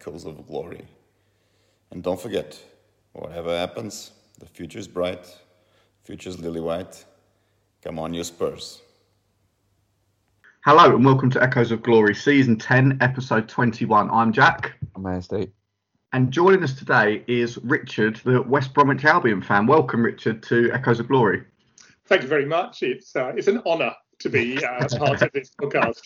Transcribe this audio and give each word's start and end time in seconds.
Echoes 0.00 0.24
of 0.24 0.46
Glory. 0.46 0.80
And 1.90 2.02
don't 2.02 2.18
forget, 2.18 2.58
whatever 3.12 3.54
happens, 3.54 4.12
the 4.38 4.46
future 4.46 4.78
is 4.78 4.88
bright, 4.88 5.26
future's 6.04 6.40
lily 6.40 6.62
white. 6.62 7.04
Come 7.82 7.98
on, 7.98 8.14
you 8.14 8.24
Spurs. 8.24 8.80
Hello 10.64 10.96
and 10.96 11.04
welcome 11.04 11.28
to 11.28 11.42
Echoes 11.42 11.70
of 11.70 11.82
Glory, 11.82 12.14
Season 12.14 12.56
10, 12.56 12.96
Episode 13.02 13.46
21. 13.46 14.08
I'm 14.10 14.32
Jack. 14.32 14.72
I'm 14.96 15.02
ASD. 15.02 15.50
And 16.14 16.30
joining 16.30 16.64
us 16.64 16.72
today 16.72 17.22
is 17.26 17.58
Richard, 17.58 18.22
the 18.24 18.40
West 18.40 18.72
Bromwich 18.72 19.04
Albion 19.04 19.42
fan. 19.42 19.66
Welcome, 19.66 20.02
Richard, 20.02 20.42
to 20.44 20.72
Echoes 20.72 21.00
of 21.00 21.08
Glory. 21.08 21.42
Thank 22.06 22.22
you 22.22 22.28
very 22.28 22.46
much. 22.46 22.82
It's 22.82 23.14
uh, 23.14 23.34
it's 23.36 23.48
an 23.48 23.60
honour 23.66 23.92
to 24.20 24.28
be 24.30 24.62
uh, 24.64 24.88
part 24.98 25.22
of 25.22 25.32
this 25.32 25.50
podcast. 25.60 26.00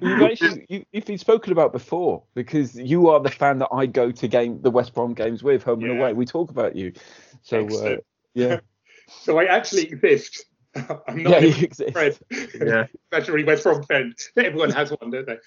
You've 0.00 0.22
actually 0.22 0.66
you, 0.68 0.84
you've 0.92 1.04
been 1.06 1.18
spoken 1.18 1.52
about 1.52 1.72
before 1.72 2.22
because 2.34 2.76
you 2.76 3.08
are 3.08 3.20
the 3.20 3.30
fan 3.30 3.58
that 3.58 3.68
I 3.72 3.86
go 3.86 4.10
to 4.10 4.28
game 4.28 4.60
the 4.62 4.70
West 4.70 4.94
Brom 4.94 5.14
games 5.14 5.42
with, 5.42 5.62
home 5.62 5.82
and 5.82 5.90
Yeah. 5.90 5.98
away. 6.00 6.12
We 6.12 6.26
talk 6.26 6.50
about 6.50 6.76
you. 6.76 6.92
So 7.42 7.76
uh, 7.76 7.96
yeah, 8.34 8.60
So 9.08 9.38
I 9.38 9.44
actually 9.44 9.84
exist. 9.84 10.44
I'm 11.08 11.22
not 11.22 11.38
yeah, 11.38 11.38
a 11.38 11.46
you 11.48 11.64
exist. 11.64 11.92
friend. 11.92 12.18
Yeah. 12.60 12.86
Imaginary 13.12 13.44
West 13.44 13.62
Brom 13.64 13.82
friend. 13.82 14.14
Everyone 14.36 14.70
has 14.70 14.90
one, 14.90 15.10
don't 15.10 15.26
they? 15.26 15.38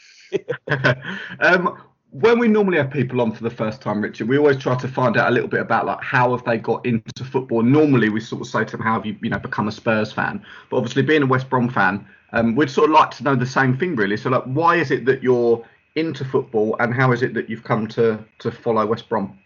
um, 1.40 1.78
when 2.12 2.40
we 2.40 2.48
normally 2.48 2.78
have 2.78 2.90
people 2.90 3.22
on 3.22 3.32
for 3.32 3.44
the 3.44 3.50
first 3.50 3.82
time, 3.82 4.02
Richard, 4.02 4.28
we 4.28 4.38
always 4.38 4.58
try 4.58 4.76
to 4.76 4.88
find 4.88 5.16
out 5.16 5.30
a 5.30 5.32
little 5.32 5.50
bit 5.50 5.62
about 5.62 5.86
like 5.86 6.02
how 6.02 6.32
have 6.32 6.44
they 6.44 6.58
got 6.58 6.86
into 6.86 7.24
football. 7.24 7.62
Normally, 7.62 8.10
we 8.10 8.20
sort 8.20 8.42
of 8.42 8.48
say 8.48 8.66
to 8.66 8.78
them, 8.78 8.82
"How 8.86 8.94
have 8.94 9.06
you, 9.06 9.16
you 9.22 9.30
know, 9.30 9.40
become 9.40 9.68
a 9.68 9.72
Spurs 9.72 10.12
fan?" 10.12 10.44
But 10.70 10.78
obviously, 10.78 11.04
being 11.04 11.24
a 11.24 11.28
West 11.28 11.50
Brom 11.50 11.70
fan, 11.70 12.06
um, 12.34 12.56
we'd 12.56 12.70
sort 12.70 12.90
of 12.90 12.96
like 12.96 13.12
to 13.12 13.24
know 13.24 13.36
the 13.36 13.46
same 13.46 13.78
thing, 13.78 13.96
really. 13.96 14.18
So, 14.18 14.30
like, 14.30 14.44
why 14.46 14.76
is 14.78 14.92
it 14.92 15.06
that 15.06 15.22
you're 15.22 15.64
into 15.96 16.26
football, 16.26 16.76
and 16.80 16.94
how 16.94 17.12
is 17.12 17.22
it 17.22 17.34
that 17.36 17.50
you've 17.50 17.64
come 17.64 17.88
to 17.90 18.24
to 18.40 18.52
follow 18.52 18.86
West 18.86 19.08
Brom? 19.08 19.38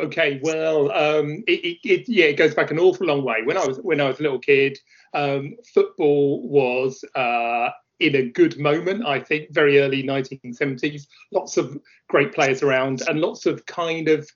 Okay, 0.00 0.40
well, 0.42 0.92
um, 0.92 1.42
it, 1.46 1.64
it, 1.64 1.78
it 1.84 2.08
yeah, 2.08 2.26
it 2.26 2.36
goes 2.36 2.54
back 2.54 2.70
an 2.70 2.78
awful 2.78 3.06
long 3.06 3.24
way. 3.24 3.42
When 3.44 3.56
I 3.56 3.64
was 3.64 3.78
when 3.78 4.00
I 4.00 4.08
was 4.08 4.18
a 4.18 4.22
little 4.22 4.38
kid, 4.40 4.78
um, 5.14 5.56
football 5.74 6.42
was 6.48 7.04
uh, 7.14 7.70
in 8.00 8.16
a 8.16 8.28
good 8.28 8.58
moment. 8.58 9.06
I 9.06 9.20
think 9.20 9.52
very 9.52 9.80
early 9.80 10.02
1970s. 10.02 11.06
Lots 11.32 11.56
of 11.56 11.78
great 12.08 12.34
players 12.34 12.62
around, 12.62 13.02
and 13.08 13.20
lots 13.20 13.46
of 13.46 13.64
kind 13.66 14.08
of 14.08 14.28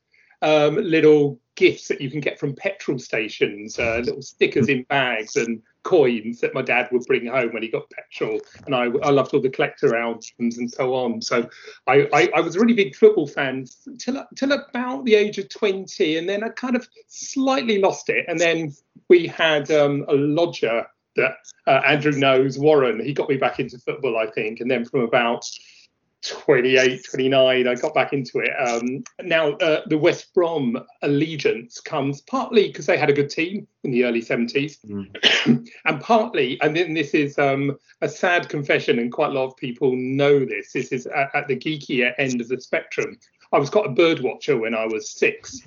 um, 0.42 0.76
little 0.76 1.40
gifts 1.54 1.88
that 1.88 2.00
you 2.00 2.10
can 2.10 2.20
get 2.20 2.38
from 2.38 2.54
petrol 2.54 2.98
stations, 2.98 3.78
uh, 3.78 4.00
little 4.04 4.22
stickers 4.22 4.68
in 4.68 4.82
bags 4.84 5.36
and 5.36 5.62
coins 5.82 6.40
that 6.40 6.54
my 6.54 6.62
dad 6.62 6.88
would 6.92 7.04
bring 7.06 7.26
home 7.26 7.52
when 7.52 7.62
he 7.62 7.68
got 7.68 7.90
petrol. 7.90 8.40
And 8.66 8.74
I, 8.74 8.84
I 9.02 9.10
loved 9.10 9.34
all 9.34 9.40
the 9.40 9.50
collector 9.50 9.94
albums 9.96 10.58
and 10.58 10.70
so 10.70 10.94
on. 10.94 11.20
So 11.20 11.48
I, 11.86 12.08
I, 12.12 12.30
I 12.36 12.40
was 12.40 12.56
a 12.56 12.60
really 12.60 12.74
big 12.74 12.94
football 12.94 13.26
fan 13.26 13.66
till 13.98 14.24
till 14.36 14.52
about 14.52 15.04
the 15.04 15.14
age 15.14 15.38
of 15.38 15.48
20, 15.48 16.18
and 16.18 16.28
then 16.28 16.42
I 16.42 16.48
kind 16.50 16.76
of 16.76 16.88
slightly 17.08 17.78
lost 17.78 18.08
it. 18.08 18.24
And 18.28 18.38
then 18.38 18.74
we 19.08 19.26
had 19.26 19.70
um, 19.70 20.04
a 20.08 20.14
lodger 20.14 20.86
that 21.16 21.36
uh, 21.66 21.82
Andrew 21.86 22.12
knows, 22.12 22.58
Warren. 22.58 23.04
He 23.04 23.12
got 23.12 23.28
me 23.28 23.36
back 23.36 23.60
into 23.60 23.78
football, 23.78 24.18
I 24.18 24.26
think. 24.26 24.60
And 24.60 24.70
then 24.70 24.84
from 24.84 25.00
about 25.00 25.44
28, 26.22 27.04
29, 27.10 27.66
I 27.66 27.74
got 27.74 27.94
back 27.94 28.12
into 28.12 28.38
it. 28.38 28.50
Um, 28.58 29.02
now, 29.22 29.52
uh, 29.54 29.82
the 29.86 29.98
West 29.98 30.32
Brom 30.34 30.78
allegiance 31.02 31.80
comes 31.80 32.20
partly 32.22 32.68
because 32.68 32.86
they 32.86 32.96
had 32.96 33.10
a 33.10 33.12
good 33.12 33.28
team 33.28 33.66
in 33.82 33.90
the 33.90 34.04
early 34.04 34.22
70s, 34.22 34.78
and 35.84 36.00
partly, 36.00 36.60
and 36.60 36.76
then 36.76 36.94
this 36.94 37.10
is 37.10 37.38
um, 37.38 37.76
a 38.02 38.08
sad 38.08 38.48
confession, 38.48 39.00
and 39.00 39.12
quite 39.12 39.30
a 39.30 39.32
lot 39.32 39.46
of 39.46 39.56
people 39.56 39.96
know 39.96 40.44
this. 40.44 40.72
This 40.72 40.92
is 40.92 41.06
at, 41.06 41.30
at 41.34 41.48
the 41.48 41.56
geekier 41.56 42.14
end 42.18 42.40
of 42.40 42.48
the 42.48 42.60
spectrum. 42.60 43.18
I 43.52 43.58
was 43.58 43.70
quite 43.70 43.86
a 43.86 43.90
bird 43.90 44.20
watcher 44.20 44.56
when 44.56 44.74
I 44.74 44.86
was 44.86 45.10
six, 45.10 45.60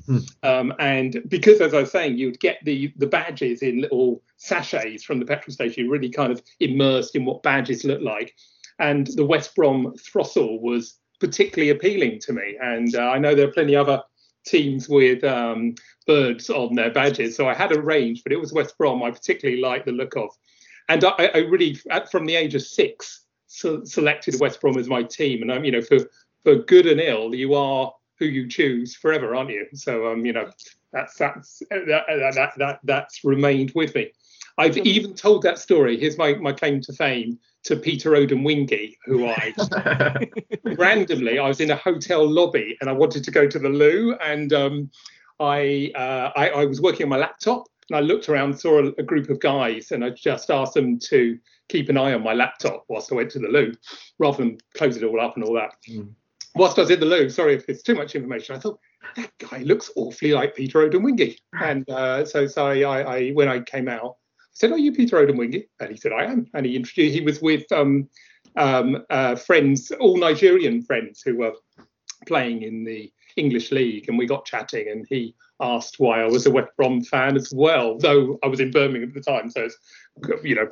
um, 0.43 0.73
and 0.79 1.21
because, 1.27 1.61
as 1.61 1.73
I 1.73 1.81
was 1.81 1.91
saying, 1.91 2.17
you'd 2.17 2.39
get 2.39 2.57
the 2.63 2.91
the 2.97 3.07
badges 3.07 3.61
in 3.61 3.81
little 3.81 4.23
sachets 4.37 5.03
from 5.03 5.19
the 5.19 5.25
petrol 5.25 5.53
station, 5.53 5.83
you're 5.83 5.93
really 5.93 6.09
kind 6.09 6.31
of 6.31 6.41
immersed 6.59 7.15
in 7.15 7.25
what 7.25 7.43
badges 7.43 7.83
look 7.83 8.01
like. 8.01 8.35
And 8.79 9.07
the 9.15 9.25
West 9.25 9.55
Brom 9.55 9.93
throstle 9.97 10.59
was 10.59 10.99
particularly 11.19 11.69
appealing 11.69 12.19
to 12.21 12.33
me. 12.33 12.57
And 12.61 12.93
uh, 12.95 13.09
I 13.09 13.17
know 13.19 13.33
there 13.33 13.47
are 13.47 13.51
plenty 13.51 13.75
other 13.75 14.03
teams 14.45 14.89
with 14.89 15.23
um, 15.23 15.75
birds 16.05 16.49
on 16.49 16.75
their 16.75 16.91
badges, 16.91 17.35
so 17.35 17.47
I 17.47 17.53
had 17.53 17.71
a 17.71 17.81
range, 17.81 18.23
but 18.23 18.33
it 18.33 18.39
was 18.39 18.51
West 18.51 18.77
Brom 18.77 19.03
I 19.03 19.11
particularly 19.11 19.61
liked 19.61 19.85
the 19.85 19.91
look 19.91 20.15
of. 20.17 20.29
And 20.89 21.03
I, 21.03 21.31
I 21.33 21.37
really, 21.37 21.79
at, 21.89 22.11
from 22.11 22.25
the 22.25 22.35
age 22.35 22.53
of 22.55 22.61
six, 22.61 23.21
so 23.47 23.83
selected 23.85 24.39
West 24.39 24.59
Brom 24.59 24.77
as 24.77 24.87
my 24.87 25.03
team. 25.03 25.41
And 25.41 25.51
I'm, 25.51 25.63
you 25.63 25.71
know, 25.71 25.81
for 25.81 25.97
for 26.45 26.55
good 26.55 26.85
and 26.85 27.01
ill, 27.01 27.35
you 27.35 27.55
are 27.55 27.91
who 28.19 28.25
you 28.25 28.47
choose 28.47 28.95
forever, 28.95 29.35
aren't 29.35 29.49
you? 29.49 29.65
So, 29.73 30.07
um, 30.07 30.25
you 30.25 30.31
know, 30.31 30.49
that's 30.93 31.17
that's 31.17 31.61
that, 31.71 32.05
that, 32.07 32.35
that, 32.35 32.53
that 32.57 32.79
that's 32.83 33.25
remained 33.25 33.73
with 33.75 33.93
me. 33.95 34.11
I've 34.57 34.77
even 34.77 35.15
told 35.15 35.41
that 35.41 35.59
story. 35.59 35.99
Here's 35.99 36.17
my, 36.17 36.35
my 36.35 36.53
claim 36.53 36.79
to 36.81 36.93
fame 36.93 37.37
to 37.63 37.75
Peter 37.75 38.11
Odemwingie, 38.11 38.95
who 39.05 39.27
I 39.27 39.53
randomly 40.63 41.39
I 41.39 41.47
was 41.47 41.59
in 41.59 41.71
a 41.71 41.75
hotel 41.75 42.25
lobby 42.25 42.77
and 42.79 42.89
I 42.89 42.93
wanted 42.93 43.25
to 43.25 43.31
go 43.31 43.47
to 43.47 43.59
the 43.59 43.67
loo 43.67 44.15
and 44.23 44.53
um, 44.53 44.91
I, 45.41 45.91
uh, 45.95 46.31
I 46.37 46.49
I 46.49 46.65
was 46.65 46.79
working 46.79 47.05
on 47.05 47.09
my 47.09 47.17
laptop 47.17 47.65
and 47.89 47.97
I 47.97 48.01
looked 48.01 48.29
around 48.29 48.57
saw 48.57 48.79
a, 48.79 48.93
a 48.97 49.03
group 49.03 49.29
of 49.29 49.41
guys 49.41 49.91
and 49.91 50.05
I 50.05 50.11
just 50.11 50.49
asked 50.49 50.75
them 50.75 50.99
to 50.99 51.37
keep 51.67 51.89
an 51.89 51.97
eye 51.97 52.13
on 52.13 52.23
my 52.23 52.33
laptop 52.33 52.85
whilst 52.87 53.11
I 53.11 53.15
went 53.15 53.31
to 53.31 53.39
the 53.39 53.47
loo 53.47 53.73
rather 54.19 54.37
than 54.37 54.57
close 54.75 54.95
it 54.95 55.03
all 55.03 55.19
up 55.19 55.35
and 55.35 55.43
all 55.43 55.55
that. 55.55 55.73
Whilst 56.55 56.77
I 56.77 56.81
was 56.81 56.91
in 56.91 57.01
the 57.01 57.05
loo, 57.05 57.29
sorry 57.29 57.53
if 57.55 57.67
it's 57.67 57.83
too 57.83 57.95
much 57.95 58.15
information, 58.15 58.55
I 58.55 58.59
thought 58.59 58.79
that 59.17 59.31
guy 59.39 59.59
looks 59.59 59.91
awfully 59.95 60.31
like 60.31 60.55
Peter 60.55 60.79
Odemwingie. 60.79 61.37
And 61.61 61.89
uh, 61.89 62.25
so, 62.25 62.47
so 62.47 62.67
I, 62.67 62.79
I, 62.79 63.01
I, 63.01 63.29
when 63.31 63.49
I 63.49 63.59
came 63.59 63.89
out, 63.89 64.15
I 64.39 64.53
said, 64.53 64.71
"Are 64.71 64.77
you 64.77 64.93
Peter 64.93 65.17
Odemwingie?" 65.17 65.67
And 65.79 65.91
he 65.91 65.97
said, 65.97 66.13
"I 66.13 66.25
am." 66.25 66.47
And 66.53 66.65
he 66.65 66.75
introduced. 66.75 67.13
He 67.13 67.21
was 67.21 67.41
with 67.41 67.69
um, 67.71 68.09
um, 68.55 69.03
uh, 69.09 69.35
friends, 69.35 69.91
all 69.99 70.17
Nigerian 70.17 70.81
friends 70.81 71.21
who 71.21 71.37
were 71.37 71.53
playing 72.25 72.61
in 72.61 72.85
the 72.85 73.11
English 73.35 73.71
league, 73.71 74.07
and 74.07 74.17
we 74.17 74.25
got 74.25 74.45
chatting. 74.45 74.89
And 74.89 75.05
he 75.09 75.35
asked 75.59 75.99
why 75.99 76.21
I 76.21 76.27
was 76.27 76.45
a 76.45 76.51
West 76.51 76.71
Brom 76.77 77.03
fan 77.03 77.35
as 77.35 77.51
well, 77.53 77.97
though 77.97 78.39
I 78.43 78.47
was 78.47 78.61
in 78.61 78.71
Birmingham 78.71 79.09
at 79.09 79.15
the 79.15 79.31
time. 79.31 79.49
So, 79.49 79.65
it's, 79.65 79.77
you 80.43 80.55
know, 80.55 80.69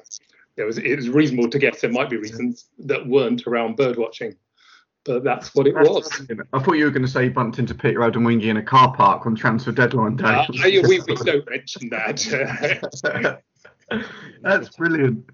it 0.55 0.63
was 0.63 0.77
it 0.77 0.95
was 0.95 1.09
reasonable 1.09 1.49
to 1.49 1.59
guess 1.59 1.81
there 1.81 1.91
might 1.91 2.09
be 2.09 2.17
reasons 2.17 2.69
that 2.79 3.07
weren't 3.07 3.47
around 3.47 3.75
bird 3.75 3.97
watching, 3.97 4.35
but 5.05 5.23
that's 5.23 5.53
what 5.53 5.67
it 5.67 5.75
was. 5.75 6.09
I 6.53 6.59
thought 6.59 6.73
you 6.73 6.85
were 6.85 6.91
going 6.91 7.05
to 7.05 7.11
say 7.11 7.25
you 7.25 7.31
bumped 7.31 7.59
into 7.59 7.75
Peter 7.75 7.99
Odemwingie 7.99 8.45
in 8.45 8.57
a 8.57 8.63
car 8.63 8.93
park 8.95 9.25
on 9.25 9.35
transfer 9.35 9.71
deadline 9.71 10.15
day. 10.15 10.25
Uh, 10.25 10.45
we, 10.87 10.99
we 11.01 11.15
don't 11.15 11.49
mention 11.49 11.89
that. 11.89 13.41
That's 14.41 14.69
brilliant. 14.75 15.29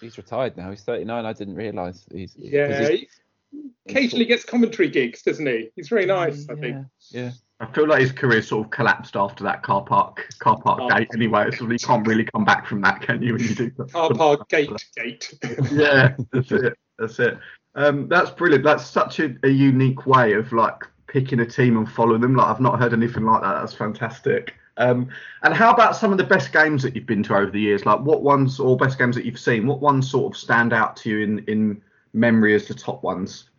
He's 0.00 0.16
retired 0.16 0.56
now. 0.56 0.70
He's 0.70 0.82
39. 0.82 1.24
I 1.26 1.32
didn't 1.32 1.54
realise. 1.56 2.06
He's 2.12 2.32
'cause 2.34 2.42
yeah, 2.44 2.88
he's- 2.88 3.06
he 3.52 3.70
occasionally 3.88 4.24
gets 4.26 4.44
commentary 4.44 4.88
gigs, 4.88 5.22
doesn't 5.22 5.44
he? 5.44 5.70
He's 5.74 5.88
very 5.88 6.06
nice, 6.06 6.48
I 6.48 6.54
think. 6.54 6.86
Yeah, 7.10 7.22
yeah. 7.22 7.30
I 7.58 7.66
feel 7.72 7.86
like 7.88 8.00
his 8.00 8.12
career 8.12 8.40
sort 8.42 8.66
of 8.66 8.70
collapsed 8.70 9.16
after 9.16 9.42
that 9.44 9.62
car 9.64 9.82
park 9.82 10.26
car 10.38 10.58
park 10.60 10.78
Oh. 10.82 10.88
gate. 10.88 11.08
Anyway, 11.14 11.50
so 11.58 11.68
you 11.68 11.76
can't 11.78 12.06
really 12.06 12.24
come 12.24 12.44
back 12.44 12.66
from 12.66 12.80
that, 12.82 13.02
can 13.02 13.20
you? 13.22 13.32
When 13.34 13.42
you 13.42 13.54
do 13.54 13.70
Car 13.90 14.14
park 14.14 14.48
gate 14.48 14.70
gate. 14.96 15.34
yeah, 15.72 16.14
that's 16.32 16.52
it. 16.52 16.78
That's 16.98 17.18
it. 17.18 17.38
Um, 17.74 18.08
that's 18.08 18.30
brilliant. 18.30 18.64
That's 18.64 18.86
such 18.86 19.20
a, 19.20 19.34
a 19.42 19.48
unique 19.48 20.06
way 20.06 20.32
of 20.32 20.52
like 20.52 20.82
picking 21.06 21.40
a 21.40 21.46
team 21.46 21.76
and 21.76 21.90
following 21.90 22.20
them. 22.20 22.34
Like 22.34 22.48
I've 22.48 22.60
not 22.60 22.78
heard 22.78 22.92
anything 22.92 23.24
like 23.24 23.42
that. 23.42 23.60
That's 23.60 23.74
fantastic. 23.74 24.54
Um, 24.76 25.08
and 25.42 25.52
how 25.52 25.72
about 25.72 25.96
some 25.96 26.10
of 26.12 26.18
the 26.18 26.24
best 26.24 26.52
games 26.52 26.82
that 26.82 26.94
you've 26.94 27.06
been 27.06 27.22
to 27.24 27.36
over 27.36 27.50
the 27.50 27.60
years? 27.60 27.84
Like 27.84 28.00
what 28.00 28.22
ones 28.22 28.58
or 28.58 28.76
best 28.76 28.98
games 28.98 29.14
that 29.16 29.24
you've 29.24 29.38
seen? 29.38 29.66
What 29.66 29.80
ones 29.80 30.10
sort 30.10 30.34
of 30.34 30.40
stand 30.40 30.72
out 30.72 30.96
to 30.98 31.10
you 31.10 31.20
in 31.20 31.38
in 31.46 31.82
memory 32.12 32.54
as 32.54 32.66
the 32.66 32.74
top 32.74 33.02
ones? 33.02 33.50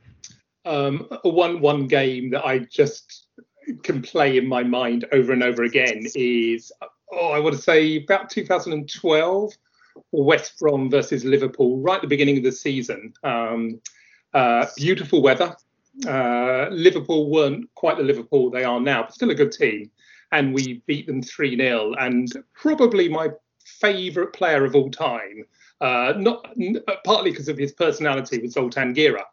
um, 0.66 1.08
one 1.24 1.62
one 1.62 1.88
game 1.88 2.30
that 2.32 2.46
I 2.46 2.60
just 2.60 3.28
can 3.84 4.02
play 4.02 4.38
in 4.38 4.48
my 4.48 4.64
mind 4.64 5.06
over 5.12 5.32
and 5.32 5.44
over 5.44 5.64
again 5.64 6.04
is 6.16 6.72
oh 7.12 7.30
I 7.30 7.40
want 7.40 7.56
to 7.56 7.62
say 7.62 7.98
about 7.98 8.30
2012 8.30 9.54
West 10.12 10.60
Brom 10.60 10.90
versus 10.90 11.26
Liverpool 11.26 11.80
right 11.80 11.96
at 11.96 12.02
the 12.02 12.08
beginning 12.08 12.38
of 12.38 12.44
the 12.44 12.52
season. 12.52 13.14
Um, 13.24 13.82
uh, 14.34 14.66
beautiful 14.78 15.22
weather. 15.22 15.56
Uh, 16.08 16.68
Liverpool 16.72 17.30
weren't 17.30 17.70
quite 17.76 17.98
the 17.98 18.04
Liverpool 18.04 18.50
they 18.50 18.64
are 18.64 18.80
now, 18.80 19.04
but 19.04 19.14
still 19.14 19.30
a 19.32 19.36
good 19.36 19.52
team. 19.52 19.92
And 20.32 20.54
we 20.54 20.82
beat 20.88 21.08
them 21.08 21.22
3 21.22 21.58
0. 21.58 21.94
And 22.00 22.32
probably 22.54 23.10
my 23.10 23.30
favourite 23.66 24.32
player 24.34 24.64
of 24.64 24.76
all 24.76 24.90
time, 24.90 25.44
uh, 25.82 26.14
not 26.18 26.48
n- 26.60 26.80
partly 27.04 27.32
because 27.32 27.50
of 27.50 27.58
his 27.58 27.74
personality, 27.74 28.40
was 28.42 28.54
Zoltan 28.54 28.94
Gera. 28.96 29.26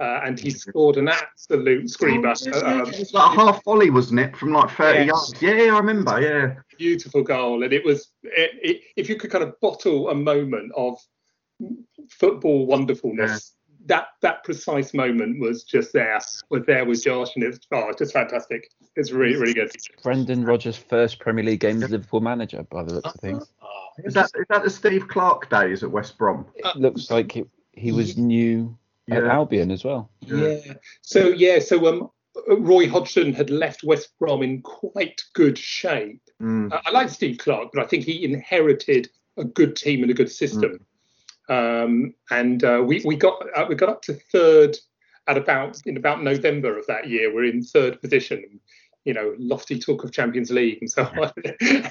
Uh, 0.00 0.20
and 0.24 0.40
he 0.40 0.50
scored 0.50 0.96
an 0.96 1.08
absolute 1.08 1.88
screamer. 1.90 2.30
Um, 2.64 2.80
It 2.88 2.98
was 2.98 3.12
like 3.14 3.36
a 3.36 3.40
half 3.40 3.62
volley, 3.64 3.90
wasn't 3.90 4.20
it, 4.20 4.36
from 4.36 4.52
like 4.52 4.70
30 4.70 4.98
Yes. 5.00 5.06
yards? 5.06 5.42
Yeah, 5.42 5.62
yeah, 5.64 5.74
I 5.74 5.78
remember. 5.78 6.20
Yeah. 6.20 6.54
beautiful 6.78 7.22
goal, 7.22 7.62
and 7.62 7.72
it 7.74 7.84
was 7.84 8.08
it, 8.22 8.50
it, 8.62 8.80
if 8.96 9.08
you 9.10 9.16
could 9.16 9.30
kind 9.30 9.44
of 9.44 9.60
bottle 9.60 10.08
a 10.08 10.14
moment 10.14 10.72
of 10.74 10.98
football 12.08 12.66
wonderfulness, 12.66 13.52
that 13.86 14.08
that 14.20 14.44
precise 14.44 14.92
moment 14.94 15.40
was 15.40 15.64
just 15.64 15.92
there, 15.92 16.18
was 16.50 16.64
there 16.66 16.84
with 16.84 17.02
Josh, 17.02 17.34
and 17.34 17.44
it's 17.44 17.58
oh, 17.72 17.92
just 17.96 18.12
fantastic. 18.12 18.70
It's 18.96 19.10
really 19.10 19.36
really 19.36 19.54
good. 19.54 19.70
Brendan 20.02 20.44
Rodgers' 20.44 20.76
first 20.76 21.18
Premier 21.18 21.44
League 21.44 21.60
game 21.60 21.82
as 21.82 21.90
Liverpool 21.90 22.20
manager, 22.20 22.62
by 22.70 22.82
the 22.82 22.94
looks 22.94 23.14
of 23.14 23.20
things. 23.20 23.46
Oh, 23.62 23.66
Is 24.04 24.14
that 24.14 24.30
is 24.34 24.46
that 24.48 24.64
the 24.64 24.70
Steve 24.70 25.08
Clarke 25.08 25.48
days 25.48 25.82
at 25.82 25.90
West 25.90 26.18
Brom? 26.18 26.46
It 26.54 26.76
looks 26.76 27.10
like 27.10 27.32
he, 27.32 27.44
he 27.72 27.92
was 27.92 28.16
new 28.16 28.76
at 29.10 29.24
Albion 29.24 29.70
as 29.70 29.84
well. 29.84 30.10
Yeah. 30.20 30.58
So 31.02 31.28
yeah. 31.28 31.58
So 31.58 31.86
um, 31.86 32.10
Roy 32.48 32.88
Hodgson 32.88 33.32
had 33.32 33.50
left 33.50 33.82
West 33.82 34.10
Brom 34.18 34.42
in 34.42 34.62
quite 34.62 35.20
good 35.34 35.58
shape. 35.58 36.22
Mm. 36.42 36.72
I 36.72 36.80
I 36.86 36.90
like 36.90 37.08
Steve 37.08 37.38
Clarke, 37.38 37.70
but 37.72 37.82
I 37.82 37.86
think 37.86 38.04
he 38.04 38.24
inherited 38.24 39.08
a 39.36 39.44
good 39.44 39.76
team 39.76 40.02
and 40.02 40.10
a 40.10 40.14
good 40.14 40.30
system. 40.30 40.84
Um, 41.50 42.14
and 42.30 42.62
uh, 42.64 42.82
we 42.86 43.02
we 43.04 43.16
got 43.16 43.42
uh, 43.56 43.66
we 43.68 43.74
got 43.74 43.88
up 43.90 44.02
to 44.02 44.14
third 44.14 44.76
at 45.26 45.36
about 45.36 45.80
in 45.84 45.96
about 45.96 46.22
November 46.22 46.78
of 46.78 46.86
that 46.86 47.08
year. 47.08 47.34
We're 47.34 47.44
in 47.44 47.62
third 47.62 48.00
position. 48.00 48.60
You 49.04 49.14
know, 49.14 49.34
lofty 49.38 49.78
talk 49.78 50.04
of 50.04 50.12
Champions 50.12 50.50
League 50.50 50.78
and 50.80 50.90
so 50.90 51.02
on. 51.04 51.32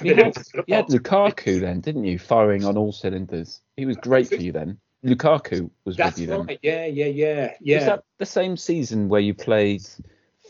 You 0.03 0.15
had, 0.15 0.37
you 0.67 0.75
had 0.75 0.85
Lukaku 0.87 1.59
then, 1.59 1.81
didn't 1.81 2.05
you? 2.05 2.19
Firing 2.19 2.63
on 2.65 2.77
all 2.77 2.91
cylinders. 2.91 3.61
He 3.77 3.85
was 3.85 3.97
great 3.97 4.27
for 4.27 4.35
you 4.35 4.51
then. 4.51 4.77
Lukaku 5.03 5.69
was 5.85 5.97
That's 5.97 6.15
with 6.15 6.21
you 6.21 6.27
then. 6.27 6.45
right. 6.45 6.59
Yeah, 6.61 6.85
yeah, 6.85 7.05
yeah, 7.07 7.41
Was 7.47 7.57
yeah. 7.63 7.85
that 7.85 8.03
the 8.19 8.25
same 8.27 8.55
season 8.57 9.09
where 9.09 9.21
you 9.21 9.33
played 9.33 9.81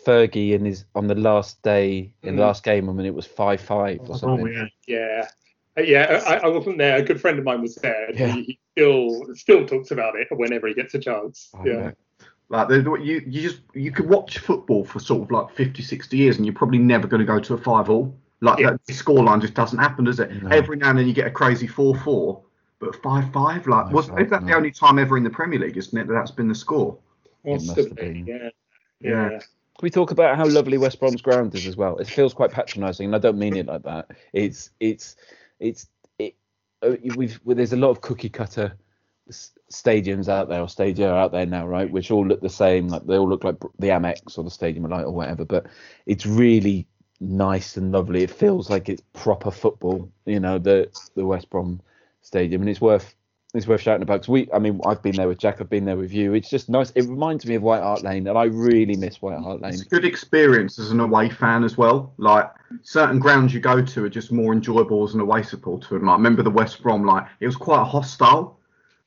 Fergie 0.05 0.51
in 0.53 0.65
his 0.65 0.85
on 0.95 1.07
the 1.07 1.15
last 1.15 1.61
day 1.61 2.13
in 2.23 2.35
the 2.35 2.41
Mm. 2.41 2.45
last 2.45 2.63
game 2.63 2.87
when 2.87 3.05
it 3.05 3.13
was 3.13 3.25
five 3.25 3.61
five 3.61 3.99
or 4.09 4.17
something? 4.17 4.47
yeah. 4.53 4.65
Yeah, 4.87 5.21
Uh, 5.23 5.27
Uh, 5.77 5.81
yeah. 5.81 6.23
I, 6.27 6.37
I 6.37 6.47
wasn't 6.47 6.77
there. 6.77 6.97
A 6.97 7.01
good 7.01 7.19
friend 7.21 7.37
of 7.39 7.45
mine 7.45 7.61
was 7.61 7.75
there. 7.75 8.07
and 8.09 8.17
Yeah. 8.19 8.27
He, 8.33 8.41
he 8.43 8.59
still 8.75 9.25
still 9.35 9.65
talks 9.65 9.91
about 9.91 10.15
it 10.15 10.27
whenever 10.31 10.67
he 10.67 10.73
gets 10.73 10.93
a 10.95 10.99
chance. 10.99 11.49
I 11.53 11.63
yeah. 11.65 11.73
know. 11.73 11.91
Like 12.49 12.67
the, 12.67 12.81
the- 12.81 12.93
you, 12.95 13.21
you 13.27 13.41
just 13.41 13.61
you 13.73 13.91
could 13.91 14.09
watch 14.09 14.39
football 14.39 14.83
for 14.83 14.99
sort 14.99 15.23
of 15.23 15.31
like 15.31 15.55
50, 15.55 15.83
60 15.83 16.17
years, 16.17 16.37
and 16.37 16.45
you're 16.45 16.55
probably 16.55 16.79
never 16.79 17.07
going 17.07 17.19
to 17.19 17.25
go 17.25 17.39
to 17.39 17.53
a 17.53 17.57
five 17.57 17.89
all. 17.89 18.15
Like 18.41 18.59
Yeah. 18.59 18.71
that 18.71 18.85
scoreline 18.87 19.41
just 19.41 19.53
doesn't 19.53 19.77
happen, 19.77 20.05
does 20.05 20.19
it? 20.19 20.41
No. 20.43 20.49
Every 20.49 20.77
now 20.77 20.89
and 20.91 20.99
then 20.99 21.07
you 21.07 21.13
get 21.13 21.27
a 21.27 21.31
crazy 21.31 21.67
four 21.67 21.95
four, 21.95 22.41
but 22.79 22.95
five 23.03 23.31
five, 23.33 23.67
like 23.67 23.87
No, 23.87 23.91
was 23.95 24.07
five, 24.07 24.21
is 24.21 24.29
that 24.31 24.41
no. 24.43 24.47
the 24.47 24.55
only 24.55 24.71
time 24.71 24.97
ever 24.97 25.17
in 25.17 25.23
the 25.23 25.29
Premier 25.29 25.59
League, 25.59 25.77
isn't 25.77 25.97
it? 25.97 26.07
That 26.07 26.13
that's 26.13 26.31
been 26.31 26.47
the 26.47 26.55
score. 26.55 26.97
must 27.45 27.67
Must 27.67 27.77
have 27.77 27.87
have 27.87 27.95
been. 27.97 28.25
been. 28.25 28.27
Yeah. 28.27 28.49
Yeah. 29.01 29.29
Yeah. 29.31 29.39
Can 29.39 29.85
we 29.85 29.89
talk 29.89 30.11
about 30.11 30.35
how 30.35 30.45
lovely 30.45 30.77
West 30.77 30.99
Brom's 30.99 31.21
ground 31.21 31.53
is 31.55 31.65
as 31.67 31.77
well? 31.77 31.97
It 31.99 32.07
feels 32.07 32.33
quite 32.33 32.51
patronising, 32.51 33.05
and 33.05 33.15
I 33.15 33.19
don't 33.19 33.37
mean 33.37 33.55
it 33.55 33.65
like 33.67 33.83
that. 33.83 34.11
It's 34.33 34.71
it's 34.79 35.15
it's 35.59 35.87
it. 36.17 36.35
Uh, 36.81 36.95
we've 37.15 37.39
well, 37.43 37.55
there's 37.55 37.73
a 37.73 37.77
lot 37.77 37.89
of 37.89 38.01
cookie 38.01 38.29
cutter 38.29 38.77
stadiums 39.71 40.27
out 40.27 40.49
there 40.49 40.61
or 40.61 40.69
stadia 40.69 41.11
out 41.13 41.31
there 41.31 41.45
now, 41.45 41.67
right? 41.67 41.89
Which 41.89 42.11
all 42.11 42.25
look 42.25 42.41
the 42.41 42.49
same, 42.49 42.87
like 42.87 43.05
they 43.05 43.17
all 43.17 43.29
look 43.29 43.43
like 43.43 43.59
the 43.77 43.89
Amex 43.89 44.37
or 44.37 44.43
the 44.43 44.51
Stadium 44.51 44.89
Light 44.89 45.05
or 45.05 45.11
whatever. 45.11 45.45
But 45.45 45.67
it's 46.05 46.25
really 46.25 46.87
nice 47.19 47.77
and 47.77 47.91
lovely. 47.91 48.23
It 48.23 48.31
feels 48.31 48.69
like 48.69 48.89
it's 48.89 49.03
proper 49.13 49.51
football, 49.51 50.11
you 50.25 50.39
know, 50.39 50.57
the 50.57 50.89
the 51.15 51.25
West 51.25 51.49
Brom 51.49 51.81
Stadium, 52.21 52.61
and 52.61 52.69
it's 52.69 52.81
worth 52.81 53.15
it's 53.55 53.65
worth 53.65 53.81
shouting 53.81 54.03
about 54.03 54.21
because 54.21 54.29
we, 54.29 54.47
I 54.53 54.59
mean, 54.59 54.79
I've 54.85 55.01
been 55.01 55.15
there 55.15 55.27
with 55.27 55.39
Jack, 55.39 55.59
I've 55.59 55.69
been 55.69 55.85
there 55.85 55.97
with 55.97 56.13
you. 56.13 56.33
It's 56.33 56.49
just 56.49 56.69
nice. 56.69 56.91
It 56.91 57.09
reminds 57.09 57.47
me 57.47 57.55
of 57.55 57.63
White 57.63 57.81
Hart 57.81 58.03
Lane, 58.03 58.27
and 58.27 58.37
I 58.37 58.43
really 58.43 58.95
miss 58.95 59.21
White 59.21 59.39
Hart 59.39 59.61
Lane. 59.61 59.73
It's 59.73 59.81
a 59.81 59.85
good 59.85 60.05
experience 60.05 60.77
as 60.77 60.91
an 60.91 60.99
away 60.99 61.29
fan 61.29 61.63
as 61.63 61.75
well. 61.75 62.13
Like 62.17 62.51
certain 62.83 63.17
grounds 63.17 63.53
you 63.53 63.59
go 63.59 63.83
to 63.83 64.05
are 64.05 64.09
just 64.09 64.31
more 64.31 64.53
enjoyable 64.53 65.03
as 65.03 65.15
an 65.15 65.19
away 65.19 65.41
supporter. 65.41 65.95
And 65.95 66.05
like 66.05 66.17
remember 66.17 66.43
the 66.43 66.51
West 66.51 66.83
Brom, 66.83 67.05
like 67.05 67.25
it 67.39 67.47
was 67.47 67.55
quite 67.55 67.83
hostile. 67.85 68.59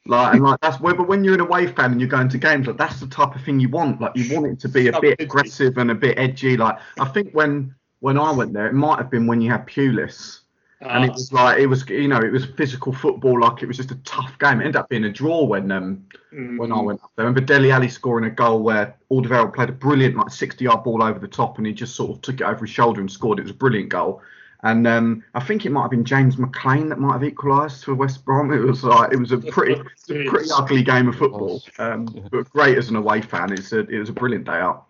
Like 0.07 0.35
and 0.35 0.43
like 0.43 0.59
that's 0.61 0.81
where 0.81 0.95
but 0.95 1.07
when 1.07 1.23
you're 1.23 1.35
an 1.35 1.41
away 1.41 1.69
fan 1.69 1.93
and 1.93 2.01
you're 2.01 2.11
going 2.11 2.29
to 2.31 2.39
games, 2.39 2.67
like 2.67 2.77
that's 2.77 2.99
the 2.99 3.07
type 3.07 3.37
of 3.37 3.45
thing 3.45 3.61
you 3.61 3.69
want. 3.69 4.01
Like 4.01 4.17
you 4.17 4.35
want 4.35 4.47
it 4.47 4.59
to 4.61 4.69
be 4.69 4.89
a 4.89 5.01
bit 5.01 5.21
aggressive 5.21 5.79
and 5.79 5.93
a 5.93 5.95
bit 5.95 6.19
edgy. 6.19 6.57
Like 6.57 6.79
I 6.99 7.05
think 7.07 7.31
when 7.33 7.77
when 8.01 8.19
I 8.19 8.33
went 8.33 8.53
there, 8.53 8.67
it 8.67 8.75
might 8.75 8.99
have 8.99 9.11
been 9.11 9.29
when 9.29 9.41
you 9.41 9.53
had 9.53 9.69
Pulis. 9.69 10.41
And 10.89 11.05
it 11.05 11.11
Ah, 11.11 11.13
was 11.13 11.33
like 11.33 11.59
it 11.59 11.67
was, 11.67 11.89
you 11.89 12.09
know, 12.09 12.19
it 12.21 12.33
was 12.33 12.45
physical 12.45 12.93
football. 12.93 13.41
Like 13.41 13.63
it 13.63 13.67
was 13.67 13.77
just 13.77 13.91
a 13.93 13.97
tough 14.03 14.39
game. 14.39 14.61
It 14.61 14.65
ended 14.65 14.77
up 14.77 14.89
being 14.89 15.05
a 15.05 15.13
draw 15.13 15.45
when 15.45 15.71
um 15.71 16.07
mm, 16.33 16.59
when 16.59 16.73
I 16.73 16.81
went 16.81 17.03
up 17.03 17.13
there. 17.17 17.25
I 17.25 17.29
remember 17.29 17.41
Dele 17.47 17.71
Alli 17.71 17.89
scoring 17.89 18.25
a 18.25 18.31
goal 18.31 18.63
where 18.63 18.97
Alderweireld 19.11 19.55
played 19.55 19.69
a 19.69 19.73
brilliant 19.73 20.17
like 20.17 20.31
60 20.31 20.65
yard 20.65 20.83
ball 20.85 21.03
over 21.03 21.19
the 21.19 21.29
top 21.29 21.59
and 21.59 21.67
he 21.67 21.73
just 21.73 21.95
sort 21.95 22.11
of 22.11 22.21
took 22.23 22.41
it 22.41 22.45
over 22.45 22.61
his 22.67 22.71
shoulder 22.71 23.01
and 23.01 23.11
scored. 23.11 23.39
It 23.39 23.43
was 23.43 23.53
a 23.53 23.55
brilliant 23.55 23.91
goal. 23.91 24.23
And 24.65 24.87
um, 24.87 25.25
I 25.35 25.43
think 25.43 25.67
it 25.67 25.71
might 25.71 25.83
have 25.83 25.91
been 25.91 26.05
James 26.05 26.37
McClean 26.37 26.89
that 26.91 26.99
might 27.01 27.15
have 27.15 27.25
equalised 27.25 27.85
for 27.85 27.95
West 27.95 28.25
Brom. 28.25 28.53
It 28.53 28.59
was 28.61 28.85
like 28.85 29.13
it 29.13 29.17
was 29.19 29.33
a 29.33 29.39
pretty, 29.39 29.75
was 30.09 30.11
a 30.11 30.25
pretty 30.31 30.51
ugly 30.53 30.83
game 30.85 31.09
of 31.09 31.17
football, 31.17 31.63
um, 31.79 32.07
but 32.31 32.49
great 32.51 32.79
as 32.79 32.89
an 32.89 32.97
away 32.97 33.23
fan. 33.23 33.53
It's 33.53 33.73
a, 33.73 33.81
it 33.81 33.99
was 33.99 34.09
a 34.09 34.13
brilliant 34.13 34.45
day 34.45 34.53
out. 34.53 34.87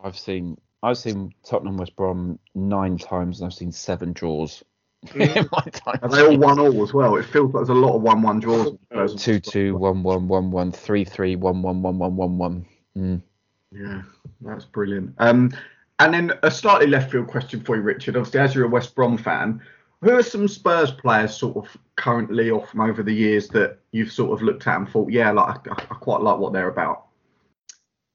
I've 0.00 0.18
seen 0.18 0.58
I've 0.82 0.98
seen 0.98 1.32
Tottenham 1.44 1.76
West 1.76 1.94
Brom 1.96 2.38
nine 2.54 2.98
times 2.98 3.40
and 3.40 3.46
I've 3.46 3.54
seen 3.54 3.72
seven 3.72 4.12
draws 4.12 4.64
in 5.14 5.48
my 5.52 5.60
time. 5.72 5.98
And 6.02 6.12
they 6.12 6.26
all 6.26 6.36
won 6.36 6.58
all 6.58 6.82
as 6.82 6.92
well. 6.92 7.16
It 7.16 7.24
feels 7.24 7.52
like 7.54 7.66
there's 7.66 7.76
a 7.76 7.80
lot 7.80 7.94
of 7.96 8.02
one-one 8.02 8.40
draws. 8.40 8.76
Two 9.16 9.38
two 9.40 9.76
one 9.76 10.02
one 10.02 10.28
one 10.28 10.50
one 10.50 10.72
three 10.72 11.04
three 11.04 11.36
one 11.36 11.62
one 11.62 11.82
one 11.82 11.98
one 11.98 12.16
one 12.16 12.38
one. 12.38 12.66
Mm. 12.96 13.22
Yeah, 13.70 14.02
that's 14.40 14.64
brilliant. 14.64 15.14
Um, 15.18 15.52
and 16.00 16.14
then 16.14 16.32
a 16.42 16.50
slightly 16.50 16.86
left 16.86 17.12
field 17.12 17.28
question 17.28 17.60
for 17.60 17.76
you, 17.76 17.82
Richard. 17.82 18.16
Obviously, 18.16 18.40
as 18.40 18.54
you're 18.54 18.64
a 18.66 18.68
West 18.68 18.94
Brom 18.94 19.16
fan, 19.18 19.60
who 20.00 20.10
are 20.10 20.22
some 20.22 20.48
Spurs 20.48 20.90
players 20.90 21.36
sort 21.36 21.56
of 21.56 21.76
currently 21.96 22.50
or 22.50 22.64
from 22.66 22.80
over 22.80 23.02
the 23.02 23.14
years 23.14 23.48
that 23.48 23.78
you've 23.92 24.12
sort 24.12 24.32
of 24.32 24.42
looked 24.42 24.66
at 24.66 24.76
and 24.76 24.88
thought, 24.88 25.10
yeah, 25.10 25.30
like 25.30 25.66
I, 25.68 25.72
I 25.72 25.94
quite 25.94 26.22
like 26.22 26.38
what 26.38 26.52
they're 26.52 26.68
about? 26.68 27.06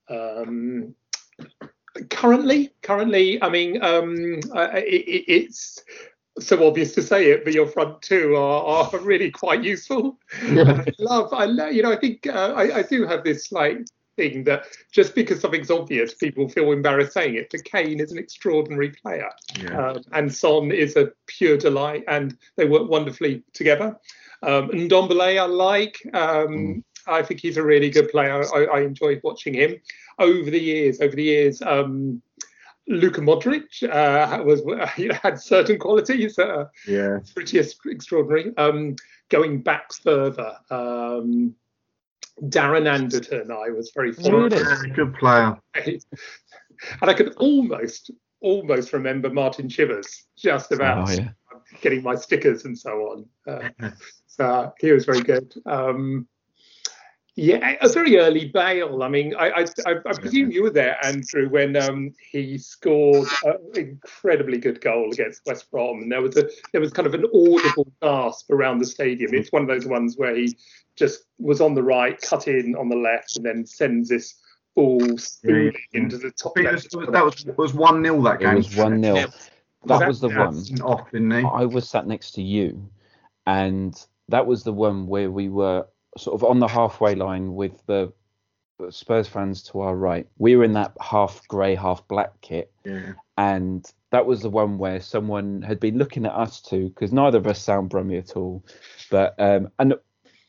Um, 0.10 0.96
currently, 2.10 2.72
currently, 2.82 3.42
I 3.42 3.50
mean, 3.50 3.84
um, 3.84 4.40
I- 4.54 4.80
it, 4.80 4.84
it, 5.08 5.24
it's 5.32 5.84
so 6.40 6.66
obvious 6.68 6.94
to 6.96 7.02
say 7.02 7.32
it, 7.32 7.44
but 7.44 7.54
your 7.54 7.68
front 7.68 8.02
two 8.02 8.36
are, 8.36 8.64
are 8.94 9.00
really 9.02 9.30
quite 9.32 9.64
useful. 9.64 10.18
I 10.42 10.86
love, 11.00 11.34
I 11.34 11.46
love, 11.46 11.74
you 11.74 11.84
know, 11.84 11.92
I 11.92 11.96
think 11.98 12.28
uh, 12.28 12.54
I, 12.56 12.80
I 12.80 12.82
do 12.84 13.06
have 13.06 13.24
this 13.24 13.52
like 13.52 13.78
thing 14.16 14.44
that 14.44 14.66
just 14.92 15.16
because 15.16 15.40
something's 15.40 15.72
obvious, 15.72 16.14
people 16.14 16.48
feel 16.50 16.72
embarrassed 16.72 17.14
saying 17.14 17.36
it. 17.36 17.48
But 17.52 17.64
Kane 17.64 18.00
is 18.00 18.12
an 18.12 18.18
extraordinary 18.18 18.90
player, 18.90 19.30
Yeah. 19.60 19.90
um, 19.90 20.04
and 20.12 20.34
Son 20.34 20.72
is 20.72 20.96
a 20.96 21.12
pure 21.28 21.58
delight, 21.58 22.04
and 22.08 22.38
they 22.56 22.66
work 22.66 22.90
wonderfully 22.90 23.44
together. 23.54 23.98
Um, 24.42 24.70
and 24.72 24.90
Ndombele 24.90 25.40
I 25.40 25.46
like. 25.46 25.98
Um, 26.14 26.84
I 27.06 27.22
think 27.22 27.42
he's 27.42 27.58
a 27.58 27.64
really 27.64 27.90
good 27.90 28.10
player. 28.10 28.44
I, 28.56 28.66
I 28.66 28.82
enjoyed 28.82 29.20
watching 29.24 29.54
him 29.54 29.76
over 30.20 30.50
the 30.50 30.60
years. 30.60 31.02
Over 31.02 31.16
the 31.16 31.24
years, 31.24 31.62
um, 31.62 32.22
Luka 32.88 33.22
Modric 33.22 33.84
uh, 33.84 34.44
was 34.44 34.62
had 35.24 35.40
certain 35.40 35.80
qualities 35.80 36.36
that 36.36 36.50
are 36.50 36.72
yeah. 36.88 37.20
pretty 37.34 37.60
extraordinary. 37.60 38.56
Um, 38.58 38.96
going 39.30 39.62
back 39.62 39.94
further, 39.94 40.58
um, 40.70 41.56
Darren 42.42 42.92
Anderton, 42.92 43.52
I 43.52 43.70
was 43.70 43.92
very 43.96 44.12
fond 44.12 44.54
of. 44.54 44.96
Good 44.96 45.14
player. 45.16 45.58
and 45.76 46.00
I 47.02 47.14
could 47.14 47.34
almost 47.36 48.12
almost 48.42 48.92
remember 48.92 49.30
Martin 49.30 49.70
Chivers 49.70 50.26
just 50.38 50.72
about 50.72 51.10
Oh 51.10 51.14
yeah. 51.14 51.30
getting 51.82 52.04
my 52.04 52.16
stickers 52.16 52.66
and 52.66 52.78
so 52.78 52.92
on. 52.92 53.26
Uh, 53.48 53.90
so 54.28 54.74
he 54.80 54.92
was 54.92 55.06
very 55.06 55.22
good. 55.22 55.54
Um, 55.66 56.28
yeah, 57.36 57.76
a 57.82 57.90
very 57.90 58.18
early 58.18 58.50
Bale. 58.50 59.02
I 59.02 59.10
mean, 59.10 59.34
I, 59.36 59.50
I, 59.50 59.66
I, 59.88 59.92
I 60.06 60.14
presume 60.14 60.52
you 60.52 60.64
were 60.64 60.70
there, 60.70 61.04
Andrew, 61.04 61.50
when 61.50 61.76
um, 61.76 62.14
he 62.32 62.58
scored 62.58 63.28
an 63.44 63.58
incredibly 63.76 64.60
good 64.60 64.82
goal 64.82 65.10
against 65.12 65.42
West 65.48 65.70
Brom, 65.72 66.04
and 66.04 66.12
there 66.12 66.22
was 66.22 66.38
a 66.38 66.48
there 66.74 66.82
was 66.82 66.92
kind 66.92 67.08
of 67.08 67.14
an 67.16 67.26
audible 67.26 67.92
gasp 68.02 68.52
around 68.52 68.80
the 68.80 68.86
stadium. 68.86 69.34
It's 69.34 69.52
one 69.52 69.64
of 69.64 69.68
those 69.68 69.86
ones 69.88 70.16
where 70.18 70.36
he 70.36 70.56
just 70.96 71.24
was 71.40 71.60
on 71.60 71.74
the 71.74 71.82
right, 71.84 72.20
cut 72.22 72.48
in 72.48 72.76
on 72.76 72.88
the 72.90 72.96
left, 72.98 73.36
and 73.38 73.46
then 73.46 73.66
sends 73.66 74.10
this 74.10 74.40
ball 74.76 75.18
spooling 75.18 75.74
into 75.94 76.18
the 76.18 76.28
I 76.28 76.32
top 76.38 76.54
think 76.56 76.68
it 76.68 76.72
was, 76.74 76.84
left. 76.84 76.94
it 76.94 76.98
was- 76.98 77.08
that 77.12 77.26
was 77.26 77.58
was 77.58 77.74
one 77.74 78.04
0 78.04 78.22
that 78.24 78.40
game. 78.40 78.50
It 78.50 78.52
game. 78.52 78.56
was 78.58 78.76
one 78.76 79.04
0 79.04 79.16
Yeah. 79.16 79.26
That 79.86 80.08
was 80.08 80.20
the 80.20 80.30
Yeah. 80.30 80.46
one. 80.50 80.64
Off, 80.84 81.12
didn't? 81.12 81.34
I 81.34 81.66
was 81.66 81.90
sat 81.90 82.06
next 82.08 82.32
to 82.34 82.42
you, 82.44 82.88
and 83.48 84.00
that 84.30 84.46
was 84.46 84.64
the 84.64 84.72
one 84.74 85.08
where 85.08 85.30
we 85.32 85.50
were 85.50 85.86
sort 86.18 86.36
of 86.36 86.44
on 86.50 86.60
the 86.60 86.68
halfway 86.68 87.16
line 87.16 87.56
with 87.56 87.86
the 87.88 88.12
Spurs 88.90 89.28
fans 89.28 89.64
to 89.64 89.82
our 89.82 89.96
right. 89.96 90.28
We 90.38 90.56
were 90.56 90.64
in 90.64 90.74
that 90.74 90.94
half 91.00 91.48
grey, 91.48 91.76
half 91.76 92.08
black 92.08 92.40
kit, 92.42 92.72
Yeah. 92.84 93.14
and 93.38 93.86
that 94.12 94.26
was 94.26 94.42
the 94.42 94.50
one 94.50 94.78
where 94.78 95.00
someone 95.00 95.62
had 95.62 95.80
been 95.80 95.98
looking 95.98 96.26
at 96.26 96.34
us 96.34 96.62
too, 96.62 96.90
because 96.90 97.14
neither 97.14 97.38
of 97.38 97.48
us 97.48 97.62
sound 97.62 97.90
brummy 97.90 98.18
at 98.18 98.36
all, 98.36 98.64
but 99.10 99.36
um, 99.40 99.70
and 99.80 99.96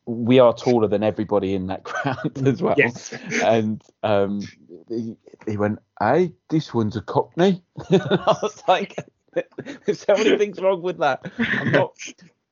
we 0.07 0.39
are 0.39 0.53
taller 0.53 0.89
than 0.89 1.03
everybody 1.03 1.55
in 1.55 1.67
that 1.69 1.85
crowd 1.85 2.47
as 2.47 2.61
well. 2.61 2.75
Yes. 2.77 3.13
And 3.43 3.83
um, 4.03 4.41
he, 4.89 5.17
he 5.47 5.57
went, 5.57 5.79
"Hey, 6.01 6.33
this 6.51 6.75
one's 6.75 6.97
a 6.97 7.03
Cockney." 7.03 7.63
I 7.91 8.37
was 8.43 8.63
like, 8.67 8.97
"There's 9.87 10.01
so 10.01 10.15
many 10.15 10.37
things 10.39 10.61
wrong 10.61 10.83
with 10.83 10.99
that." 10.99 11.31
I'm 11.39 11.73
not 11.73 11.95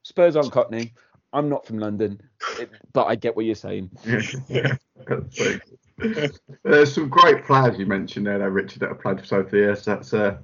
Spurs 0.02 0.36
aren't 0.36 0.52
Cockney. 0.52 0.92
I'm 1.32 1.48
not 1.48 1.66
from 1.66 1.78
London, 1.78 2.20
it- 2.58 2.70
but 2.92 3.06
I 3.06 3.14
get 3.14 3.36
what 3.36 3.44
you're 3.44 3.54
saying. 3.54 3.90
Yeah. 4.48 4.76
That's. 5.06 6.38
There's 6.64 6.92
some 6.92 7.08
great 7.08 7.44
players 7.44 7.78
you 7.78 7.86
mentioned 7.86 8.26
there, 8.26 8.38
though, 8.38 8.46
Richard, 8.46 8.80
that 8.80 8.88
have 8.88 9.00
played 9.00 9.24
for 9.24 9.42
both 9.42 9.52
years. 9.52 9.84
That's 9.84 10.12
uh, 10.12 10.36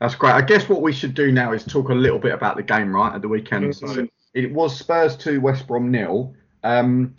that's 0.00 0.14
great. 0.14 0.32
I 0.32 0.40
guess 0.40 0.68
what 0.68 0.82
we 0.82 0.92
should 0.92 1.14
do 1.14 1.32
now 1.32 1.52
is 1.52 1.64
talk 1.64 1.88
a 1.88 1.94
little 1.94 2.18
bit 2.18 2.32
about 2.32 2.56
the 2.56 2.62
game, 2.62 2.94
right, 2.94 3.14
at 3.14 3.22
the 3.22 3.28
weekend. 3.28 3.74
Mm-hmm. 3.74 3.94
So 3.94 4.08
it 4.34 4.52
was 4.52 4.76
Spurs 4.76 5.16
two, 5.16 5.40
West 5.40 5.66
Brom 5.66 5.90
nil. 5.90 6.34
Um, 6.62 7.14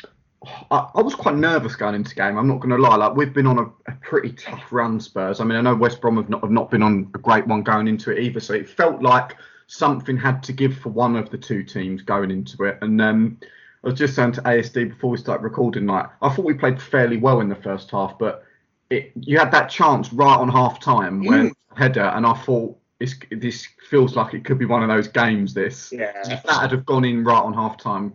I, 0.71 0.89
I, 0.95 1.01
was 1.01 1.13
quite 1.13 1.35
nervous 1.35 1.75
going 1.75 1.93
into 1.93 2.09
the 2.09 2.15
game. 2.15 2.37
I'm 2.37 2.47
not 2.47 2.59
going 2.59 2.71
to 2.71 2.77
lie. 2.77 2.95
Like 2.95 3.15
we've 3.15 3.33
been 3.33 3.45
on 3.47 3.59
a, 3.59 3.91
a, 3.91 3.95
pretty 4.01 4.31
tough 4.33 4.71
run, 4.71 4.99
Spurs. 4.99 5.39
I 5.39 5.43
mean, 5.43 5.57
I 5.57 5.61
know 5.61 5.75
West 5.75 6.01
Brom 6.01 6.17
have 6.17 6.29
not, 6.29 6.41
have 6.41 6.51
not 6.51 6.71
been 6.71 6.81
on 6.81 7.11
a 7.13 7.17
great 7.19 7.45
one 7.45 7.61
going 7.61 7.87
into 7.87 8.11
it 8.11 8.19
either. 8.19 8.39
So 8.39 8.53
it 8.53 8.67
felt 8.67 9.01
like 9.01 9.35
something 9.71 10.17
had 10.17 10.43
to 10.43 10.51
give 10.51 10.77
for 10.77 10.89
one 10.89 11.15
of 11.15 11.29
the 11.29 11.37
two 11.37 11.63
teams 11.63 12.01
going 12.01 12.29
into 12.29 12.65
it. 12.65 12.77
And 12.81 13.01
um, 13.01 13.37
I 13.83 13.87
was 13.87 13.97
just 13.97 14.15
saying 14.15 14.33
to 14.33 14.41
ASD 14.41 14.89
before 14.89 15.11
we 15.11 15.17
started 15.17 15.43
recording, 15.43 15.85
like 15.85 16.07
I 16.21 16.27
thought 16.27 16.43
we 16.43 16.53
played 16.53 16.81
fairly 16.81 17.15
well 17.15 17.39
in 17.39 17.47
the 17.47 17.55
first 17.55 17.89
half, 17.89 18.19
but 18.19 18.43
it, 18.89 19.13
you 19.15 19.39
had 19.39 19.49
that 19.51 19.69
chance 19.69 20.11
right 20.11 20.35
on 20.35 20.49
half 20.49 20.81
time 20.81 21.23
when 21.23 21.51
mm. 21.51 21.77
header, 21.77 22.01
and 22.03 22.25
I 22.25 22.33
thought 22.33 22.77
this 22.99 23.65
feels 23.89 24.17
like 24.17 24.33
it 24.33 24.43
could 24.43 24.59
be 24.59 24.65
one 24.65 24.83
of 24.83 24.89
those 24.89 25.07
games. 25.07 25.53
This, 25.53 25.89
yeah. 25.93 26.11
if 26.25 26.43
that 26.43 26.59
had 26.59 26.71
have 26.71 26.85
gone 26.85 27.05
in 27.05 27.23
right 27.23 27.41
on 27.41 27.53
half 27.53 27.77
time, 27.77 28.13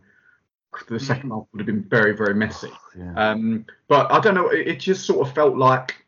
the 0.89 1.01
second 1.01 1.31
half 1.31 1.47
would 1.53 1.61
have 1.61 1.67
been 1.67 1.85
very, 1.85 2.15
very 2.15 2.35
messy. 2.35 2.71
Yeah. 2.97 3.15
Um, 3.15 3.65
but 3.89 4.13
I 4.13 4.21
don't 4.21 4.35
know. 4.35 4.51
It, 4.51 4.69
it, 4.69 4.79
just 4.79 5.07
sort 5.07 5.27
of 5.27 5.35
felt 5.35 5.57
like, 5.57 6.06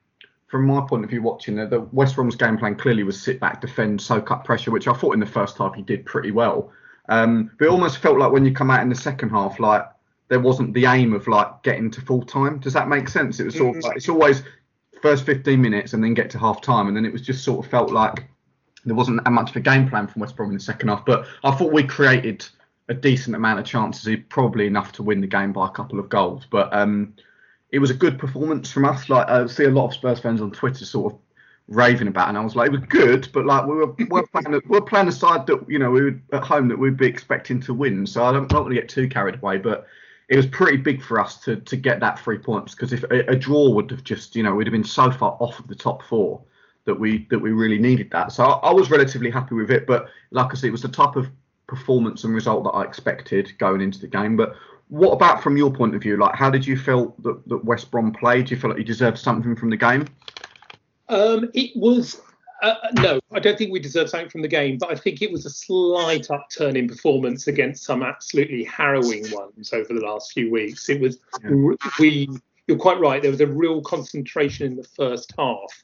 from 0.48 0.66
my 0.66 0.80
point 0.80 1.04
of 1.04 1.10
view, 1.10 1.22
watching 1.22 1.56
the, 1.56 1.66
the 1.66 1.80
West 1.92 2.16
Brom's 2.16 2.34
game 2.34 2.58
plan 2.58 2.74
clearly 2.74 3.02
was 3.02 3.20
sit 3.20 3.38
back, 3.38 3.60
defend, 3.60 4.00
soak 4.00 4.30
up 4.30 4.44
pressure, 4.44 4.70
which 4.70 4.88
I 4.88 4.94
thought 4.94 5.12
in 5.12 5.20
the 5.20 5.26
first 5.26 5.58
half 5.58 5.74
he 5.74 5.82
did 5.82 6.06
pretty 6.06 6.30
well. 6.30 6.72
Um, 7.10 7.50
but 7.58 7.66
it 7.66 7.70
almost 7.70 7.98
felt 7.98 8.18
like 8.18 8.32
when 8.32 8.44
you 8.44 8.52
come 8.52 8.70
out 8.70 8.82
in 8.82 8.88
the 8.88 8.94
second 8.94 9.28
half, 9.28 9.60
like 9.60 9.86
there 10.28 10.40
wasn't 10.40 10.74
the 10.74 10.86
aim 10.86 11.12
of 11.12 11.28
like 11.28 11.62
getting 11.62 11.90
to 11.90 12.00
full 12.00 12.22
time. 12.22 12.58
Does 12.58 12.72
that 12.72 12.88
make 12.88 13.08
sense? 13.08 13.40
It 13.40 13.44
was 13.44 13.56
sort 13.56 13.76
of 13.76 13.82
like 13.82 13.96
it's 13.96 14.08
always 14.08 14.42
first 15.02 15.24
15 15.24 15.60
minutes 15.60 15.92
and 15.92 16.02
then 16.02 16.14
get 16.14 16.30
to 16.30 16.38
half 16.38 16.62
time, 16.62 16.88
and 16.88 16.96
then 16.96 17.04
it 17.04 17.12
was 17.12 17.22
just 17.22 17.44
sort 17.44 17.64
of 17.64 17.70
felt 17.70 17.92
like 17.92 18.26
there 18.84 18.94
wasn't 18.94 19.22
that 19.22 19.30
much 19.30 19.50
of 19.50 19.56
a 19.56 19.60
game 19.60 19.88
plan 19.88 20.06
from 20.06 20.20
West 20.20 20.34
Brom 20.36 20.50
in 20.50 20.56
the 20.56 20.62
second 20.62 20.88
half. 20.88 21.04
But 21.04 21.26
I 21.44 21.50
thought 21.50 21.72
we 21.72 21.82
created 21.82 22.46
a 22.88 22.94
decent 22.94 23.36
amount 23.36 23.58
of 23.58 23.66
chances, 23.66 24.16
probably 24.30 24.66
enough 24.66 24.92
to 24.92 25.02
win 25.02 25.20
the 25.20 25.26
game 25.26 25.52
by 25.52 25.66
a 25.66 25.70
couple 25.70 25.98
of 25.98 26.08
goals. 26.08 26.46
But 26.50 26.72
um, 26.72 27.14
it 27.70 27.78
was 27.78 27.90
a 27.90 27.94
good 27.94 28.18
performance 28.18 28.70
from 28.70 28.84
us. 28.84 29.08
Like 29.08 29.28
I 29.28 29.46
see 29.46 29.64
a 29.64 29.70
lot 29.70 29.86
of 29.86 29.94
Spurs 29.94 30.20
fans 30.20 30.40
on 30.40 30.50
Twitter 30.50 30.84
sort 30.84 31.12
of 31.12 31.18
raving 31.68 32.08
about, 32.08 32.28
and 32.28 32.38
I 32.38 32.40
was 32.40 32.56
like, 32.56 32.68
it 32.68 32.72
was 32.72 32.88
good, 32.88 33.28
but 33.32 33.46
like 33.46 33.66
we 33.66 33.74
were 33.74 33.94
we're 34.08 34.26
playing 34.26 34.60
we're 34.66 34.80
playing 34.80 35.08
a 35.08 35.12
side 35.12 35.46
that 35.46 35.64
you 35.68 35.78
know 35.78 35.90
we 35.90 36.02
were 36.02 36.20
at 36.32 36.42
home 36.42 36.68
that 36.68 36.78
we'd 36.78 36.96
be 36.96 37.06
expecting 37.06 37.60
to 37.62 37.74
win. 37.74 38.06
So 38.06 38.24
I 38.24 38.32
don't 38.32 38.50
not 38.50 38.60
going 38.60 38.74
to 38.74 38.80
get 38.80 38.88
too 38.88 39.08
carried 39.08 39.36
away, 39.36 39.58
but 39.58 39.86
it 40.28 40.36
was 40.36 40.46
pretty 40.46 40.78
big 40.78 41.02
for 41.02 41.20
us 41.20 41.36
to 41.44 41.56
to 41.56 41.76
get 41.76 42.00
that 42.00 42.18
three 42.18 42.38
points 42.38 42.74
because 42.74 42.92
if 42.92 43.02
a, 43.04 43.30
a, 43.30 43.36
draw 43.36 43.70
would 43.70 43.90
have 43.90 44.04
just 44.04 44.36
you 44.36 44.42
know 44.42 44.54
we'd 44.54 44.66
have 44.66 44.72
been 44.72 44.84
so 44.84 45.10
far 45.10 45.36
off 45.40 45.58
of 45.58 45.68
the 45.68 45.74
top 45.74 46.02
four 46.02 46.42
that 46.84 46.98
we 46.98 47.26
that 47.30 47.38
we 47.38 47.52
really 47.52 47.78
needed 47.78 48.10
that. 48.12 48.32
So 48.32 48.44
I, 48.44 48.70
I 48.70 48.72
was 48.72 48.90
relatively 48.90 49.30
happy 49.30 49.54
with 49.54 49.70
it, 49.70 49.86
but 49.86 50.08
like 50.30 50.52
I 50.52 50.54
said, 50.54 50.68
it 50.68 50.72
was 50.72 50.82
the 50.82 50.88
type 50.88 51.16
of 51.16 51.28
performance 51.66 52.24
and 52.24 52.34
result 52.34 52.64
that 52.64 52.70
I 52.70 52.82
expected 52.82 53.52
going 53.58 53.80
into 53.80 54.00
the 54.00 54.06
game. 54.06 54.36
But 54.36 54.54
what 54.88 55.12
about 55.12 55.42
from 55.42 55.56
your 55.56 55.72
point 55.72 55.94
of 55.94 56.02
view? 56.02 56.16
Like, 56.16 56.34
how 56.34 56.50
did 56.50 56.66
you 56.66 56.76
feel 56.76 57.14
that, 57.20 57.46
that 57.48 57.64
West 57.64 57.90
Brom 57.90 58.12
played? 58.12 58.46
Do 58.46 58.54
you 58.54 58.60
feel 58.60 58.70
like 58.70 58.78
you 58.78 58.84
deserved 58.84 59.18
something 59.18 59.54
from 59.54 59.70
the 59.70 59.76
game? 59.76 60.06
Um, 61.08 61.50
it 61.54 61.76
was 61.76 62.20
uh, 62.60 62.74
no, 62.94 63.20
I 63.32 63.38
don't 63.38 63.56
think 63.56 63.70
we 63.70 63.78
deserved 63.78 64.10
something 64.10 64.28
from 64.28 64.42
the 64.42 64.48
game, 64.48 64.78
but 64.78 64.90
I 64.90 64.96
think 64.96 65.22
it 65.22 65.30
was 65.30 65.46
a 65.46 65.50
slight 65.50 66.28
upturn 66.30 66.76
in 66.76 66.88
performance 66.88 67.46
against 67.46 67.84
some 67.84 68.02
absolutely 68.02 68.64
harrowing 68.64 69.30
ones 69.30 69.72
over 69.72 69.94
the 69.94 70.00
last 70.00 70.32
few 70.32 70.50
weeks. 70.50 70.88
It 70.88 71.00
was 71.00 71.18
yeah. 71.42 71.50
we. 71.98 72.28
You're 72.66 72.76
quite 72.76 73.00
right. 73.00 73.22
There 73.22 73.30
was 73.30 73.40
a 73.40 73.46
real 73.46 73.80
concentration 73.80 74.66
in 74.66 74.76
the 74.76 74.84
first 74.84 75.32
half, 75.38 75.82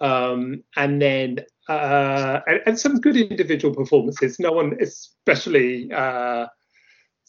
um, 0.00 0.62
and 0.76 1.02
then 1.02 1.40
uh, 1.68 2.40
and, 2.46 2.60
and, 2.66 2.78
some 2.78 3.00
good 3.00 3.16
individual 3.16 3.74
performances. 3.74 4.38
No 4.38 4.52
one, 4.52 4.76
especially. 4.80 5.90
Uh, 5.92 6.46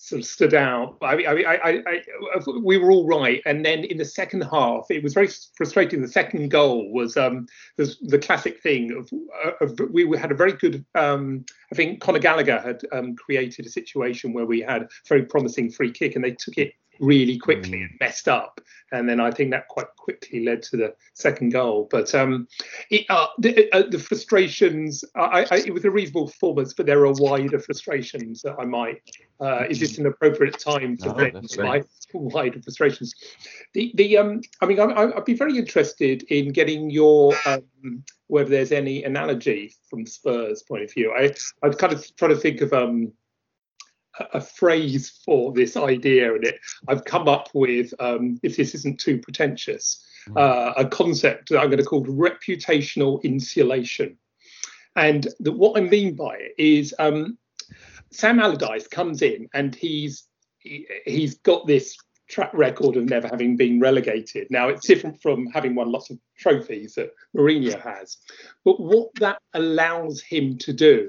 sort 0.02 0.20
of 0.20 0.26
stood 0.26 0.56
out. 0.56 0.98
I 1.04 1.16
mean, 1.16 1.28
I, 1.28 1.44
I, 1.44 1.70
I, 1.70 1.82
I, 1.88 2.40
we 2.64 2.78
were 2.78 2.92
all 2.92 3.06
right, 3.06 3.40
and 3.46 3.64
then 3.64 3.84
in 3.84 3.98
the 3.98 4.06
second 4.06 4.42
half, 4.42 4.88
it 4.90 5.04
was 5.04 5.14
very 5.14 5.30
frustrating. 5.56 6.02
The 6.02 6.08
second 6.08 6.50
goal 6.50 6.92
was 6.92 7.18
um, 7.18 7.46
the, 7.78 7.94
the 8.02 8.18
classic 8.18 8.62
thing 8.64 8.92
of, 8.98 9.10
of, 9.62 9.80
we 9.92 10.18
had 10.18 10.32
a 10.32 10.36
very 10.36 10.54
good. 10.54 10.84
Um, 10.96 11.46
I 11.72 11.76
think 11.76 12.02
Conor 12.02 12.20
Gallagher 12.20 12.60
had 12.60 12.82
um, 12.92 13.16
created 13.16 13.68
a 13.68 13.70
situation 13.70 14.34
where 14.34 14.48
we 14.48 14.60
had 14.60 14.82
a 14.82 14.90
very 15.08 15.24
promising 15.24 15.70
free 15.70 15.92
kick, 15.92 16.16
and 16.16 16.26
they 16.26 16.32
took 16.32 16.58
it 16.58 16.74
really 17.02 17.38
quickly 17.38 17.80
mm. 17.80 17.90
and 17.90 17.98
messed 18.00 18.28
up. 18.28 18.62
And 18.94 19.10
then 19.10 19.20
I 19.20 19.32
think 19.32 19.52
that 19.52 19.68
quite 19.70 19.88
quickly 19.98 20.46
led 20.46 20.62
to 20.64 20.78
the 20.78 20.94
second 21.14 21.50
goal. 21.52 21.88
But 21.90 22.14
um, 22.14 22.48
it, 22.90 23.06
uh, 23.10 23.28
the, 23.40 23.70
uh, 23.74 23.84
the, 23.90 24.00
frustrations, 24.00 25.04
I, 25.16 25.48
I, 25.50 25.56
it 25.66 25.74
was 25.74 25.86
a 25.86 25.92
reasonable 25.92 26.28
performance, 26.28 26.74
but 26.74 26.86
there 26.86 27.06
are 27.06 27.14
wider 27.14 27.60
frustrations 27.60 28.42
that 28.42 28.56
I 28.60 28.66
might. 28.66 29.02
Uh, 29.40 29.64
is 29.70 29.80
this 29.80 29.98
an 29.98 30.06
appropriate 30.06 30.60
time 30.60 30.98
to 30.98 31.08
no, 31.08 31.14
vent 31.14 31.58
my 31.58 31.82
wider 32.14 32.62
frustrations? 32.62 33.16
The, 33.74 33.92
the 33.96 34.18
um, 34.18 34.42
I 34.62 34.66
mean, 34.66 34.80
I, 34.80 35.06
would 35.06 35.26
be 35.26 35.34
very 35.34 35.58
interested 35.58 36.24
in 36.24 36.52
getting 36.52 36.90
your 36.90 37.34
um, 37.46 38.04
whether 38.28 38.50
there's 38.50 38.72
any 38.72 39.04
analogy 39.04 39.74
from 39.90 40.06
Spurs' 40.06 40.64
point 40.64 40.84
of 40.84 40.94
view. 40.94 41.14
I, 41.14 41.34
I've 41.64 41.78
kind 41.78 41.92
of 41.92 42.16
tried 42.16 42.30
to 42.30 42.36
think 42.36 42.62
of 42.62 42.72
um, 42.72 43.12
a 44.34 44.42
phrase 44.42 45.10
for 45.26 45.54
this 45.54 45.78
idea, 45.78 46.34
and 46.34 46.44
it 46.46 46.60
I've 46.88 47.06
come 47.06 47.28
up 47.28 47.50
with, 47.54 47.94
um, 48.00 48.40
if 48.44 48.58
this 48.58 48.76
isn't 48.76 49.00
too 49.00 49.20
pretentious, 49.20 50.04
hmm. 50.28 50.38
uh, 50.38 50.74
a 50.78 50.86
concept 50.86 51.50
that 51.50 51.60
I'm 51.60 51.70
going 51.70 51.78
to 51.80 51.86
call 51.86 52.06
reputational 52.06 53.22
insulation. 53.24 54.18
And 54.96 55.28
the, 55.40 55.52
what 55.52 55.78
I 55.78 55.82
mean 55.82 56.16
by 56.16 56.36
it 56.36 56.54
is 56.58 56.94
um, 57.00 57.38
Sam 58.12 58.40
Allardyce 58.40 58.88
comes 58.88 59.22
in 59.22 59.48
and 59.54 59.74
he's 59.74 60.26
he, 60.60 60.86
he's 61.06 61.36
got 61.40 61.66
this 61.66 61.98
track 62.32 62.52
record 62.54 62.96
of 62.96 63.06
never 63.06 63.28
having 63.28 63.58
been 63.58 63.80
relegated. 63.80 64.48
Now 64.50 64.70
it's 64.70 64.88
different 64.88 65.22
from 65.22 65.48
having 65.48 65.76
won 65.76 65.92
lots 65.92 66.10
of 66.10 66.18
trophies 66.38 66.96
that 66.96 67.12
Mourinho 67.36 67.80
has, 67.82 68.18
but 68.66 68.80
what 68.80 69.10
that 69.20 69.40
allows 69.54 70.22
him 70.22 70.58
to 70.60 70.74
do 70.74 71.08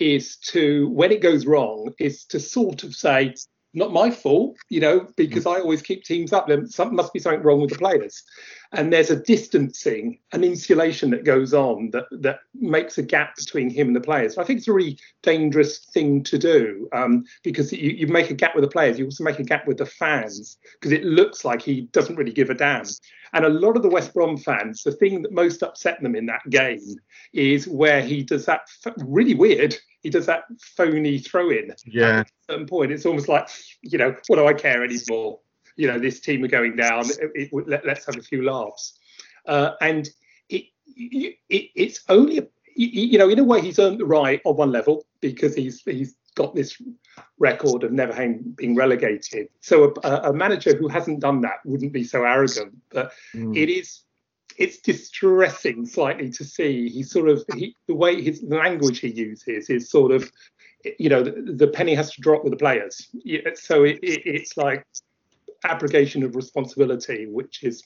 is 0.00 0.36
to, 0.36 0.88
when 0.90 1.12
it 1.12 1.22
goes 1.22 1.46
wrong, 1.46 1.92
is 1.98 2.24
to 2.26 2.40
sort 2.40 2.82
of 2.82 2.94
say, 2.94 3.34
not 3.74 3.92
my 3.92 4.10
fault, 4.10 4.56
you 4.70 4.80
know, 4.80 5.06
because 5.16 5.46
I 5.46 5.60
always 5.60 5.82
keep 5.82 6.04
teams 6.04 6.32
up. 6.32 6.48
There 6.48 6.64
must 6.90 7.12
be 7.12 7.18
something 7.18 7.42
wrong 7.42 7.60
with 7.60 7.70
the 7.70 7.78
players. 7.78 8.22
And 8.72 8.92
there's 8.92 9.10
a 9.10 9.16
distancing, 9.16 10.18
an 10.32 10.44
insulation 10.44 11.10
that 11.10 11.24
goes 11.24 11.54
on 11.54 11.90
that, 11.92 12.04
that 12.10 12.40
makes 12.54 12.98
a 12.98 13.02
gap 13.02 13.36
between 13.36 13.70
him 13.70 13.88
and 13.88 13.96
the 13.96 14.00
players. 14.00 14.36
I 14.36 14.44
think 14.44 14.58
it's 14.58 14.68
a 14.68 14.72
really 14.72 14.98
dangerous 15.22 15.78
thing 15.78 16.22
to 16.24 16.38
do 16.38 16.88
um, 16.92 17.24
because 17.42 17.72
you, 17.72 17.90
you 17.90 18.06
make 18.06 18.30
a 18.30 18.34
gap 18.34 18.54
with 18.54 18.64
the 18.64 18.70
players, 18.70 18.98
you 18.98 19.06
also 19.06 19.24
make 19.24 19.38
a 19.38 19.44
gap 19.44 19.66
with 19.66 19.78
the 19.78 19.86
fans 19.86 20.58
because 20.74 20.92
it 20.92 21.04
looks 21.04 21.44
like 21.44 21.62
he 21.62 21.82
doesn't 21.92 22.16
really 22.16 22.32
give 22.32 22.50
a 22.50 22.54
damn. 22.54 22.84
And 23.32 23.44
a 23.44 23.50
lot 23.50 23.76
of 23.76 23.82
the 23.82 23.90
West 23.90 24.14
Brom 24.14 24.36
fans, 24.36 24.82
the 24.82 24.92
thing 24.92 25.22
that 25.22 25.32
most 25.32 25.62
upset 25.62 26.00
them 26.02 26.14
in 26.14 26.26
that 26.26 26.48
game 26.50 26.96
is 27.32 27.68
where 27.68 28.02
he 28.02 28.22
does 28.22 28.46
that 28.46 28.62
really 28.98 29.34
weird. 29.34 29.76
He 30.02 30.10
does 30.10 30.26
that 30.26 30.44
phony 30.60 31.18
throw 31.18 31.50
in. 31.50 31.74
Yeah. 31.86 32.20
At 32.20 32.26
a 32.26 32.52
certain 32.52 32.66
point, 32.66 32.92
it's 32.92 33.06
almost 33.06 33.28
like, 33.28 33.48
you 33.82 33.98
know, 33.98 34.14
what 34.28 34.36
do 34.36 34.46
I 34.46 34.54
care 34.54 34.84
anymore? 34.84 35.40
You 35.76 35.88
know, 35.88 35.98
this 35.98 36.20
team 36.20 36.44
are 36.44 36.48
going 36.48 36.76
down. 36.76 37.04
It, 37.06 37.50
it, 37.52 37.68
let, 37.68 37.86
us 37.86 38.06
have 38.06 38.16
a 38.16 38.22
few 38.22 38.44
laughs. 38.44 38.98
Uh, 39.46 39.72
and 39.80 40.08
it, 40.48 40.64
it, 40.96 41.36
it's 41.48 42.04
only, 42.08 42.46
you 42.74 43.18
know, 43.18 43.28
in 43.28 43.38
a 43.38 43.44
way, 43.44 43.60
he's 43.60 43.78
earned 43.78 44.00
the 44.00 44.06
right 44.06 44.40
on 44.44 44.56
one 44.56 44.70
level 44.70 45.04
because 45.20 45.54
he's 45.54 45.82
he's 45.82 46.14
got 46.38 46.54
this 46.54 46.80
record 47.38 47.82
of 47.82 47.92
never 47.92 48.12
being 48.54 48.76
relegated. 48.76 49.48
So 49.60 49.92
a, 50.04 50.10
a, 50.10 50.32
manager 50.32 50.76
who 50.76 50.86
hasn't 50.86 51.20
done 51.20 51.40
that 51.40 51.58
wouldn't 51.64 51.92
be 51.92 52.04
so 52.04 52.22
arrogant. 52.22 52.76
But 52.90 53.12
mm. 53.34 53.56
it 53.56 53.68
is 53.68 54.02
it's 54.58 54.78
distressing 54.78 55.86
slightly 55.86 56.30
to 56.30 56.44
see. 56.44 56.88
He 56.88 57.02
sort 57.02 57.28
of 57.28 57.44
he, 57.54 57.76
the 57.86 57.94
way 57.94 58.20
his 58.20 58.42
language 58.42 58.98
he 58.98 59.08
uses 59.08 59.70
is 59.70 59.88
sort 59.88 60.12
of 60.12 60.30
you 60.98 61.08
know 61.08 61.22
the, 61.22 61.52
the 61.56 61.68
penny 61.68 61.94
has 61.94 62.12
to 62.12 62.20
drop 62.20 62.44
with 62.44 62.52
the 62.52 62.58
players. 62.58 63.08
So 63.54 63.84
it, 63.84 63.98
it, 64.02 64.22
it's 64.26 64.56
like 64.56 64.84
abrogation 65.64 66.22
of 66.24 66.36
responsibility, 66.36 67.26
which 67.26 67.62
is 67.62 67.82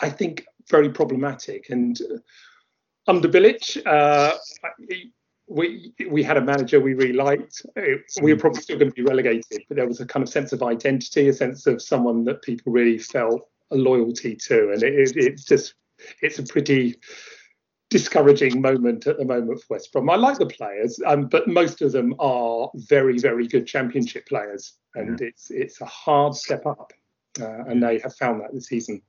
I 0.00 0.08
think 0.08 0.46
very 0.70 0.90
problematic 0.90 1.70
and. 1.70 2.00
Uh, 2.00 2.18
under 3.06 3.28
Bilic, 3.28 3.86
uh, 3.86 4.34
we 5.46 5.92
we 6.08 6.22
had 6.22 6.38
a 6.38 6.40
manager 6.40 6.80
we 6.80 6.94
really 6.94 7.12
liked. 7.12 7.60
We 8.22 8.32
were 8.32 8.40
probably 8.40 8.62
still 8.62 8.78
going 8.78 8.90
to 8.90 8.94
be 8.94 9.02
relegated, 9.02 9.62
but 9.68 9.76
there 9.76 9.86
was 9.86 10.00
a 10.00 10.06
kind 10.06 10.22
of 10.22 10.30
sense 10.30 10.54
of 10.54 10.62
identity, 10.62 11.28
a 11.28 11.34
sense 11.34 11.66
of 11.66 11.82
someone 11.82 12.24
that 12.24 12.40
people 12.40 12.72
really 12.72 12.96
felt 12.96 13.46
a 13.70 13.76
loyalty 13.76 14.36
to, 14.36 14.70
and 14.72 14.82
it, 14.82 15.12
it's 15.16 15.44
just 15.44 15.74
it's 16.22 16.38
a 16.38 16.42
pretty 16.42 16.96
discouraging 17.90 18.60
moment 18.60 19.06
at 19.06 19.18
the 19.18 19.24
moment 19.24 19.60
for 19.60 19.74
West 19.74 19.92
Brom. 19.92 20.10
I 20.10 20.16
like 20.16 20.38
the 20.38 20.46
players, 20.46 20.98
um, 21.06 21.26
but 21.26 21.46
most 21.46 21.82
of 21.82 21.92
them 21.92 22.14
are 22.18 22.70
very 22.74 23.18
very 23.18 23.46
good 23.46 23.66
Championship 23.66 24.26
players, 24.26 24.74
and 24.94 25.20
yeah. 25.20 25.28
it's 25.28 25.50
it's 25.50 25.80
a 25.80 25.86
hard 25.86 26.34
step 26.34 26.66
up. 26.66 26.92
uh, 27.40 27.64
and 27.66 27.82
they 27.82 27.98
have 27.98 28.14
found 28.16 28.40
that 28.40 28.52
this 28.52 28.66
season. 28.66 29.02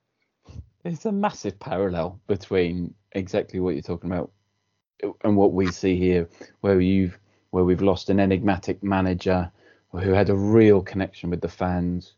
It's 0.84 1.06
a 1.06 1.12
massive 1.12 1.60
parallel 1.60 2.20
between 2.28 2.94
exactly 3.14 3.60
what 3.60 3.74
you're 3.74 3.82
talking 3.82 4.12
about 4.12 4.32
and 5.24 5.36
what 5.36 5.54
we 5.54 5.72
see 5.72 5.98
here, 5.98 6.30
where 6.62 6.80
you've 6.80 7.20
where 7.52 7.64
we've 7.64 7.82
lost 7.82 8.10
an 8.10 8.20
enigmatic 8.20 8.84
manager 8.84 9.52
who 9.92 10.12
had 10.12 10.30
a 10.30 10.36
real 10.36 10.82
connection 10.82 11.30
with 11.30 11.40
the 11.40 11.48
fans, 11.48 12.14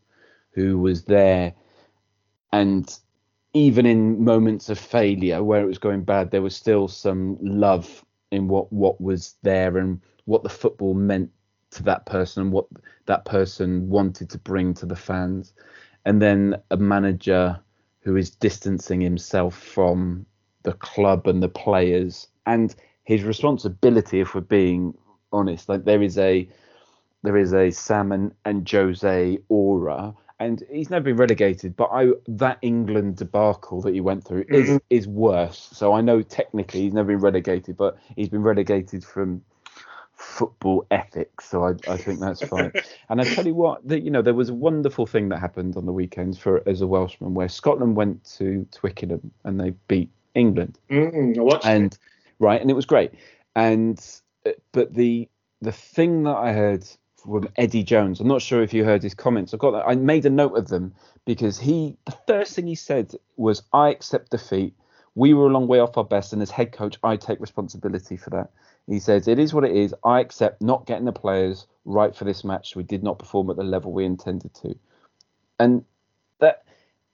who 0.50 0.78
was 0.78 1.04
there, 1.04 1.54
and 2.52 2.98
even 3.54 3.86
in 3.86 4.24
moments 4.24 4.68
of 4.68 4.78
failure 4.78 5.42
where 5.42 5.62
it 5.62 5.66
was 5.66 5.78
going 5.78 6.02
bad, 6.02 6.30
there 6.30 6.42
was 6.42 6.56
still 6.56 6.88
some 6.88 7.38
love 7.40 8.04
in 8.30 8.48
what 8.48 8.72
what 8.72 9.00
was 9.00 9.36
there 9.42 9.78
and 9.78 10.00
what 10.26 10.42
the 10.42 10.48
football 10.48 10.94
meant 10.94 11.30
to 11.70 11.82
that 11.82 12.06
person 12.06 12.42
and 12.42 12.52
what 12.52 12.66
that 13.06 13.24
person 13.24 13.88
wanted 13.88 14.30
to 14.30 14.38
bring 14.38 14.74
to 14.74 14.86
the 14.86 14.96
fans. 14.96 15.52
And 16.04 16.20
then 16.22 16.56
a 16.70 16.76
manager 16.76 17.58
who 18.00 18.16
is 18.16 18.30
distancing 18.30 19.00
himself 19.00 19.58
from 19.58 20.26
the 20.62 20.74
club 20.74 21.26
and 21.26 21.42
the 21.42 21.48
players 21.48 22.28
and 22.46 22.74
his 23.04 23.24
responsibility, 23.24 24.20
if 24.20 24.34
we're 24.34 24.42
being 24.42 24.94
honest. 25.32 25.68
Like 25.68 25.84
there 25.84 26.02
is 26.02 26.18
a 26.18 26.48
there 27.22 27.36
is 27.36 27.52
a 27.54 27.70
Sam 27.70 28.12
and, 28.12 28.32
and 28.44 28.68
Jose 28.70 29.38
aura, 29.48 30.14
and 30.40 30.62
he's 30.70 30.90
never 30.90 31.04
been 31.04 31.16
relegated. 31.16 31.76
But 31.76 31.90
I 31.92 32.12
that 32.26 32.58
England 32.62 33.16
debacle 33.16 33.80
that 33.82 33.94
he 33.94 34.00
went 34.00 34.24
through 34.24 34.44
mm-hmm. 34.44 34.74
is 34.74 34.80
is 34.90 35.08
worse. 35.08 35.68
So 35.72 35.92
I 35.92 36.00
know 36.00 36.22
technically 36.22 36.82
he's 36.82 36.92
never 36.92 37.08
been 37.08 37.20
relegated, 37.20 37.76
but 37.76 37.98
he's 38.16 38.28
been 38.28 38.42
relegated 38.42 39.04
from 39.04 39.42
football 40.14 40.84
ethics. 40.90 41.48
So 41.48 41.64
I, 41.64 41.74
I 41.88 41.96
think 41.96 42.20
that's 42.20 42.42
fine. 42.42 42.72
and 43.08 43.20
I 43.20 43.24
tell 43.24 43.46
you 43.46 43.54
what, 43.54 43.86
that 43.88 44.02
you 44.02 44.10
know 44.10 44.22
there 44.22 44.34
was 44.34 44.48
a 44.48 44.54
wonderful 44.54 45.06
thing 45.06 45.28
that 45.30 45.38
happened 45.38 45.76
on 45.76 45.86
the 45.86 45.92
weekends 45.92 46.38
for 46.38 46.62
as 46.68 46.80
a 46.80 46.86
Welshman, 46.86 47.34
where 47.34 47.48
Scotland 47.48 47.96
went 47.96 48.24
to 48.36 48.66
Twickenham 48.72 49.30
and 49.44 49.60
they 49.60 49.70
beat 49.88 50.10
England. 50.34 50.78
Mm, 50.90 51.64
and 51.64 51.92
it. 51.92 51.98
right, 52.38 52.60
and 52.60 52.70
it 52.70 52.74
was 52.74 52.86
great. 52.86 53.12
And 53.56 53.98
uh, 54.46 54.52
but 54.72 54.94
the 54.94 55.28
the 55.60 55.72
thing 55.72 56.24
that 56.24 56.36
I 56.36 56.52
heard 56.52 56.86
from 57.22 57.48
Eddie 57.56 57.82
Jones, 57.82 58.20
I'm 58.20 58.28
not 58.28 58.42
sure 58.42 58.62
if 58.62 58.72
you 58.72 58.84
heard 58.84 59.02
his 59.02 59.14
comments. 59.14 59.52
I 59.52 59.56
got 59.56 59.72
that. 59.72 59.86
I 59.86 59.94
made 59.94 60.26
a 60.26 60.30
note 60.30 60.56
of 60.56 60.68
them 60.68 60.94
because 61.24 61.58
he 61.58 61.96
the 62.06 62.16
first 62.26 62.54
thing 62.54 62.66
he 62.66 62.74
said 62.74 63.14
was, 63.36 63.62
"I 63.72 63.90
accept 63.90 64.30
defeat. 64.30 64.74
We 65.14 65.34
were 65.34 65.46
a 65.46 65.50
long 65.50 65.66
way 65.66 65.80
off 65.80 65.98
our 65.98 66.04
best, 66.04 66.32
and 66.32 66.42
as 66.42 66.50
head 66.50 66.72
coach, 66.72 66.98
I 67.02 67.16
take 67.16 67.40
responsibility 67.40 68.16
for 68.16 68.30
that." 68.30 68.50
He 68.88 68.98
says, 69.00 69.28
It 69.28 69.38
is 69.38 69.52
what 69.52 69.64
it 69.64 69.76
is. 69.76 69.94
I 70.02 70.20
accept 70.20 70.62
not 70.62 70.86
getting 70.86 71.04
the 71.04 71.12
players 71.12 71.66
right 71.84 72.16
for 72.16 72.24
this 72.24 72.42
match. 72.42 72.74
We 72.74 72.82
did 72.82 73.02
not 73.02 73.18
perform 73.18 73.50
at 73.50 73.56
the 73.56 73.62
level 73.62 73.92
we 73.92 74.06
intended 74.06 74.54
to. 74.54 74.74
And 75.60 75.84
that 76.40 76.64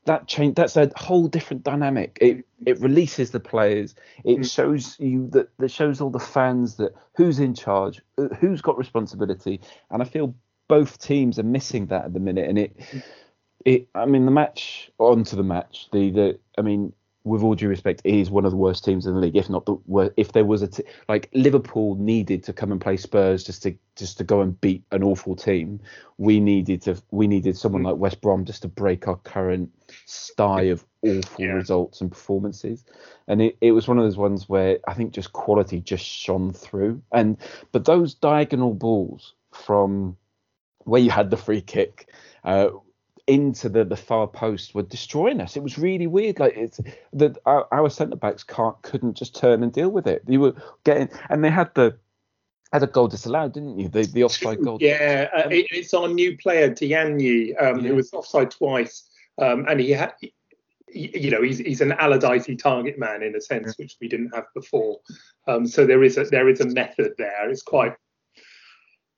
that 0.07 0.27
change 0.27 0.55
that's 0.55 0.77
a 0.77 0.91
whole 0.97 1.29
different 1.29 1.63
dynamic. 1.63 2.19
It 2.21 2.45
it 2.67 2.81
releases 2.81 3.31
the 3.31 3.41
players. 3.41 3.95
It 4.25 4.41
mm. 4.41 4.53
shows 4.53 4.97
you 4.99 5.29
that 5.31 5.49
that 5.59 5.71
shows 5.71 6.01
all 6.01 6.11
the 6.11 6.19
fans 6.19 6.77
that 6.77 6.95
who's 7.17 7.39
in 7.39 7.55
charge, 7.55 8.01
uh, 8.19 8.29
who's 8.41 8.61
got 8.61 8.79
responsibility. 8.79 9.61
And 9.91 10.03
I 10.03 10.05
feel 10.05 10.35
both 10.69 10.99
teams 10.99 11.39
are 11.39 11.45
missing 11.45 11.87
that 11.87 12.07
at 12.07 12.15
the 12.15 12.21
minute. 12.21 12.49
And 12.49 12.59
it 12.59 12.77
it 13.65 13.89
I 13.95 14.07
mean 14.07 14.25
the 14.25 14.31
match 14.31 14.91
onto 14.99 15.37
the 15.37 15.43
match. 15.43 15.89
The 15.93 16.11
the 16.11 16.39
I 16.59 16.63
mean 16.63 16.93
with 17.25 17.43
all 17.43 17.55
due 17.55 17.69
respect, 17.69 18.03
is 18.05 18.31
one 18.31 18.45
of 18.45 18.51
the 18.51 18.57
worst 18.57 18.85
teams 18.85 19.07
in 19.07 19.15
the 19.15 19.21
league, 19.21 19.37
if 19.37 19.49
not 19.49 19.65
the 19.65 19.77
worst. 19.87 20.13
If 20.17 20.33
there 20.33 20.45
was 20.45 20.63
a 20.63 20.69
t- 20.69 20.85
like 21.09 21.31
Liverpool 21.33 21.97
needed 21.97 22.45
to 22.45 22.53
come 22.53 22.71
and 22.71 22.81
play 22.81 22.97
Spurs 22.97 23.43
just 23.43 23.63
to 23.63 23.75
just 23.97 24.19
to 24.19 24.25
go 24.25 24.41
and 24.41 24.61
beat 24.61 24.85
an 24.93 25.03
awful 25.03 25.35
team, 25.35 25.81
we 26.19 26.39
needed 26.39 26.83
to 26.83 27.03
we 27.11 27.27
needed 27.27 27.57
someone 27.57 27.83
mm. 27.83 27.87
like 27.87 27.97
West 27.97 28.21
Brom 28.21 28.45
just 28.45 28.63
to 28.63 28.69
break 28.69 29.09
our 29.09 29.17
current 29.17 29.71
sty 30.05 30.63
of 30.63 30.85
awful 31.03 31.45
yeah. 31.45 31.53
results 31.53 32.01
and 32.01 32.11
performances. 32.11 32.85
And 33.27 33.41
it, 33.41 33.57
it 33.61 33.73
was 33.73 33.89
one 33.89 33.99
of 33.99 34.05
those 34.05 34.17
ones 34.17 34.49
where 34.49 34.79
I 34.87 34.95
think 34.95 35.13
just 35.13 35.33
quality 35.33 35.81
just 35.81 36.05
shone 36.05 36.53
through. 36.53 37.03
And 37.11 37.39
but 37.73 37.87
those 37.87 38.15
diagonal 38.15 38.75
balls 38.75 39.35
from 39.53 40.17
where 40.85 41.01
you 41.01 41.11
had 41.11 41.31
the 41.31 41.37
free 41.37 41.61
kick. 41.61 42.11
Uh, 42.45 42.69
into 43.27 43.69
the, 43.69 43.85
the 43.85 43.97
far 43.97 44.27
post 44.27 44.75
were 44.75 44.83
destroying 44.83 45.41
us. 45.41 45.57
It 45.57 45.63
was 45.63 45.79
really 45.79 46.07
weird. 46.07 46.39
Like 46.39 46.57
it's 46.57 46.81
that 47.15 47.39
our, 47.47 47.67
our 47.73 47.89
centre 47.89 48.17
backs 48.17 48.45
can't 48.45 48.81
couldn't 48.83 49.15
just 49.15 49.35
turn 49.35 49.63
and 49.63 49.73
deal 49.73 49.91
with 49.91 50.07
it. 50.07 50.25
They 50.27 50.37
were 50.37 50.55
getting 50.85 51.09
and 51.31 51.43
they 51.43 51.51
had 51.51 51.75
the 51.75 51.97
had 52.73 52.83
a 52.83 52.87
goal 52.87 53.09
disallowed, 53.09 53.55
didn't 53.55 53.79
you? 53.79 53.89
The 53.89 54.05
the 54.05 54.25
offside 54.25 54.63
goal. 54.63 54.79
Yeah, 54.81 55.29
uh, 55.35 55.49
it, 55.49 55.67
it's 55.71 55.95
our 55.95 56.09
new 56.09 56.37
player 56.37 56.69
Diagne, 56.69 57.55
um, 57.55 57.81
yeah. 57.81 57.89
who 57.89 57.95
was 57.95 58.13
offside 58.13 58.51
twice, 58.51 59.09
um, 59.39 59.67
and 59.69 59.81
he 59.81 59.91
had. 59.91 60.13
You 60.97 61.33
know, 61.33 61.43
he's 61.43 61.59
he's 61.59 61.81
an 61.81 61.91
Allardyce 61.91 62.49
target 62.63 63.01
man 63.01 63.25
in 63.25 63.35
a 63.35 63.41
sense, 63.41 63.77
which 63.79 63.97
we 64.01 64.07
didn't 64.07 64.33
have 64.33 64.45
before. 64.55 65.01
Um, 65.49 65.67
so 65.67 65.85
there 65.85 66.05
is 66.05 66.17
a 66.19 66.25
there 66.25 66.49
is 66.49 66.61
a 66.61 66.67
method 66.67 67.15
there. 67.19 67.51
It's 67.51 67.63
quite 67.63 67.97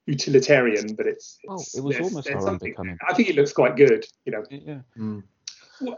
utilitarian, 0.07 0.95
but 0.95 1.07
it's, 1.07 1.39
it's 1.43 1.75
oh, 1.75 1.79
it 1.79 1.85
was 1.85 2.01
almost 2.01 2.29
there's 2.29 2.59
becoming. 2.59 2.97
I 3.07 3.15
think 3.15 3.29
it 3.29 3.37
looks 3.37 3.53
quite 3.53 3.77
good. 3.77 4.07
You 4.25 4.33
know. 4.33 4.45
Yeah. 4.51 4.81
Mm. 4.97 5.23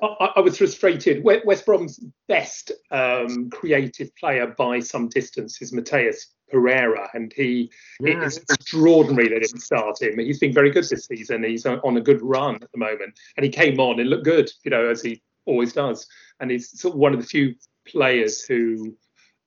I, 0.03 0.33
I, 0.37 0.41
was 0.41 0.59
frustrated. 0.59 1.23
West 1.23 1.65
Brom's 1.65 2.01
best 2.27 2.73
um, 2.91 3.49
creative 3.51 4.15
player 4.17 4.49
by 4.59 4.81
some 4.81 5.09
distance 5.09 5.63
is 5.63 5.73
Matheus 5.73 6.27
Pereira, 6.51 7.09
and 7.15 7.33
he 7.33 7.71
yeah. 8.01 8.25
it's 8.25 8.39
extraordinary 8.39 9.29
they 9.29 9.39
didn't 9.39 9.61
start 9.61 10.03
him. 10.03 10.19
He's 10.19 10.41
been 10.41 10.53
very 10.53 10.71
good 10.71 10.89
this 10.89 11.07
season. 11.07 11.45
He's 11.45 11.67
on 11.67 11.97
a 11.97 12.01
good 12.01 12.21
run 12.23 12.57
at 12.57 12.73
the 12.73 12.79
moment, 12.79 13.19
and 13.37 13.45
he 13.45 13.51
came 13.51 13.79
on 13.79 14.01
and 14.01 14.11
looked 14.11 14.25
good, 14.25 14.51
you 14.65 14.71
know, 14.71 14.89
as 14.89 15.03
he 15.03 15.23
always 15.45 15.73
does. 15.73 16.07
And 16.41 16.51
he's 16.51 16.79
sort 16.81 16.95
of 16.95 17.01
one 17.01 17.15
of 17.15 17.21
the 17.21 17.27
few 17.27 17.55
players 17.87 18.43
who 18.43 18.97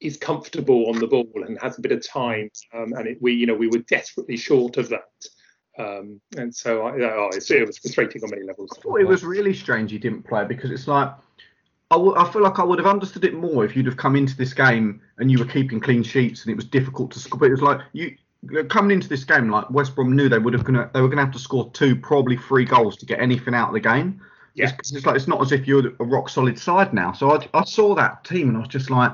is 0.01 0.17
comfortable 0.17 0.89
on 0.89 0.99
the 0.99 1.07
ball 1.07 1.31
and 1.45 1.59
has 1.61 1.77
a 1.77 1.81
bit 1.81 1.91
of 1.91 2.05
time. 2.05 2.49
Um, 2.73 2.93
and 2.93 3.07
it, 3.07 3.17
we, 3.21 3.33
you 3.33 3.45
know, 3.45 3.53
we 3.53 3.67
were 3.67 3.79
desperately 3.79 4.35
short 4.35 4.77
of 4.77 4.89
that. 4.89 5.09
Um, 5.79 6.19
and 6.37 6.53
so 6.53 6.81
I, 6.81 6.91
oh, 7.01 7.29
it 7.31 7.67
was 7.67 7.77
frustrating 7.77 8.23
on 8.23 8.31
many 8.31 8.43
levels. 8.43 8.71
I 8.77 8.81
thought 8.81 8.99
it 8.99 9.07
was 9.07 9.23
really 9.23 9.53
strange 9.53 9.91
he 9.91 9.97
didn't 9.97 10.23
play 10.23 10.43
because 10.43 10.71
it's 10.71 10.87
like 10.87 11.09
I, 11.91 11.95
w- 11.95 12.15
I 12.15 12.29
feel 12.31 12.41
like 12.41 12.59
I 12.59 12.63
would 12.63 12.79
have 12.79 12.87
understood 12.87 13.23
it 13.25 13.33
more 13.33 13.63
if 13.63 13.75
you'd 13.75 13.85
have 13.85 13.97
come 13.97 14.15
into 14.15 14.35
this 14.35 14.53
game 14.53 15.01
and 15.17 15.31
you 15.31 15.39
were 15.39 15.45
keeping 15.45 15.79
clean 15.79 16.03
sheets 16.03 16.43
and 16.43 16.51
it 16.51 16.55
was 16.55 16.65
difficult 16.65 17.11
to 17.11 17.19
score. 17.19 17.39
But 17.39 17.47
it 17.47 17.51
was 17.51 17.61
like 17.61 17.79
you 17.93 18.15
coming 18.69 18.91
into 18.91 19.07
this 19.07 19.23
game, 19.23 19.49
like 19.49 19.69
West 19.69 19.95
Brom 19.95 20.15
knew 20.15 20.27
they 20.27 20.39
would 20.39 20.53
have 20.53 20.63
gonna 20.63 20.89
they 20.93 21.01
were 21.01 21.09
gonna 21.09 21.23
have 21.23 21.33
to 21.33 21.39
score 21.39 21.69
two, 21.71 21.95
probably 21.95 22.37
three 22.37 22.65
goals 22.65 22.97
to 22.97 23.05
get 23.05 23.19
anything 23.19 23.53
out 23.53 23.69
of 23.69 23.73
the 23.73 23.79
game. 23.79 24.21
Yeah. 24.55 24.71
It's, 24.79 24.93
it's 24.93 25.05
like 25.05 25.15
it's 25.15 25.27
not 25.27 25.41
as 25.41 25.51
if 25.51 25.67
you're 25.67 25.87
a 25.99 26.03
rock 26.03 26.27
solid 26.27 26.59
side 26.59 26.93
now. 26.93 27.13
So 27.13 27.31
I, 27.31 27.47
I 27.53 27.63
saw 27.63 27.95
that 27.95 28.23
team 28.25 28.49
and 28.49 28.57
I 28.57 28.61
was 28.61 28.69
just 28.69 28.89
like 28.89 29.13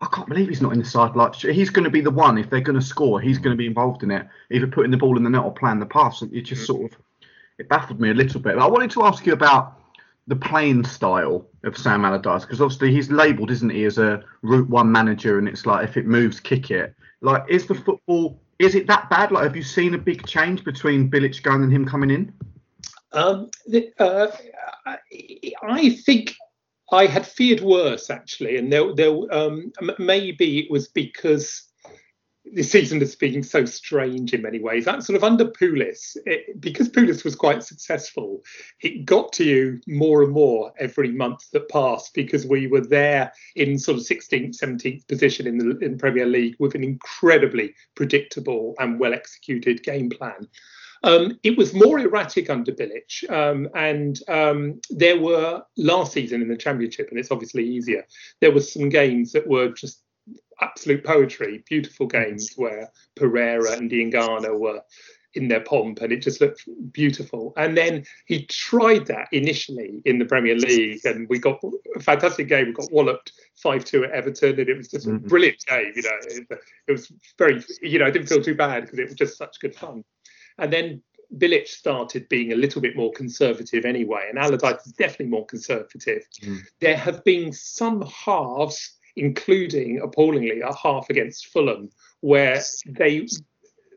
I 0.00 0.06
can't 0.12 0.28
believe 0.28 0.48
he's 0.48 0.62
not 0.62 0.72
in 0.72 0.78
the 0.78 0.84
side. 0.84 1.16
Like 1.16 1.34
he's 1.34 1.70
going 1.70 1.84
to 1.84 1.90
be 1.90 2.00
the 2.00 2.10
one 2.10 2.38
if 2.38 2.50
they're 2.50 2.60
going 2.60 2.78
to 2.78 2.84
score. 2.84 3.20
He's 3.20 3.38
going 3.38 3.56
to 3.56 3.58
be 3.58 3.66
involved 3.66 4.02
in 4.02 4.10
it, 4.10 4.26
either 4.50 4.66
putting 4.66 4.90
the 4.90 4.96
ball 4.96 5.16
in 5.16 5.24
the 5.24 5.30
net 5.30 5.42
or 5.42 5.52
playing 5.52 5.80
the 5.80 5.86
pass. 5.86 6.22
It 6.22 6.42
just 6.42 6.62
mm. 6.62 6.66
sort 6.66 6.92
of 6.92 6.98
it 7.58 7.68
baffled 7.68 8.00
me 8.00 8.10
a 8.10 8.14
little 8.14 8.40
bit. 8.40 8.56
But 8.56 8.62
I 8.62 8.68
wanted 8.68 8.90
to 8.92 9.04
ask 9.04 9.24
you 9.24 9.32
about 9.32 9.80
the 10.26 10.36
playing 10.36 10.84
style 10.84 11.46
of 11.64 11.78
Sam 11.78 12.04
Allardyce 12.04 12.42
because 12.42 12.60
obviously 12.60 12.92
he's 12.92 13.10
labelled, 13.10 13.50
isn't 13.50 13.70
he, 13.70 13.84
as 13.84 13.96
a 13.96 14.22
Route 14.42 14.68
One 14.68 14.92
manager, 14.92 15.38
and 15.38 15.48
it's 15.48 15.64
like 15.64 15.88
if 15.88 15.96
it 15.96 16.06
moves, 16.06 16.40
kick 16.40 16.70
it. 16.70 16.94
Like, 17.22 17.44
is 17.48 17.66
the 17.66 17.74
football 17.74 18.38
is 18.58 18.74
it 18.74 18.86
that 18.86 19.10
bad? 19.10 19.32
Like, 19.32 19.44
have 19.44 19.56
you 19.56 19.62
seen 19.62 19.94
a 19.94 19.98
big 19.98 20.26
change 20.26 20.64
between 20.64 21.10
Bilic 21.10 21.42
going 21.42 21.62
and 21.62 21.72
him 21.72 21.84
coming 21.84 22.10
in? 22.10 22.32
Um, 23.12 23.50
the, 23.66 23.92
uh, 23.98 24.28
I 25.62 25.90
think 26.04 26.34
I 26.92 27.06
had 27.06 27.26
feared 27.26 27.60
worse 27.60 28.10
actually, 28.10 28.56
and 28.56 28.72
there, 28.72 28.94
there 28.94 29.12
um, 29.32 29.72
maybe 29.98 30.60
it 30.60 30.70
was 30.70 30.88
because 30.88 31.66
the 32.52 32.62
season 32.62 33.00
has 33.00 33.16
been 33.16 33.42
so 33.42 33.64
strange 33.64 34.32
in 34.32 34.42
many 34.42 34.60
ways. 34.60 34.84
That 34.84 35.02
sort 35.02 35.16
of 35.16 35.24
under 35.24 35.46
Pulis, 35.46 36.16
it, 36.26 36.60
because 36.60 36.88
Pulis 36.88 37.24
was 37.24 37.34
quite 37.34 37.62
successful, 37.62 38.44
it 38.82 39.04
got 39.04 39.32
to 39.34 39.44
you 39.44 39.80
more 39.86 40.22
and 40.22 40.32
more 40.32 40.72
every 40.78 41.10
month 41.10 41.50
that 41.52 41.68
passed 41.68 42.14
because 42.14 42.46
we 42.46 42.66
were 42.66 42.86
there 42.86 43.32
in 43.56 43.78
sort 43.78 43.98
of 43.98 44.04
16th, 44.04 44.56
17th 44.60 45.08
position 45.08 45.46
in 45.46 45.58
the 45.58 45.78
in 45.78 45.98
Premier 45.98 46.26
League 46.26 46.56
with 46.58 46.74
an 46.74 46.84
incredibly 46.84 47.74
predictable 47.94 48.74
and 48.78 49.00
well 49.00 49.14
executed 49.14 49.82
game 49.82 50.10
plan. 50.10 50.46
Um, 51.06 51.38
it 51.44 51.56
was 51.56 51.72
more 51.72 52.00
erratic 52.00 52.50
under 52.50 52.72
Bilic, 52.72 53.30
um, 53.30 53.68
and 53.74 54.18
um, 54.28 54.80
there 54.90 55.18
were 55.18 55.62
last 55.76 56.12
season 56.12 56.42
in 56.42 56.48
the 56.48 56.56
Championship, 56.56 57.08
and 57.10 57.18
it's 57.18 57.30
obviously 57.30 57.64
easier. 57.64 58.04
There 58.40 58.50
were 58.50 58.60
some 58.60 58.88
games 58.88 59.30
that 59.32 59.46
were 59.46 59.68
just 59.68 60.02
absolute 60.60 61.04
poetry, 61.04 61.62
beautiful 61.68 62.08
games 62.08 62.54
where 62.56 62.90
Pereira 63.14 63.72
and 63.72 63.88
Diangana 63.88 64.58
were 64.58 64.80
in 65.34 65.46
their 65.46 65.60
pomp, 65.60 66.00
and 66.00 66.12
it 66.12 66.22
just 66.22 66.40
looked 66.40 66.68
beautiful. 66.92 67.52
And 67.56 67.76
then 67.76 68.04
he 68.26 68.46
tried 68.46 69.06
that 69.06 69.28
initially 69.30 70.02
in 70.06 70.18
the 70.18 70.24
Premier 70.24 70.56
League, 70.56 71.04
and 71.04 71.28
we 71.28 71.38
got 71.38 71.60
a 71.94 72.00
fantastic 72.00 72.48
game. 72.48 72.66
We 72.66 72.72
got 72.72 72.90
walloped 72.90 73.30
five 73.54 73.84
two 73.84 74.02
at 74.02 74.10
Everton, 74.10 74.58
and 74.58 74.68
it 74.68 74.76
was 74.76 74.88
just 74.88 75.06
a 75.06 75.10
mm-hmm. 75.10 75.28
brilliant 75.28 75.64
game. 75.68 75.92
You 75.94 76.02
know, 76.02 76.18
it, 76.22 76.46
it 76.88 76.92
was 76.92 77.12
very, 77.38 77.62
you 77.80 78.00
know, 78.00 78.06
I 78.06 78.10
didn't 78.10 78.28
feel 78.28 78.42
too 78.42 78.56
bad 78.56 78.82
because 78.82 78.98
it 78.98 79.04
was 79.04 79.14
just 79.14 79.38
such 79.38 79.60
good 79.60 79.76
fun. 79.76 80.02
And 80.58 80.72
then 80.72 81.02
Bilic 81.36 81.66
started 81.68 82.28
being 82.28 82.52
a 82.52 82.56
little 82.56 82.80
bit 82.80 82.96
more 82.96 83.12
conservative 83.12 83.84
anyway, 83.84 84.26
and 84.28 84.38
Allardyce 84.38 84.86
is 84.86 84.92
definitely 84.92 85.26
more 85.26 85.46
conservative. 85.46 86.26
Mm. 86.42 86.60
There 86.80 86.96
have 86.96 87.24
been 87.24 87.52
some 87.52 88.02
halves, 88.02 88.96
including 89.16 90.00
appallingly 90.00 90.60
a 90.60 90.74
half 90.74 91.10
against 91.10 91.46
Fulham, 91.46 91.90
where 92.20 92.60
they 92.86 93.26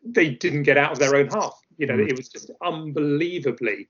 they 0.04 0.30
didn't 0.30 0.64
get 0.64 0.78
out 0.78 0.94
of 0.94 1.00
their 1.00 1.16
own 1.16 1.28
half. 1.28 1.60
You 1.78 1.88
know, 1.88 1.96
mm. 1.96 2.10
it 2.10 2.18
was 2.18 2.30
just 2.30 2.52
unbelievably 2.62 3.88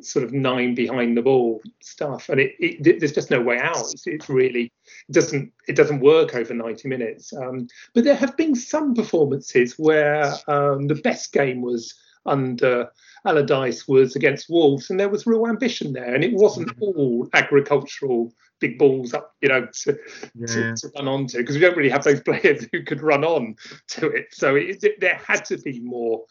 sort 0.00 0.24
of 0.24 0.32
nine 0.32 0.74
behind 0.74 1.16
the 1.16 1.22
ball 1.22 1.62
stuff, 1.80 2.28
and 2.28 2.40
it, 2.40 2.54
it 2.60 3.00
there's 3.00 3.12
just 3.12 3.30
no 3.30 3.40
way 3.40 3.58
out. 3.58 3.90
It's, 3.92 4.06
it's, 4.06 4.28
really 4.28 4.72
it 5.08 5.12
doesn't 5.12 5.52
it 5.66 5.74
doesn't 5.74 6.00
work 6.00 6.34
over 6.34 6.54
90 6.54 6.86
minutes. 6.88 7.32
Um, 7.32 7.66
but 7.94 8.04
there 8.04 8.14
have 8.14 8.36
been 8.36 8.54
some 8.54 8.94
performances 8.94 9.78
where 9.78 10.32
um, 10.48 10.86
the 10.86 10.94
best 10.94 11.32
game 11.32 11.60
was 11.60 11.94
under 12.26 12.88
Allardyce 13.26 13.88
was 13.88 14.16
against 14.16 14.50
Wolves, 14.50 14.90
and 14.90 14.98
there 14.98 15.08
was 15.08 15.26
real 15.26 15.46
ambition 15.46 15.92
there, 15.92 16.14
and 16.14 16.24
it 16.24 16.32
wasn't 16.32 16.68
mm. 16.76 16.82
all 16.82 17.28
agricultural 17.32 18.32
big 18.60 18.78
balls 18.78 19.12
up, 19.14 19.34
you 19.40 19.48
know, 19.48 19.66
to, 19.82 19.98
yeah. 20.34 20.46
to, 20.46 20.74
to, 20.76 20.90
run 20.96 21.08
onto 21.08 21.38
because 21.38 21.54
we 21.54 21.60
don't 21.60 21.76
really 21.76 21.90
have 21.90 22.04
those 22.04 22.20
players 22.20 22.66
who 22.72 22.82
could 22.82 23.02
run 23.02 23.24
on 23.24 23.56
to 23.88 24.08
it. 24.08 24.26
So 24.32 24.56
it, 24.56 24.82
it, 24.82 25.00
there 25.00 25.20
had 25.26 25.44
to 25.46 25.58
be 25.58 25.80
more 25.80 26.24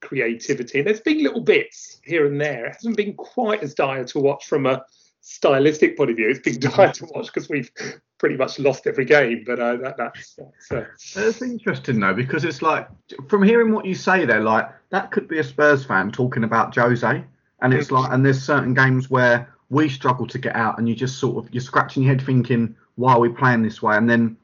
creativity. 0.00 0.78
And 0.78 0.86
there's 0.86 1.00
been 1.00 1.22
little 1.22 1.42
bits 1.42 2.00
here 2.04 2.26
and 2.26 2.40
there. 2.40 2.66
It 2.66 2.74
hasn't 2.74 2.96
been 2.96 3.14
quite 3.14 3.62
as 3.62 3.74
dire 3.74 4.04
to 4.04 4.18
watch 4.18 4.46
from 4.46 4.66
a 4.66 4.82
stylistic 5.26 5.96
point 5.96 6.10
of 6.10 6.16
view. 6.16 6.28
It's 6.28 6.38
been 6.38 6.60
dire 6.70 6.92
to 6.92 7.06
watch 7.06 7.26
because 7.26 7.48
we've 7.48 7.70
pretty 8.18 8.36
much 8.36 8.58
lost 8.58 8.86
every 8.86 9.04
game. 9.04 9.42
But 9.44 9.58
uh, 9.58 9.76
that, 9.76 9.96
that's 9.96 10.34
that's, 10.34 10.72
uh... 10.72 10.84
that's 11.14 11.42
interesting 11.42 12.00
though 12.00 12.14
because 12.14 12.44
it's 12.44 12.62
like 12.62 12.88
from 13.28 13.42
hearing 13.42 13.72
what 13.72 13.84
you 13.84 13.94
say 13.94 14.24
there, 14.24 14.40
like 14.40 14.68
that 14.90 15.10
could 15.10 15.28
be 15.28 15.38
a 15.38 15.44
Spurs 15.44 15.84
fan 15.84 16.12
talking 16.12 16.44
about 16.44 16.74
Jose, 16.74 17.24
and 17.60 17.74
it's 17.74 17.90
like 17.90 18.12
and 18.12 18.24
there's 18.24 18.42
certain 18.42 18.72
games 18.72 19.10
where 19.10 19.52
we 19.68 19.88
struggle 19.88 20.26
to 20.28 20.38
get 20.38 20.54
out, 20.54 20.78
and 20.78 20.88
you 20.88 20.94
just 20.94 21.18
sort 21.18 21.44
of 21.44 21.52
you're 21.52 21.60
scratching 21.60 22.04
your 22.04 22.14
head 22.14 22.24
thinking 22.24 22.76
why 22.94 23.12
are 23.12 23.20
we 23.20 23.28
playing 23.28 23.62
this 23.62 23.82
way, 23.82 23.96
and 23.96 24.08
then 24.08 24.36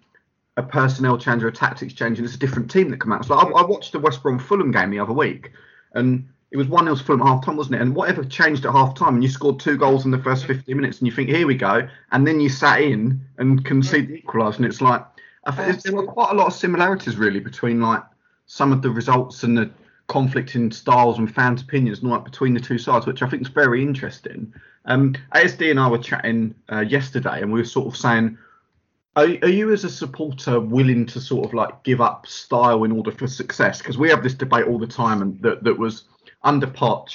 a 0.57 0.63
personnel 0.63 1.17
change 1.17 1.43
or 1.43 1.49
a 1.49 1.53
tactics 1.53 1.95
change, 1.95 2.19
and 2.19 2.27
it's 2.27 2.35
a 2.35 2.39
different 2.39 2.71
team 2.71 2.91
that 2.91 3.01
come 3.01 3.13
out. 3.13 3.25
So 3.25 3.35
I, 3.35 3.45
I 3.45 3.65
watched 3.65 3.93
the 3.93 4.01
West 4.01 4.23
Brom 4.23 4.39
Fulham 4.39 4.73
game 4.73 4.91
the 4.91 4.99
other 4.99 5.13
week, 5.13 5.53
and 5.95 6.29
it 6.53 6.59
was 6.59 6.69
1 6.69 6.85
0 6.85 6.97
Fulham 6.97 7.27
half 7.27 7.45
time, 7.45 7.57
wasn't 7.57 7.77
it? 7.77 7.81
And 7.81 7.95
whatever 7.95 8.23
changed 8.23 8.67
at 8.67 8.73
half 8.73 8.95
time, 8.95 9.15
and 9.15 9.23
you 9.23 9.31
scored 9.31 9.59
two 9.59 9.79
goals 9.79 10.05
in 10.05 10.11
the 10.11 10.19
first 10.19 10.45
15 10.45 10.77
minutes, 10.77 10.99
and 10.99 11.09
you 11.09 11.13
think, 11.13 11.31
here 11.31 11.47
we 11.47 11.55
go. 11.55 11.89
And 12.13 12.27
then 12.27 12.41
you 12.41 12.51
sat 12.51 12.83
in 12.83 13.25
and 13.39 13.65
conceded 13.65 14.11
the 14.11 14.21
equaliser. 14.21 14.57
And 14.57 14.67
it's 14.67 14.83
like, 14.83 15.03
I 15.45 15.51
think 15.51 15.83
there 15.83 15.97
were 15.97 16.07
quite 16.07 16.31
a 16.31 16.35
lot 16.35 16.49
of 16.49 16.53
similarities, 16.53 17.17
really, 17.17 17.41
between 17.41 17.81
like 17.81 18.03
some 18.47 18.71
of 18.71 18.83
the 18.83 18.91
results 18.91 19.45
and 19.45 19.57
the 19.57 19.71
conflict 20.09 20.55
in 20.55 20.71
styles 20.71 21.19
and 21.19 21.35
fans' 21.35 21.63
opinions 21.63 22.01
and 22.01 22.11
like 22.11 22.23
between 22.23 22.53
the 22.53 22.61
two 22.61 22.77
sides, 22.77 23.07
which 23.07 23.23
I 23.23 23.29
think 23.31 23.43
is 23.43 23.49
very 23.49 23.83
interesting. 23.83 24.53
Um, 24.85 25.15
ASD 25.35 25.71
and 25.71 25.81
I 25.81 25.89
were 25.89 25.97
chatting 25.97 26.55
uh, 26.71 26.81
yesterday, 26.81 27.41
and 27.41 27.51
we 27.51 27.61
were 27.61 27.65
sort 27.65 27.87
of 27.87 27.97
saying, 27.97 28.37
are, 29.17 29.25
are 29.25 29.49
you 29.49 29.73
as 29.73 29.85
a 29.85 29.91
supporter 29.91 30.61
willing 30.61 31.07
to 31.07 31.21
sort 31.21 31.47
of 31.47 31.55
like 31.55 31.83
give 31.83 32.03
up 32.03 32.27
style 32.27 32.85
in 32.85 32.93
order 32.93 33.11
for 33.11 33.27
success? 33.27 33.79
Because 33.79 33.97
we 33.97 34.11
have 34.11 34.23
this 34.23 34.35
debate 34.35 34.67
all 34.67 34.79
the 34.79 34.87
time, 34.87 35.23
and 35.23 35.41
that 35.41 35.65
that 35.65 35.79
was 35.79 36.05
under 36.45 36.67
Poch. 36.67 37.15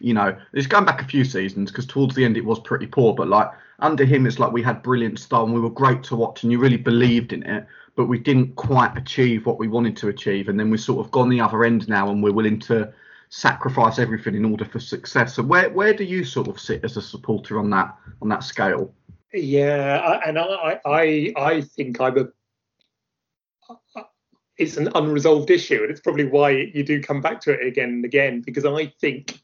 You 0.00 0.14
know, 0.14 0.36
it's 0.52 0.66
going 0.66 0.84
back 0.84 1.00
a 1.00 1.06
few 1.06 1.24
seasons 1.24 1.70
because 1.70 1.86
towards 1.86 2.14
the 2.14 2.24
end 2.24 2.36
it 2.36 2.44
was 2.44 2.58
pretty 2.60 2.86
poor, 2.86 3.14
but 3.14 3.28
like 3.28 3.48
under 3.78 4.04
him, 4.04 4.26
it's 4.26 4.38
like 4.38 4.52
we 4.52 4.62
had 4.62 4.82
brilliant 4.82 5.18
style 5.18 5.44
and 5.44 5.54
we 5.54 5.60
were 5.60 5.70
great 5.70 6.02
to 6.04 6.16
watch, 6.16 6.42
and 6.42 6.50
you 6.50 6.58
really 6.58 6.76
believed 6.76 7.32
in 7.32 7.42
it, 7.44 7.66
but 7.94 8.06
we 8.06 8.18
didn't 8.18 8.56
quite 8.56 8.96
achieve 8.96 9.46
what 9.46 9.58
we 9.58 9.68
wanted 9.68 9.96
to 9.98 10.08
achieve, 10.08 10.48
and 10.48 10.58
then 10.58 10.70
we've 10.70 10.80
sort 10.80 11.04
of 11.04 11.12
gone 11.12 11.28
the 11.28 11.40
other 11.40 11.64
end 11.64 11.88
now, 11.88 12.10
and 12.10 12.22
we're 12.22 12.32
willing 12.32 12.58
to 12.60 12.92
sacrifice 13.28 13.98
everything 13.98 14.34
in 14.34 14.44
order 14.44 14.64
for 14.64 14.80
success. 14.80 15.34
So 15.34 15.42
where 15.42 15.70
where 15.70 15.94
do 15.94 16.04
you 16.04 16.24
sort 16.24 16.48
of 16.48 16.60
sit 16.60 16.84
as 16.84 16.96
a 16.96 17.02
supporter 17.02 17.58
on 17.58 17.70
that 17.70 17.96
on 18.20 18.28
that 18.28 18.44
scale? 18.44 18.92
Yeah, 19.32 20.20
and 20.24 20.38
I, 20.38 20.80
I, 20.84 21.32
I 21.36 21.60
think 21.60 22.00
I'm 22.00 22.18
a. 22.18 22.28
It's 24.58 24.76
an 24.76 24.88
unresolved 24.94 25.50
issue, 25.50 25.82
and 25.82 25.90
it's 25.90 26.00
probably 26.00 26.26
why 26.26 26.50
you 26.50 26.84
do 26.84 27.02
come 27.02 27.20
back 27.20 27.40
to 27.42 27.52
it 27.52 27.66
again 27.66 27.88
and 27.88 28.04
again 28.04 28.40
because 28.40 28.64
I 28.64 28.86
think 29.00 29.40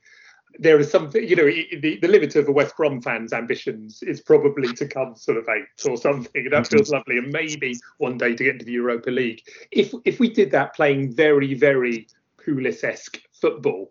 there 0.58 0.78
is 0.78 0.90
something, 0.90 1.26
you 1.26 1.36
know, 1.36 1.46
the, 1.46 1.98
the 2.00 2.08
limit 2.08 2.36
of 2.36 2.48
a 2.48 2.52
West 2.52 2.76
Brom 2.76 3.00
fan's 3.00 3.32
ambitions 3.32 4.02
is 4.02 4.20
probably 4.20 4.72
to 4.74 4.86
come 4.86 5.16
sort 5.16 5.38
of 5.38 5.48
eighth 5.48 5.88
or 5.88 5.96
something. 5.96 6.48
That 6.50 6.66
feels 6.66 6.88
mm-hmm. 6.88 6.96
lovely, 6.96 7.18
and 7.18 7.32
maybe 7.32 7.78
one 7.98 8.18
day 8.18 8.34
to 8.34 8.44
get 8.44 8.54
into 8.54 8.64
the 8.64 8.72
Europa 8.72 9.10
League. 9.10 9.42
If 9.70 9.94
if 10.04 10.20
we 10.20 10.30
did 10.30 10.50
that 10.52 10.74
playing 10.74 11.14
very 11.14 11.54
very 11.54 12.08
Pulis-esque 12.38 13.20
football, 13.32 13.88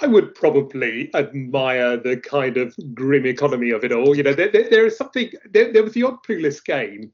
I 0.00 0.06
would 0.06 0.34
probably 0.34 1.10
admire 1.14 1.96
the 1.96 2.16
kind 2.16 2.56
of 2.56 2.74
grim 2.94 3.26
economy 3.26 3.70
of 3.70 3.84
it 3.84 3.92
all. 3.92 4.16
You 4.16 4.22
know, 4.22 4.34
there, 4.34 4.50
there, 4.50 4.68
there 4.68 4.86
is 4.86 4.96
something. 4.96 5.30
There, 5.50 5.72
there 5.72 5.82
was 5.82 5.94
the 5.94 6.04
odd 6.04 6.22
Pulis 6.26 6.64
game 6.64 7.12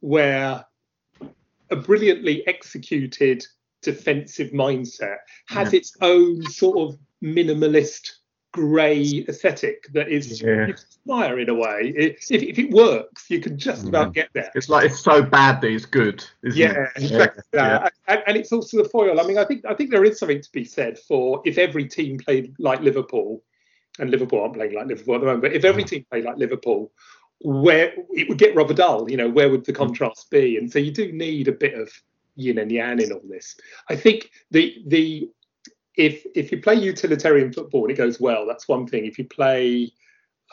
where 0.00 0.64
a 1.70 1.76
brilliantly 1.76 2.46
executed 2.46 3.46
defensive 3.82 4.50
mindset 4.50 5.18
has 5.48 5.72
yeah. 5.72 5.78
its 5.78 5.96
own 6.00 6.42
sort 6.44 6.78
of 6.78 6.98
minimalist 7.22 8.10
grey 8.52 9.24
aesthetic 9.28 9.86
that 9.92 10.08
is 10.08 10.42
yeah. 10.42 10.66
inspire 10.66 11.38
in 11.38 11.48
a 11.48 11.54
way. 11.54 11.92
If, 11.94 12.30
if 12.30 12.58
it 12.58 12.70
works, 12.70 13.26
you 13.28 13.40
can 13.40 13.58
just 13.58 13.86
about 13.86 14.08
mm. 14.08 14.14
get 14.14 14.30
there. 14.32 14.50
It's 14.54 14.68
like 14.68 14.86
it's 14.86 15.00
so 15.00 15.22
bad 15.22 15.60
that 15.60 15.70
it's 15.70 15.86
good. 15.86 16.24
yeah, 16.42 16.86
it? 16.96 17.02
exactly. 17.02 17.42
Yeah. 17.52 17.88
And, 18.08 18.22
and, 18.26 18.36
it's 18.36 18.52
also 18.52 18.82
the 18.82 18.88
foil. 18.88 19.20
I 19.20 19.24
mean, 19.24 19.38
I 19.38 19.44
think 19.44 19.64
I 19.64 19.74
think 19.74 19.90
there 19.90 20.04
is 20.04 20.18
something 20.18 20.40
to 20.40 20.52
be 20.52 20.64
said 20.64 20.98
for 20.98 21.42
if 21.44 21.58
every 21.58 21.86
team 21.86 22.18
played 22.18 22.54
like 22.58 22.80
Liverpool, 22.80 23.42
and 23.98 24.10
Liverpool 24.10 24.40
aren't 24.40 24.54
playing 24.54 24.74
like 24.74 24.86
Liverpool 24.86 25.16
at 25.16 25.20
the 25.20 25.26
moment, 25.26 25.42
but 25.42 25.52
if 25.52 25.64
every 25.64 25.84
mm. 25.84 25.88
team 25.88 26.06
played 26.10 26.24
like 26.24 26.36
Liverpool, 26.36 26.92
where 27.40 27.94
it 28.10 28.28
would 28.28 28.38
get 28.38 28.54
rather 28.54 28.74
dull. 28.74 29.10
You 29.10 29.16
know, 29.16 29.28
where 29.28 29.50
would 29.50 29.64
the 29.64 29.72
contrast 29.72 30.30
be? 30.30 30.56
And 30.56 30.70
so 30.70 30.78
you 30.78 30.90
do 30.90 31.12
need 31.12 31.48
a 31.48 31.52
bit 31.52 31.74
of 31.74 31.90
yin 32.36 32.58
and 32.58 32.70
yang 32.70 33.00
in 33.00 33.12
all 33.12 33.22
this. 33.28 33.56
I 33.88 33.96
think 33.96 34.30
the 34.50 34.82
the 34.86 35.30
if 35.96 36.24
if 36.34 36.52
you 36.52 36.60
play 36.60 36.74
utilitarian 36.74 37.52
football 37.52 37.82
and 37.82 37.90
it 37.90 37.96
goes 37.96 38.20
well, 38.20 38.46
that's 38.46 38.68
one 38.68 38.86
thing. 38.86 39.04
If 39.04 39.18
you 39.18 39.24
play 39.24 39.92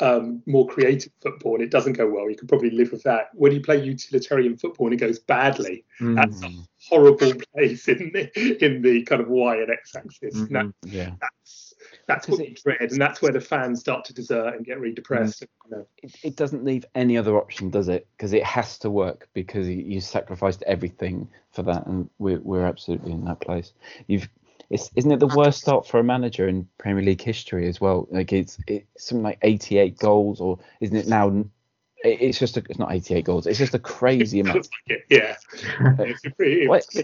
um, 0.02 0.42
more 0.46 0.68
creative 0.68 1.12
football 1.22 1.56
and 1.56 1.64
it 1.64 1.72
doesn't 1.72 1.94
go 1.94 2.10
well, 2.10 2.30
you 2.30 2.36
can 2.36 2.48
probably 2.48 2.72
live 2.72 2.92
with 2.92 3.04
that. 3.04 3.30
When 3.34 3.52
you 3.54 3.62
play 3.62 3.82
utilitarian 3.82 4.58
football 4.58 4.88
and 4.88 4.94
it 4.94 4.98
goes 4.98 5.20
badly, 5.20 5.86
mm. 6.02 6.16
that's 6.16 6.44
a 6.44 6.50
horrible 6.90 7.34
place 7.56 7.88
in 7.88 8.12
the 8.14 8.66
in 8.66 8.82
the 8.82 9.04
kind 9.04 9.22
of 9.22 9.30
y 9.30 9.58
and 9.58 9.70
x 9.70 9.96
axis. 9.96 10.36
Mm-hmm. 10.36 10.54
That, 10.54 10.74
yeah. 10.84 11.12
That's 11.22 11.65
that's 12.08 12.28
what 12.28 12.40
you 12.40 12.56
dread, 12.56 12.92
and 12.92 13.02
that's 13.02 13.22
where 13.22 13.32
the 13.32 13.42
fans 13.42 13.80
start 13.80 14.06
to 14.06 14.14
desert 14.14 14.56
and 14.56 14.66
get 14.66 14.80
really 14.80 14.94
depressed. 14.94 15.42
Mm. 15.42 15.48
You 15.66 15.78
know. 15.78 15.88
it, 16.04 16.16
it, 16.24 16.36
doesn't 16.36 16.64
leave 16.64 16.86
any 16.94 17.18
other 17.18 17.38
option, 17.38 17.70
does 17.70 17.88
it? 17.88 18.08
Because 18.16 18.34
it 18.34 18.44
has 18.44 18.78
to 18.80 18.90
work 18.90 19.28
because 19.34 19.68
you 19.68 20.00
sacrificed 20.02 20.64
everything 20.68 21.28
for 21.52 21.64
that, 21.64 21.86
and 21.88 22.10
we're 22.20 22.40
we're 22.40 22.66
absolutely 22.66 23.12
in 23.12 23.26
that 23.26 23.42
place. 23.42 23.74
You've 24.08 24.30
it's 24.70 24.92
isn't 24.96 25.12
it 25.12 25.20
the 25.20 25.28
worst 25.28 25.62
start 25.62 25.88
for 25.88 26.00
a 26.00 26.04
manager 26.04 26.48
in 26.48 26.68
Premier 26.78 27.04
League 27.04 27.22
history 27.22 27.68
as 27.68 27.80
well? 27.80 28.08
Like 28.12 28.34
it's 28.34 28.58
it's 28.68 29.06
something 29.06 29.24
like 29.24 29.40
88 29.42 29.98
goals, 29.98 30.42
or 30.42 30.60
isn't 30.82 30.96
it 30.96 31.08
now? 31.08 31.46
It's 32.06 32.38
just 32.38 32.58
a, 32.58 32.64
it's 32.70 32.80
not 32.80 32.92
88 32.92 33.26
goals. 33.26 33.48
It's 33.48 33.58
just 33.58 33.74
a 33.74 33.80
crazy 33.80 34.40
amount. 34.42 34.70
yeah. 35.10 35.36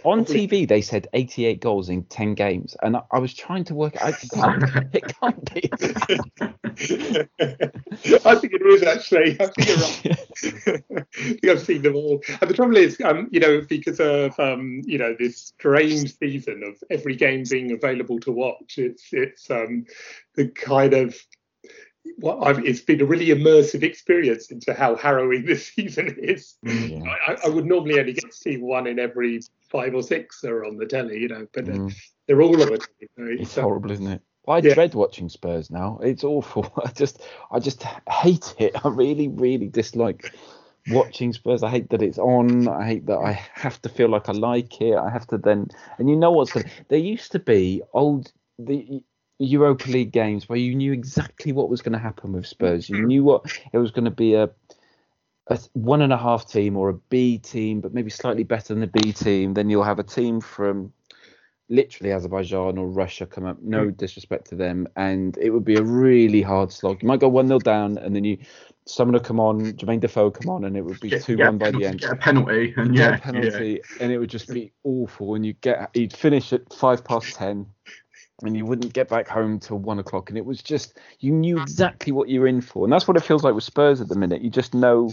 on 0.05 0.25
TV 0.25 0.67
they 0.67 0.81
said 0.81 1.07
88 1.13 1.59
goals 1.59 1.89
in 1.89 2.03
10 2.03 2.35
games, 2.35 2.75
and 2.81 2.97
I, 2.97 3.01
I 3.11 3.19
was 3.19 3.33
trying 3.33 3.63
to 3.65 3.75
work. 3.75 3.95
out. 4.01 4.13
it 4.93 5.03
can't 5.19 5.53
be. 5.53 5.69
I 8.25 8.35
think 8.35 8.53
it 8.53 8.61
is 8.61 8.83
actually. 8.83 9.37
I 9.39 9.47
think 9.47 9.67
you're 9.67 9.77
right. 9.77 10.17
I 10.93 11.23
think 11.23 11.47
I've 11.47 11.61
seen 11.61 11.81
them 11.81 11.95
all. 11.95 12.21
And 12.39 12.49
the 12.49 12.53
trouble 12.53 12.77
is, 12.77 12.99
um, 13.01 13.27
you 13.31 13.39
know, 13.39 13.61
because 13.67 13.99
of 13.99 14.39
um, 14.39 14.81
you 14.85 14.97
know 14.97 15.15
this 15.17 15.37
strange 15.37 16.17
season 16.17 16.63
of 16.63 16.75
every 16.89 17.15
game 17.15 17.43
being 17.49 17.71
available 17.71 18.19
to 18.21 18.31
watch, 18.31 18.77
it's 18.77 19.09
it's 19.11 19.49
um, 19.49 19.85
the 20.35 20.47
kind 20.47 20.93
of 20.93 21.15
well, 22.17 22.43
I've, 22.43 22.63
it's 22.65 22.81
been 22.81 23.01
a 23.01 23.05
really 23.05 23.27
immersive 23.27 23.83
experience 23.83 24.51
into 24.51 24.73
how 24.73 24.95
harrowing 24.95 25.45
this 25.45 25.67
season 25.67 26.15
is. 26.19 26.55
Mm. 26.65 27.07
I, 27.27 27.37
I, 27.45 27.49
would 27.49 27.65
normally 27.65 27.99
only 27.99 28.13
get 28.13 28.31
to 28.31 28.35
see 28.35 28.57
one 28.57 28.87
in 28.87 28.99
every 28.99 29.41
five 29.69 29.93
or 29.93 30.03
six 30.03 30.43
are 30.43 30.65
on 30.65 30.77
the 30.77 30.85
telly, 30.85 31.19
you 31.19 31.27
know, 31.27 31.47
but 31.53 31.67
uh, 31.67 31.73
mm. 31.73 31.95
they're 32.27 32.41
all 32.41 32.61
on 32.61 32.73
it. 32.73 32.87
You 32.99 33.07
know, 33.17 33.31
it's 33.39 33.51
so, 33.51 33.63
horrible, 33.63 33.91
isn't 33.91 34.07
it? 34.07 34.21
I 34.47 34.57
yeah. 34.57 34.73
dread 34.73 34.95
watching 34.95 35.29
Spurs 35.29 35.69
now. 35.69 35.99
It's 36.01 36.23
awful. 36.23 36.71
I 36.85 36.91
just, 36.91 37.21
I 37.51 37.59
just 37.59 37.83
hate 38.09 38.55
it. 38.57 38.75
I 38.83 38.89
really, 38.89 39.27
really 39.27 39.67
dislike 39.67 40.33
watching 40.89 41.33
Spurs. 41.33 41.63
I 41.63 41.69
hate 41.69 41.89
that 41.91 42.01
it's 42.01 42.17
on. 42.17 42.67
I 42.67 42.85
hate 42.85 43.05
that 43.05 43.19
I 43.19 43.33
have 43.53 43.81
to 43.83 43.89
feel 43.89 44.09
like 44.09 44.29
I 44.29 44.33
like 44.33 44.81
it. 44.81 44.95
I 44.95 45.09
have 45.09 45.27
to 45.27 45.37
then, 45.37 45.67
and 45.99 46.09
you 46.09 46.15
know 46.15 46.31
what's 46.31 46.51
going 46.51 46.69
There 46.89 46.99
used 46.99 47.31
to 47.33 47.39
be 47.39 47.81
old 47.93 48.31
the 48.57 49.03
Europa 49.45 49.89
League 49.89 50.11
games 50.11 50.47
where 50.47 50.57
you 50.57 50.75
knew 50.75 50.93
exactly 50.93 51.51
what 51.51 51.69
was 51.69 51.81
going 51.81 51.93
to 51.93 51.99
happen 51.99 52.33
with 52.33 52.45
Spurs. 52.45 52.89
You 52.89 53.05
knew 53.05 53.23
what 53.23 53.45
it 53.73 53.77
was 53.77 53.91
going 53.91 54.05
to 54.05 54.11
be 54.11 54.35
a, 54.35 54.49
a 55.47 55.59
one 55.73 56.01
and 56.01 56.13
a 56.13 56.17
half 56.17 56.47
team 56.47 56.77
or 56.77 56.89
a 56.89 56.93
B 56.93 57.39
team, 57.39 57.81
but 57.81 57.93
maybe 57.93 58.11
slightly 58.11 58.43
better 58.43 58.73
than 58.73 58.81
the 58.81 58.87
B 58.87 59.11
team. 59.11 59.53
Then 59.53 59.69
you'll 59.69 59.83
have 59.83 59.99
a 59.99 60.03
team 60.03 60.41
from 60.41 60.93
literally 61.69 62.11
Azerbaijan 62.11 62.77
or 62.77 62.87
Russia 62.87 63.25
come 63.25 63.45
up. 63.45 63.61
No 63.61 63.85
mm. 63.85 63.97
disrespect 63.97 64.49
to 64.49 64.55
them, 64.55 64.87
and 64.95 65.35
it 65.37 65.49
would 65.49 65.65
be 65.65 65.75
a 65.75 65.83
really 65.83 66.43
hard 66.43 66.71
slog. 66.71 67.01
You 67.01 67.07
might 67.07 67.19
go 67.19 67.29
one 67.29 67.47
0 67.47 67.59
down, 67.59 67.97
and 67.97 68.15
then 68.15 68.23
you 68.23 68.37
someone 68.85 69.13
will 69.13 69.21
come 69.21 69.39
on, 69.39 69.73
Jermaine 69.73 69.99
Defoe 70.01 70.31
come 70.31 70.49
on, 70.49 70.65
and 70.65 70.75
it 70.75 70.81
would 70.81 70.99
be 70.99 71.09
two 71.19 71.37
one 71.37 71.57
by 71.57 71.71
the 71.71 71.85
end. 71.85 72.01
Get 72.01 72.11
a 72.11 72.15
penalty, 72.15 72.73
and 72.77 72.95
yeah, 72.95 73.17
penalty, 73.17 73.81
and 73.99 74.11
it 74.11 74.17
would 74.17 74.29
just 74.29 74.49
be 74.53 74.71
awful. 74.83 75.35
And 75.35 75.45
you 75.45 75.53
get 75.53 75.89
you'd 75.95 76.13
finish 76.13 76.53
at 76.53 76.71
five 76.73 77.03
past 77.03 77.35
ten, 77.35 77.65
and 78.41 78.55
you 78.55 78.65
wouldn't 78.65 78.93
get 78.93 79.09
back 79.09 79.27
home 79.27 79.59
till 79.59 79.77
one 79.77 79.99
o'clock. 79.99 80.29
And 80.29 80.37
it 80.37 80.45
was 80.45 80.61
just 80.61 80.99
you 81.19 81.31
knew 81.31 81.57
mm. 81.57 81.61
exactly 81.61 82.11
what 82.11 82.29
you 82.29 82.41
were 82.41 82.47
in 82.47 82.61
for, 82.61 82.85
and 82.85 82.93
that's 82.93 83.07
what 83.07 83.17
it 83.17 83.23
feels 83.23 83.43
like 83.43 83.53
with 83.53 83.63
Spurs 83.63 84.01
at 84.01 84.07
the 84.07 84.15
minute. 84.15 84.41
You 84.41 84.49
just 84.49 84.73
know 84.73 85.11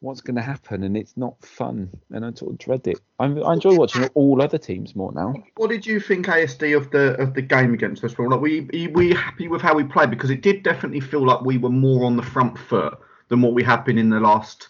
what's 0.00 0.20
going 0.20 0.36
to 0.36 0.42
happen, 0.42 0.82
and 0.82 0.96
it's 0.96 1.16
not 1.16 1.40
fun, 1.44 1.88
and 2.10 2.24
I 2.24 2.32
sort 2.32 2.52
of 2.52 2.58
dread 2.58 2.86
it. 2.86 3.00
I'm, 3.18 3.42
I 3.44 3.54
enjoy 3.54 3.76
watching 3.76 4.04
all 4.14 4.42
other 4.42 4.58
teams 4.58 4.96
more 4.96 5.12
now. 5.12 5.34
What 5.56 5.70
did 5.70 5.86
you 5.86 6.00
think, 6.00 6.26
ASD, 6.26 6.76
of 6.76 6.90
the 6.90 7.20
of 7.20 7.34
the 7.34 7.42
game 7.42 7.72
against 7.72 8.02
West 8.02 8.16
Brom? 8.16 8.30
Like, 8.30 8.40
were 8.40 8.48
you, 8.48 8.90
were 8.90 9.02
you 9.02 9.16
happy 9.16 9.48
with 9.48 9.62
how 9.62 9.74
we 9.74 9.84
played? 9.84 10.10
Because 10.10 10.30
it 10.30 10.42
did 10.42 10.62
definitely 10.62 11.00
feel 11.00 11.24
like 11.24 11.42
we 11.42 11.58
were 11.58 11.70
more 11.70 12.04
on 12.04 12.16
the 12.16 12.22
front 12.22 12.58
foot 12.58 12.98
than 13.28 13.40
what 13.40 13.54
we 13.54 13.62
have 13.62 13.84
been 13.84 13.98
in 13.98 14.10
the 14.10 14.20
last 14.20 14.68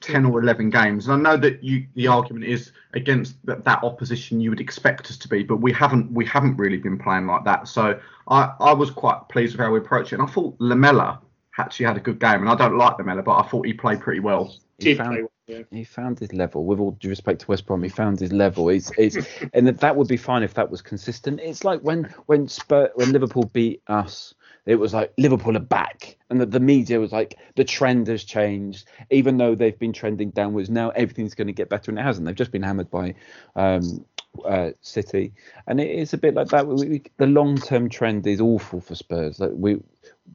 ten 0.00 0.24
or 0.24 0.40
eleven 0.40 0.70
games. 0.70 1.08
And 1.08 1.26
I 1.26 1.30
know 1.30 1.36
that 1.38 1.62
you 1.62 1.86
the 1.94 2.06
argument 2.08 2.44
is 2.44 2.72
against 2.94 3.34
that, 3.46 3.64
that 3.64 3.84
opposition 3.84 4.40
you 4.40 4.50
would 4.50 4.60
expect 4.60 5.10
us 5.10 5.16
to 5.18 5.28
be, 5.28 5.42
but 5.42 5.56
we 5.56 5.72
haven't 5.72 6.10
we 6.12 6.24
haven't 6.24 6.56
really 6.56 6.78
been 6.78 6.98
playing 6.98 7.26
like 7.26 7.44
that. 7.44 7.68
So 7.68 7.98
I, 8.28 8.54
I 8.60 8.72
was 8.72 8.90
quite 8.90 9.28
pleased 9.28 9.54
with 9.54 9.60
how 9.60 9.72
we 9.72 9.78
approached 9.78 10.12
it. 10.12 10.20
And 10.20 10.28
I 10.28 10.30
thought 10.30 10.56
Lamela 10.58 11.20
actually 11.58 11.86
had 11.86 11.96
a 11.96 12.00
good 12.00 12.18
game. 12.18 12.40
And 12.40 12.48
I 12.48 12.54
don't 12.54 12.76
like 12.76 12.98
Lamela, 12.98 13.22
but 13.22 13.36
I 13.36 13.42
thought 13.42 13.66
he 13.66 13.72
played 13.72 14.00
pretty 14.00 14.20
well. 14.20 14.54
He 14.78 14.84
Did 14.84 14.98
found, 14.98 15.16
well, 15.16 15.30
yeah. 15.46 15.62
he 15.70 15.84
found 15.84 16.18
his 16.18 16.32
level. 16.32 16.64
With 16.64 16.80
all 16.80 16.92
due 16.92 17.10
respect 17.10 17.42
to 17.42 17.48
West 17.48 17.66
Brom, 17.66 17.82
he 17.82 17.88
found 17.88 18.20
his 18.20 18.32
level. 18.32 18.68
It's, 18.68 18.90
it's 18.96 19.16
and 19.52 19.66
that, 19.66 19.80
that 19.80 19.96
would 19.96 20.08
be 20.08 20.16
fine 20.16 20.42
if 20.42 20.54
that 20.54 20.70
was 20.70 20.80
consistent. 20.80 21.40
It's 21.40 21.64
like 21.64 21.80
when 21.80 22.04
when 22.26 22.48
Spur, 22.48 22.90
when 22.94 23.12
Liverpool 23.12 23.50
beat 23.52 23.82
us, 23.86 24.34
it 24.66 24.76
was 24.76 24.94
like 24.94 25.12
Liverpool 25.18 25.56
are 25.56 25.60
back, 25.60 26.16
and 26.28 26.40
the, 26.40 26.46
the 26.46 26.60
media 26.60 27.00
was 27.00 27.12
like 27.12 27.38
the 27.56 27.64
trend 27.64 28.06
has 28.08 28.24
changed. 28.24 28.86
Even 29.10 29.36
though 29.36 29.54
they've 29.54 29.78
been 29.78 29.92
trending 29.92 30.30
downwards, 30.30 30.70
now 30.70 30.90
everything's 30.90 31.34
going 31.34 31.46
to 31.46 31.52
get 31.52 31.68
better, 31.68 31.90
and 31.90 31.98
it 31.98 32.02
hasn't. 32.02 32.26
They've 32.26 32.34
just 32.34 32.52
been 32.52 32.62
hammered 32.62 32.90
by 32.90 33.14
um, 33.56 34.04
uh, 34.44 34.70
City, 34.80 35.32
and 35.66 35.80
it 35.80 35.90
is 35.90 36.12
a 36.12 36.18
bit 36.18 36.34
like 36.34 36.48
that. 36.48 36.66
We, 36.66 36.88
we, 36.88 37.02
the 37.16 37.26
long 37.26 37.56
term 37.56 37.88
trend 37.88 38.26
is 38.26 38.40
awful 38.40 38.80
for 38.80 38.94
Spurs. 38.94 39.40
Like 39.40 39.52
we 39.54 39.80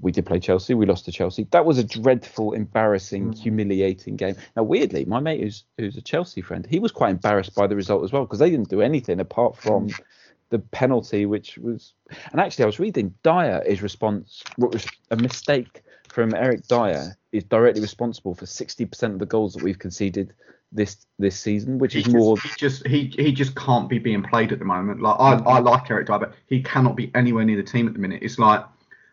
we 0.01 0.11
did 0.11 0.25
play 0.25 0.39
Chelsea. 0.39 0.73
We 0.73 0.85
lost 0.85 1.05
to 1.05 1.11
Chelsea. 1.11 1.47
That 1.51 1.65
was 1.65 1.77
a 1.77 1.83
dreadful, 1.83 2.53
embarrassing, 2.53 3.33
humiliating 3.33 4.15
game. 4.15 4.35
Now, 4.55 4.63
weirdly, 4.63 5.05
my 5.05 5.19
mate 5.19 5.41
who's 5.41 5.63
who's 5.77 5.97
a 5.97 6.01
Chelsea 6.01 6.41
friend, 6.41 6.65
he 6.65 6.79
was 6.79 6.91
quite 6.91 7.11
embarrassed 7.11 7.55
by 7.55 7.67
the 7.67 7.75
result 7.75 8.03
as 8.03 8.11
well 8.11 8.23
because 8.23 8.39
they 8.39 8.49
didn't 8.49 8.69
do 8.69 8.81
anything 8.81 9.19
apart 9.19 9.55
from 9.55 9.89
the 10.55 10.59
penalty, 10.59 11.25
which 11.25 11.57
was. 11.57 11.93
And 12.31 12.39
actually, 12.39 12.63
I 12.63 12.67
was 12.67 12.79
reading 12.79 13.13
Dier 13.23 13.61
is 13.65 13.81
response 13.81 14.43
what 14.55 14.71
was 14.71 14.87
a 15.11 15.17
mistake 15.17 15.83
from 16.07 16.33
Eric 16.33 16.65
Dier 16.67 17.17
is 17.33 17.43
directly 17.43 17.81
responsible 17.81 18.33
for 18.33 18.45
60% 18.45 19.13
of 19.13 19.19
the 19.19 19.25
goals 19.25 19.53
that 19.53 19.63
we've 19.63 19.77
conceded 19.77 20.33
this 20.71 21.05
this 21.19 21.37
season, 21.37 21.77
which 21.77 21.93
He 21.93 21.99
is 21.99 22.05
just, 22.05 22.15
more. 22.15 22.37
he 22.37 22.49
just 22.57 22.87
he 22.87 23.13
he 23.17 23.31
just 23.31 23.55
can't 23.55 23.89
be 23.89 23.99
being 23.99 24.23
played 24.23 24.51
at 24.53 24.59
the 24.59 24.65
moment. 24.65 25.01
Like 25.01 25.17
I, 25.19 25.33
I 25.33 25.59
like 25.59 25.91
Eric 25.91 26.07
Dier, 26.07 26.19
but 26.19 26.33
he 26.47 26.63
cannot 26.63 26.95
be 26.95 27.11
anywhere 27.15 27.43
near 27.45 27.57
the 27.57 27.63
team 27.63 27.87
at 27.87 27.93
the 27.93 27.99
minute. 27.99 28.23
It's 28.23 28.39
like 28.39 28.63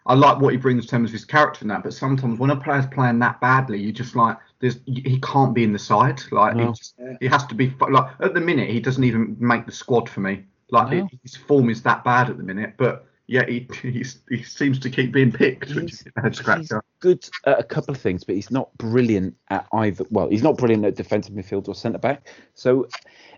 I 0.07 0.15
like 0.15 0.41
what 0.41 0.53
he 0.53 0.59
brings 0.59 0.85
in 0.85 0.89
terms 0.89 1.11
of 1.11 1.13
his 1.13 1.25
character 1.25 1.61
and 1.63 1.71
that, 1.71 1.83
but 1.83 1.95
sometimes 1.95 2.39
when 2.39 2.51
a 2.51 2.57
player's 2.57 2.87
playing 2.87 3.19
that 3.21 3.41
badly, 3.41 3.81
you 3.81 3.93
just 3.93 4.17
like 4.17 4.37
there's 4.61 4.79
he 4.87 5.19
can't 5.21 5.55
be 5.55 5.65
in 5.65 5.73
the 5.73 5.79
side. 5.79 6.21
Like 6.31 6.57
he, 6.57 6.65
just, 6.67 6.95
he 7.21 7.27
has 7.27 7.45
to 7.47 7.55
be 7.55 7.75
like 7.91 8.11
at 8.21 8.35
the 8.35 8.41
minute 8.41 8.71
he 8.71 8.81
doesn't 8.81 9.05
even 9.05 9.37
make 9.39 9.67
the 9.67 9.73
squad 9.73 10.09
for 10.09 10.21
me. 10.21 10.45
Like 10.73 10.91
No. 10.91 11.09
his 11.23 11.37
form 11.37 11.71
is 11.71 11.83
that 11.83 12.03
bad 12.03 12.31
at 12.31 12.39
the 12.39 12.43
minute, 12.43 12.75
but 12.79 13.07
yeah, 13.27 13.47
he 13.47 13.69
he's, 13.83 14.21
he 14.29 14.43
seems 14.43 14.79
to 14.81 14.91
keep 14.91 15.13
being 15.13 15.31
picked, 15.31 15.69
which 15.75 15.91
He's- 15.91 16.01
is 16.01 16.13
a 16.17 16.21
head 16.23 16.59
He's 16.61 16.73
good 16.99 17.29
at 17.47 17.61
a 17.61 17.63
couple 17.63 17.95
of 17.95 18.01
things, 18.01 18.25
but 18.25 18.35
he's 18.35 18.51
not 18.51 18.77
brilliant 18.79 19.37
at 19.51 19.67
either. 19.73 20.05
Well, 20.11 20.29
he's 20.29 20.43
not 20.43 20.57
brilliant 20.57 20.85
at 20.85 20.97
defensive 20.97 21.35
midfield 21.35 21.69
or 21.69 21.75
centre 21.75 21.99
back. 21.99 22.27
So, 22.55 22.89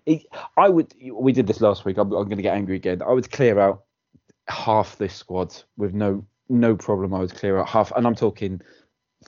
he, 0.06 0.26
I 0.56 0.68
would. 0.68 0.94
We 1.12 1.32
did 1.32 1.46
this 1.46 1.60
last 1.60 1.84
week. 1.84 1.98
I'm, 1.98 2.06
I'm 2.12 2.24
going 2.24 2.36
to 2.36 2.42
get 2.42 2.54
angry 2.54 2.76
again. 2.76 3.02
I 3.02 3.12
would 3.12 3.30
clear 3.30 3.58
out 3.58 3.84
half 4.48 4.96
this 4.98 5.14
squad 5.14 5.54
with 5.76 5.92
no 5.94 6.24
no 6.48 6.76
problem. 6.76 7.14
I 7.14 7.18
would 7.20 7.34
clear 7.34 7.58
out 7.58 7.68
half, 7.68 7.90
and 7.96 8.06
I'm 8.06 8.14
talking 8.14 8.60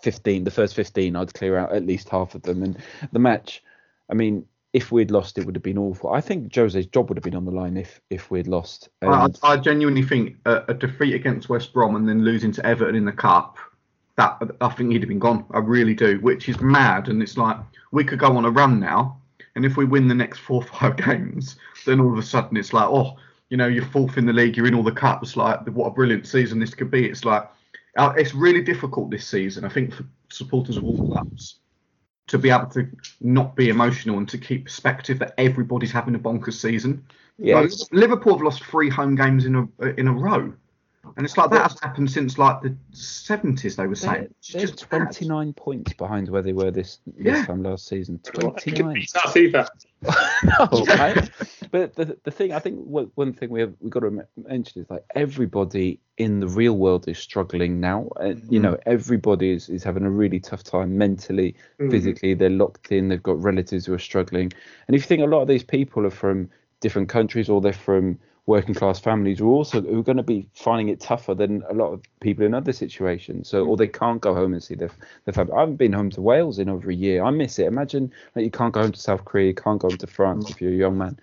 15. 0.03 0.45
The 0.45 0.51
first 0.51 0.75
15, 0.77 1.17
I'd 1.17 1.35
clear 1.35 1.57
out 1.57 1.73
at 1.75 1.87
least 1.87 2.09
half 2.11 2.35
of 2.35 2.43
them. 2.43 2.63
And 2.63 2.77
the 3.13 3.19
match, 3.19 3.63
I 4.11 4.15
mean, 4.15 4.45
if 4.77 4.93
we'd 4.93 5.11
lost, 5.11 5.39
it 5.39 5.47
would 5.47 5.57
have 5.57 5.63
been 5.63 5.79
awful. 5.79 6.13
I 6.13 6.21
think 6.21 6.55
Jose's 6.55 6.85
job 6.85 7.09
would 7.09 7.17
have 7.17 7.25
been 7.25 7.35
on 7.35 7.47
the 7.47 7.51
line 7.51 7.79
if 7.79 7.99
if 8.11 8.31
we'd 8.31 8.47
lost. 8.47 8.91
I, 9.01 9.25
And- 9.25 9.39
I 9.43 9.57
genuinely 9.57 10.03
think 10.03 10.37
a, 10.45 10.65
a 10.69 10.75
defeat 10.75 11.15
against 11.15 11.49
West 11.49 11.73
Brom 11.73 11.97
and 11.97 12.07
then 12.07 12.23
losing 12.23 12.53
to 12.53 12.67
Everton 12.67 12.95
in 12.95 13.07
the 13.07 13.13
cup, 13.13 13.57
that 14.17 14.37
I 14.61 14.69
think 14.69 14.93
he'd 14.93 15.01
have 15.01 15.09
been 15.09 15.19
gone. 15.19 15.47
I 15.53 15.61
really 15.61 15.95
do, 15.95 16.19
which 16.21 16.51
is 16.51 16.61
mad. 16.61 17.09
And 17.09 17.23
it's 17.23 17.39
like 17.39 17.57
we 17.91 18.05
could 18.05 18.19
go 18.19 18.37
on 18.37 18.45
a 18.45 18.51
run 18.51 18.79
now, 18.79 19.19
and 19.55 19.65
if 19.65 19.79
we 19.79 19.87
win 19.87 20.09
the 20.09 20.15
next 20.15 20.41
four 20.41 20.63
or 20.63 20.67
five 20.79 20.99
games, 20.99 21.57
then 21.87 21.99
all 21.99 22.13
of 22.13 22.19
a 22.19 22.23
sudden 22.23 22.59
it's 22.59 22.75
like, 22.75 22.87
oh, 22.87 23.17
you 23.49 23.57
know, 23.57 23.69
you're 23.69 23.87
fourth 23.87 24.19
in 24.19 24.27
the 24.27 24.33
league, 24.35 24.59
you're 24.59 24.67
in 24.67 24.75
all 24.75 24.83
the 24.83 24.93
cups. 24.93 25.39
Like, 25.39 25.67
what 25.69 25.87
a 25.87 25.91
brilliant 25.91 26.27
season 26.27 26.59
this 26.59 26.75
could 26.75 26.91
be. 26.91 27.07
It's 27.07 27.25
like 27.25 27.49
uh, 27.97 28.13
it's 28.19 28.35
really 28.35 28.61
difficult 28.61 29.11
this 29.11 29.27
season. 29.27 29.65
I 29.65 29.71
think 29.71 29.95
for 29.95 30.05
supporters 30.29 30.77
of 30.77 30.85
all 30.85 30.99
clubs 31.09 31.61
to 32.29 32.39
be 32.39 32.51
able 32.51 32.67
to 32.67 32.89
not 33.21 33.55
be 33.55 33.69
emotional 33.69 34.19
and 34.19 34.29
to 34.29 34.39
keep 34.39 34.65
perspective 34.65 35.19
that 35.21 35.35
everybody's 35.39 35.93
having 35.93 36.15
a 36.15 36.19
bonkers 36.19 36.55
season. 36.55 37.05
yeah, 37.39 37.61
Like, 37.61 37.71
Liverpool 37.93 38.35
have 38.35 38.43
lost 38.43 38.65
three 38.65 38.91
home 38.91 39.15
games 39.15 39.45
in 39.45 39.69
a 39.81 39.87
in 39.99 40.09
a 40.09 40.13
row, 40.13 40.53
and 41.17 41.25
it's 41.25 41.37
like 41.37 41.51
that 41.51 41.63
hasn't 41.63 41.83
happened 41.85 42.11
since 42.11 42.39
like 42.39 42.61
the 42.63 42.77
seventies. 42.93 43.77
They 43.77 43.87
were 43.87 43.95
saying 43.95 44.15
they're, 44.15 44.29
it's 44.39 44.53
they're 44.53 44.67
just 44.67 44.93
mad. 44.93 45.13
29 45.13 45.53
points 45.55 45.93
behind 45.95 46.29
where 46.29 46.43
they 46.43 46.53
were 46.53 46.71
this 46.71 46.99
this 47.07 47.39
Yeah. 47.39 47.45
time 47.47 47.63
last 47.63 47.87
season. 47.87 48.21
Well, 48.37 48.53
29. 48.53 49.07
be 49.35 49.41
either. 49.41 49.69
no, 50.45 50.85
right? 50.99 51.29
But 51.71 51.95
the 51.95 52.19
the 52.25 52.31
thing 52.31 52.53
I 52.53 52.59
think 52.59 52.79
one 52.85 53.11
one 53.15 53.33
thing 53.33 53.51
we 53.51 53.61
have 53.61 53.75
we 53.81 53.91
got 53.91 54.01
to 54.01 54.27
mention 54.37 54.83
is 54.83 54.91
like 54.91 55.05
everybody 55.15 56.01
in 56.19 56.41
the 56.41 56.49
real 56.49 56.77
world 56.77 57.09
is 57.09 57.19
struggling 57.19 57.81
now. 57.81 58.09
Uh, 58.21 58.35
you 58.49 58.59
know, 58.61 58.79
everybody 58.87 59.51
is, 59.51 59.69
is 59.69 59.83
having 59.85 60.05
a 60.05 60.11
really 60.11 60.41
tough 60.41 60.63
time 60.65 60.97
mentally, 60.97 61.55
Mhm. 61.81 61.91
physically. 61.91 62.35
They're 62.35 62.51
locked 62.51 62.91
in. 62.93 63.09
They've 63.09 63.23
got 63.23 63.43
relatives 63.43 63.87
who 63.87 63.95
are 63.95 63.99
struggling. 63.99 64.53
And 64.87 64.95
if 64.95 65.03
you 65.03 65.07
think 65.07 65.23
a 65.23 65.27
lot 65.27 65.43
of 65.43 65.49
these 65.49 65.65
people 65.65 66.07
are 66.07 66.11
from 66.11 66.49
different 66.81 67.09
countries 67.09 67.49
or 67.49 67.61
they're 67.61 67.73
from 67.73 68.19
working 68.47 68.75
class 68.75 69.01
families 69.01 69.41
who 69.41 69.51
are 69.51 69.55
also 69.55 69.81
who 69.81 69.99
are 69.99 70.05
going 70.05 70.17
to 70.17 70.23
be 70.23 70.49
finding 70.55 70.89
it 70.89 71.01
tougher 71.01 71.35
than 71.35 71.63
a 71.69 71.75
lot 71.75 71.93
of 71.93 72.03
people 72.21 72.47
in 72.47 72.55
other 72.55 72.73
situations. 72.73 73.49
So 73.49 73.65
hmm. 73.65 73.71
or 73.71 73.77
they 73.77 73.89
can't 73.89 74.21
go 74.21 74.35
home 74.35 74.53
and 74.53 74.63
see 74.63 74.75
their 74.75 74.91
their 75.25 75.35
family. 75.35 75.53
I 75.55 75.61
haven't 75.61 75.77
been 75.77 75.93
home 75.93 76.11
to 76.11 76.23
Wales 76.23 76.59
in 76.59 76.69
over 76.69 76.91
a 76.91 76.95
year. 76.95 77.25
I 77.25 77.31
miss 77.31 77.59
it. 77.59 77.67
Imagine 77.67 78.13
that 78.35 78.45
you 78.45 78.51
can't 78.51 78.73
go 78.73 78.83
home 78.83 78.93
to 78.93 79.01
South 79.01 79.25
Korea, 79.25 79.49
you 79.49 79.55
can't 79.55 79.81
go 79.81 79.89
home 79.89 79.99
to 79.99 80.07
France 80.07 80.47
hmm. 80.47 80.53
if 80.53 80.61
you're 80.61 80.73
a 80.73 80.77
young 80.77 80.97
man, 80.97 81.19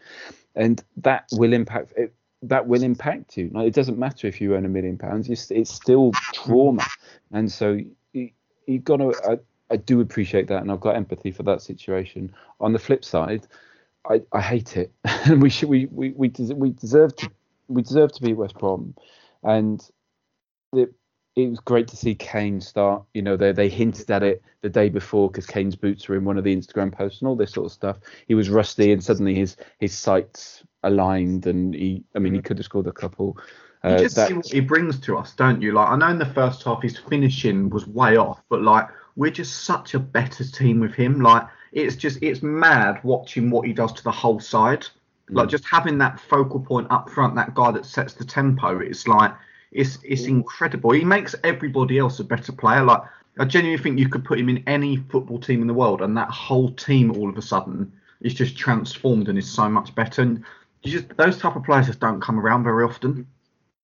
and 0.56 0.84
that 0.98 1.28
will 1.32 1.54
impact 1.54 1.94
it. 1.96 2.14
That 2.42 2.68
will 2.68 2.84
impact 2.84 3.38
you. 3.38 3.50
Like, 3.54 3.68
it 3.68 3.74
doesn't 3.74 3.98
matter 3.98 4.28
if 4.28 4.42
you 4.42 4.54
earn 4.54 4.66
a 4.66 4.70
million 4.70 4.98
pounds. 4.98 5.30
It's, 5.30 5.50
it's 5.50 5.74
still 5.74 6.12
trauma, 6.34 6.86
and 7.32 7.50
so 7.50 7.80
you, 8.12 8.32
you've 8.68 8.84
got 8.84 8.98
to. 8.98 9.14
I, 9.26 9.38
I 9.74 9.78
do 9.78 10.02
appreciate 10.02 10.48
that, 10.48 10.62
and 10.62 10.70
I've 10.70 10.82
got 10.82 10.98
empathy 10.98 11.32
for 11.32 11.44
that 11.44 11.62
situation. 11.62 12.36
On 12.60 12.74
the 12.74 12.80
flip 12.80 13.06
side, 13.06 13.48
I, 14.10 14.22
I 14.32 14.42
hate 14.42 14.78
it, 14.78 14.92
and 15.04 15.42
we 15.42 15.50
should 15.50 15.70
we 15.70 15.86
we 15.86 16.12
we, 16.12 16.28
des- 16.28 16.54
we 16.54 16.72
deserve 16.72 17.16
to 17.18 17.30
we 17.68 17.82
deserve 17.82 18.12
to 18.14 18.22
beat 18.22 18.34
West 18.34 18.58
Brom, 18.58 18.96
and 19.44 19.86
it 20.74 20.94
it 21.36 21.50
was 21.50 21.60
great 21.60 21.88
to 21.88 21.96
see 21.96 22.14
Kane 22.14 22.62
start. 22.62 23.04
You 23.14 23.22
know, 23.22 23.38
they 23.38 23.52
they 23.52 23.70
hinted 23.70 24.12
at 24.12 24.24
it 24.24 24.44
the 24.62 24.70
day 24.70 24.90
before 24.90 25.30
because 25.30 25.48
Kane's 25.48 25.76
boots 25.76 26.08
were 26.08 26.16
in 26.16 26.26
one 26.26 26.38
of 26.38 26.44
the 26.44 26.56
Instagram 26.56 26.92
posts 26.92 27.22
and 27.22 27.28
all 27.28 27.36
this 27.36 27.54
sort 27.54 27.66
of 27.66 27.72
stuff. 27.72 27.98
He 28.28 28.36
was 28.36 28.50
rusty, 28.50 28.92
and 28.92 29.04
suddenly 29.04 29.36
his 29.36 29.56
his 29.80 29.94
sights 29.94 30.64
aligned, 30.84 31.48
and 31.48 31.74
he 31.74 32.04
I 32.16 32.20
mean 32.20 32.34
he 32.34 32.42
could 32.42 32.58
have 32.58 32.66
scored 32.66 32.88
a 32.88 32.92
couple. 32.92 33.38
You 33.86 33.96
Uh, 33.96 33.98
just 33.98 34.16
that, 34.16 34.28
see 34.30 34.34
what 34.34 34.46
he 34.48 34.60
brings 34.62 35.00
to 35.02 35.18
us, 35.18 35.34
don't 35.34 35.62
you? 35.62 35.74
Like 35.74 35.90
I 35.90 35.96
know 35.98 36.10
in 36.10 36.20
the 36.20 36.26
first 36.26 36.64
half 36.64 36.82
his 36.82 36.98
finishing 36.98 37.70
was 37.70 37.88
way 37.88 38.16
off, 38.18 38.42
but 38.50 38.62
like 38.62 38.88
we're 39.16 39.32
just 39.32 39.66
such 39.66 39.94
a 39.94 40.00
better 40.00 40.44
team 40.44 40.80
with 40.80 40.94
him. 40.94 41.20
Like 41.22 41.48
it's 41.74 41.96
just 41.96 42.20
it's 42.22 42.42
mad 42.44 43.04
watching 43.04 43.50
what 43.50 43.68
he 43.68 43.74
does 43.74 43.92
to 43.94 44.04
the 44.04 44.12
whole 44.12 44.40
side. 44.40 44.86
Like 45.30 45.50
just 45.50 45.66
having 45.66 45.98
that 46.00 46.20
focal 46.20 46.60
point 46.60 46.88
up 46.92 47.10
front, 47.10 47.36
that 47.36 47.56
guy 47.56 47.72
that 47.72 47.86
sets 47.86 48.14
the 48.14 48.26
tempo. 48.26 48.80
It's 48.80 49.08
like 49.08 49.34
it's 49.72 49.98
it's 50.04 50.26
incredible. 50.26 50.92
He 50.92 51.04
makes 51.04 51.34
everybody 51.44 51.98
else 51.98 52.20
a 52.20 52.24
better 52.24 52.52
player. 52.52 52.84
Like 52.84 53.02
I 53.40 53.46
genuinely 53.46 53.82
think 53.82 53.98
you 53.98 54.10
could 54.10 54.26
put 54.26 54.38
him 54.40 54.50
in 54.50 54.64
any 54.68 54.98
football 54.98 55.40
team 55.40 55.62
in 55.62 55.68
the 55.68 55.74
world, 55.74 56.02
and 56.02 56.16
that 56.18 56.30
whole 56.30 56.72
team 56.72 57.12
all 57.18 57.30
of 57.30 57.38
a 57.38 57.42
sudden 57.42 57.92
is 58.22 58.34
just 58.34 58.58
transformed 58.58 59.30
and 59.30 59.38
is 59.38 59.50
so 59.50 59.68
much 59.70 59.96
better. 59.96 60.22
And 60.22 60.44
you 60.84 60.92
just 60.92 61.18
those 61.18 61.38
type 61.38 61.56
of 61.56 61.64
players 61.64 61.88
just 61.88 62.00
don't 62.00 62.22
come 62.22 62.40
around 62.40 62.64
very 62.64 62.84
often. 62.84 63.26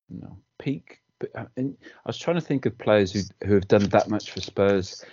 No, 0.10 0.38
peak. 0.60 1.00
but, 1.20 1.36
uh, 1.36 1.46
And 1.58 1.78
I 2.06 2.10
was 2.10 2.18
trying 2.18 2.36
to 2.36 2.42
think 2.42 2.66
of 2.66 2.78
players 2.78 3.14
who 3.14 3.22
who 3.48 3.56
have 3.56 3.68
done 3.68 3.86
that 3.86 4.10
much 4.10 4.32
for 4.32 4.42
Spurs. 4.42 5.04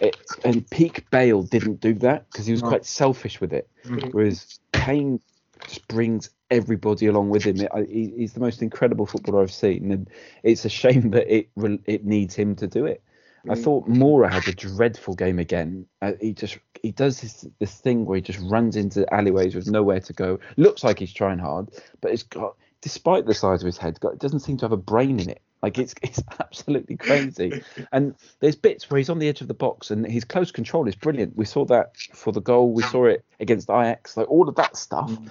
It, 0.00 0.16
and 0.44 0.68
peak 0.70 1.08
Bale 1.10 1.42
didn't 1.42 1.80
do 1.80 1.94
that 1.94 2.30
because 2.30 2.46
he 2.46 2.52
was 2.52 2.62
No. 2.62 2.68
quite 2.68 2.84
selfish 2.84 3.40
with 3.40 3.52
it. 3.52 3.68
Mhm. 3.84 4.12
Whereas 4.12 4.58
Kane 4.72 5.20
just 5.68 5.86
brings 5.88 6.30
everybody 6.50 7.06
along 7.06 7.30
with 7.30 7.44
him. 7.44 7.60
It, 7.60 7.70
I, 7.72 7.84
he's 7.84 8.32
the 8.32 8.40
most 8.40 8.62
incredible 8.62 9.06
footballer 9.06 9.42
I've 9.42 9.52
seen, 9.52 9.92
and 9.92 10.08
it's 10.42 10.64
a 10.64 10.68
shame 10.68 11.10
that 11.10 11.32
it 11.32 11.48
it 11.86 12.04
needs 12.04 12.34
him 12.34 12.56
to 12.56 12.66
do 12.66 12.86
it. 12.86 13.02
I 13.48 13.54
Mm. 13.54 13.64
thought 13.64 13.88
Moura 13.88 14.30
had 14.30 14.46
a 14.46 14.52
dreadful 14.52 15.14
game 15.14 15.38
again. 15.40 15.86
Uh, 16.00 16.12
he 16.20 16.32
just 16.32 16.58
he 16.82 16.92
does 16.92 17.20
this 17.20 17.46
this 17.58 17.74
thing 17.74 18.04
where 18.06 18.16
he 18.16 18.22
just 18.22 18.38
runs 18.40 18.76
into 18.76 19.12
alleyways 19.12 19.54
with 19.54 19.68
nowhere 19.68 20.00
to 20.00 20.12
go. 20.12 20.38
Looks 20.56 20.84
like 20.84 20.98
he's 20.98 21.12
trying 21.12 21.38
hard, 21.38 21.70
but 22.00 22.12
it's 22.12 22.22
got 22.22 22.56
despite 22.80 23.26
the 23.26 23.34
size 23.34 23.62
of 23.62 23.66
his 23.66 23.78
head, 23.78 23.98
got, 24.00 24.14
it 24.14 24.18
doesn't 24.18 24.40
seem 24.40 24.56
to 24.58 24.64
have 24.64 24.72
a 24.72 24.76
brain 24.76 25.20
in 25.20 25.30
it. 25.30 25.40
Like 25.62 25.78
it's 25.78 25.94
it's 26.02 26.22
absolutely 26.40 26.96
crazy. 26.96 27.62
And 27.92 28.14
there's 28.40 28.56
bits 28.56 28.90
where 28.90 28.98
he's 28.98 29.10
on 29.10 29.18
the 29.18 29.28
edge 29.28 29.40
of 29.40 29.48
the 29.48 29.54
box 29.54 29.90
and 29.90 30.06
his 30.06 30.24
close 30.24 30.50
control 30.50 30.88
is 30.88 30.94
brilliant. 30.96 31.36
We 31.36 31.44
saw 31.44 31.64
that 31.66 31.96
for 32.12 32.32
the 32.32 32.40
goal. 32.40 32.72
We 32.72 32.82
saw 32.82 33.06
it 33.06 33.24
against 33.40 33.70
Ajax. 33.70 34.16
Like 34.16 34.28
all 34.30 34.48
of 34.48 34.56
that 34.56 34.76
stuff. 34.76 35.10
Mm. 35.10 35.30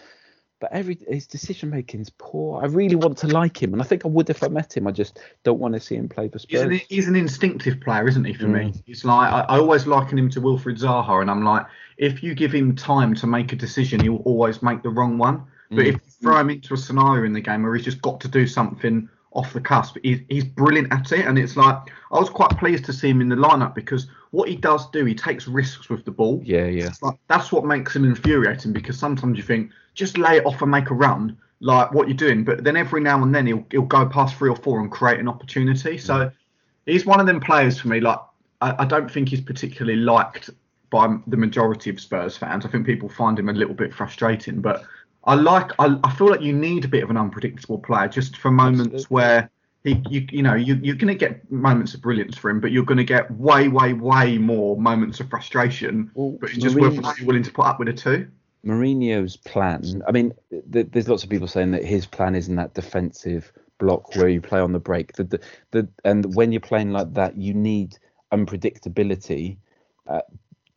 But 0.59 0.71
every 0.73 0.99
his 1.09 1.25
decision 1.25 1.71
making 1.71 2.01
is 2.01 2.11
poor. 2.11 2.61
I 2.61 2.67
really 2.67 2.95
want 2.95 3.17
to 3.19 3.27
like 3.27 3.59
him, 3.59 3.73
and 3.73 3.81
I 3.81 3.85
think 3.85 4.05
I 4.05 4.09
would 4.09 4.29
if 4.29 4.43
I 4.43 4.47
met 4.47 4.77
him. 4.77 4.85
I 4.85 4.91
just 4.91 5.19
don't 5.43 5.57
want 5.57 5.73
to 5.73 5.79
see 5.79 5.95
him 5.95 6.07
play 6.07 6.29
for 6.29 6.37
He's 6.47 6.61
an, 6.61 6.71
he's 6.87 7.07
an 7.07 7.15
instinctive 7.15 7.81
player, 7.81 8.07
isn't 8.07 8.23
he? 8.25 8.33
For 8.35 8.47
me, 8.47 8.65
Mm. 8.65 8.83
he's 8.85 9.03
like 9.03 9.33
I, 9.33 9.39
I 9.39 9.57
always 9.57 9.87
liken 9.87 10.19
him 10.19 10.29
to 10.29 10.39
Wilfried 10.39 10.77
Zaha, 10.79 11.19
and 11.19 11.31
I'm 11.31 11.43
like, 11.43 11.65
if 11.97 12.21
you 12.21 12.35
give 12.35 12.51
him 12.51 12.75
time 12.75 13.15
to 13.15 13.25
make 13.25 13.51
a 13.53 13.55
decision, 13.55 14.01
he'll 14.01 14.17
always 14.17 14.61
make 14.61 14.83
the 14.83 14.89
wrong 14.89 15.17
one. 15.17 15.45
But 15.71 15.77
Mm. 15.79 15.87
if 15.87 15.93
you 15.95 16.01
throw 16.21 16.37
him 16.37 16.51
into 16.51 16.75
a 16.75 16.77
scenario 16.77 17.25
in 17.25 17.33
the 17.33 17.41
game 17.41 17.63
where 17.63 17.73
he's 17.73 17.85
just 17.85 18.01
got 18.03 18.21
to 18.21 18.27
do 18.27 18.45
something 18.45 19.09
off 19.33 19.53
the 19.53 19.61
cusp, 19.61 19.97
he's, 20.03 20.19
he's 20.29 20.43
brilliant 20.43 20.91
at 20.91 21.11
it. 21.11 21.25
And 21.25 21.37
it's 21.37 21.55
like 21.55 21.77
I 22.11 22.19
was 22.19 22.29
quite 22.29 22.51
pleased 22.57 22.85
to 22.85 22.93
see 22.93 23.09
him 23.09 23.21
in 23.21 23.29
the 23.29 23.35
lineup 23.35 23.73
because 23.75 24.07
what 24.31 24.49
he 24.49 24.55
does 24.55 24.89
do, 24.91 25.05
he 25.05 25.15
takes 25.15 25.47
risks 25.47 25.89
with 25.89 26.05
the 26.05 26.11
ball. 26.11 26.41
Yeah, 26.43 26.65
yeah. 26.65 26.91
Like, 27.01 27.15
that's 27.27 27.51
what 27.51 27.65
makes 27.65 27.95
him 27.95 28.05
infuriating 28.05 28.73
because 28.73 28.97
sometimes 28.97 29.37
you 29.37 29.43
think 29.43 29.71
just 29.93 30.17
lay 30.17 30.37
it 30.37 30.45
off 30.45 30.61
and 30.61 30.71
make 30.71 30.89
a 30.89 30.93
run 30.93 31.37
like 31.61 31.93
what 31.93 32.07
you're 32.07 32.17
doing, 32.17 32.43
but 32.43 32.63
then 32.63 32.75
every 32.75 33.01
now 33.01 33.21
and 33.21 33.33
then 33.33 33.45
he'll 33.45 33.65
he'll 33.69 33.83
go 33.83 34.05
past 34.05 34.35
three 34.35 34.49
or 34.49 34.55
four 34.55 34.79
and 34.79 34.91
create 34.91 35.19
an 35.19 35.27
opportunity. 35.27 35.97
So 35.97 36.13
mm. 36.13 36.33
he's 36.85 37.05
one 37.05 37.19
of 37.19 37.27
them 37.27 37.39
players 37.39 37.79
for 37.79 37.87
me. 37.87 37.99
Like 37.99 38.19
I, 38.61 38.75
I 38.79 38.85
don't 38.85 39.09
think 39.09 39.29
he's 39.29 39.41
particularly 39.41 39.99
liked 39.99 40.49
by 40.89 41.17
the 41.27 41.37
majority 41.37 41.89
of 41.89 42.01
Spurs 42.01 42.35
fans. 42.35 42.65
I 42.65 42.69
think 42.69 42.85
people 42.85 43.07
find 43.07 43.37
him 43.37 43.47
a 43.47 43.53
little 43.53 43.75
bit 43.75 43.93
frustrating, 43.93 44.59
but 44.59 44.83
I 45.23 45.35
like 45.35 45.71
I, 45.79 45.97
I 46.03 46.11
feel 46.13 46.29
like 46.29 46.41
you 46.41 46.53
need 46.53 46.85
a 46.85 46.87
bit 46.87 47.03
of 47.03 47.09
an 47.09 47.17
unpredictable 47.17 47.77
player 47.77 48.07
just 48.07 48.37
for 48.37 48.51
moments 48.51 48.81
Absolutely. 48.81 49.05
where 49.09 49.49
he 49.83 50.01
you 50.09 50.27
you 50.31 50.43
know 50.43 50.55
you 50.55 50.79
you're 50.81 50.95
going 50.95 51.07
to 51.07 51.15
get 51.15 51.49
moments 51.51 51.93
of 51.93 52.01
brilliance 52.01 52.37
for 52.37 52.49
him, 52.49 52.59
but 52.59 52.71
you're 52.71 52.85
going 52.85 52.97
to 52.97 53.03
get 53.03 53.29
way 53.31 53.67
way 53.67 53.93
way 53.93 54.37
more 54.37 54.77
moments 54.77 55.19
of 55.19 55.29
frustration. 55.29 56.11
Well, 56.13 56.37
But 56.39 56.51
it's 56.51 56.59
just 56.59 56.75
whether 56.75 56.95
you're 56.95 57.27
willing 57.27 57.43
to 57.43 57.51
put 57.51 57.65
up 57.65 57.79
with 57.79 57.87
the 57.87 57.93
two. 57.93 58.27
Mourinho's 58.65 59.37
plan. 59.37 60.03
I 60.07 60.11
mean, 60.11 60.33
th- 60.71 60.87
there's 60.91 61.07
lots 61.07 61.23
of 61.23 61.29
people 61.31 61.47
saying 61.47 61.71
that 61.71 61.83
his 61.83 62.05
plan 62.05 62.35
isn't 62.35 62.55
that 62.57 62.75
defensive 62.75 63.51
block 63.79 64.15
where 64.15 64.29
you 64.29 64.39
play 64.39 64.59
on 64.59 64.71
the 64.71 64.79
break. 64.79 65.13
The, 65.13 65.23
the, 65.23 65.39
the 65.71 65.89
and 66.05 66.35
when 66.35 66.51
you're 66.51 66.61
playing 66.61 66.91
like 66.91 67.13
that, 67.15 67.37
you 67.37 67.55
need 67.55 67.97
unpredictability 68.31 69.57
uh, 70.07 70.21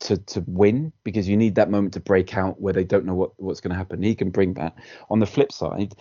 to 0.05 0.19
to 0.19 0.45
win 0.47 0.93
because 1.03 1.29
you 1.29 1.37
need 1.37 1.57
that 1.57 1.71
moment 1.71 1.95
to 1.95 2.01
break 2.01 2.37
out 2.37 2.61
where 2.61 2.73
they 2.73 2.85
don't 2.85 3.05
know 3.05 3.15
what 3.15 3.33
what's 3.41 3.61
going 3.61 3.71
to 3.73 3.77
happen. 3.77 4.03
He 4.03 4.15
can 4.15 4.31
bring 4.31 4.55
that. 4.55 4.77
On 5.11 5.19
the 5.19 5.27
flip 5.27 5.51
side, 5.51 5.95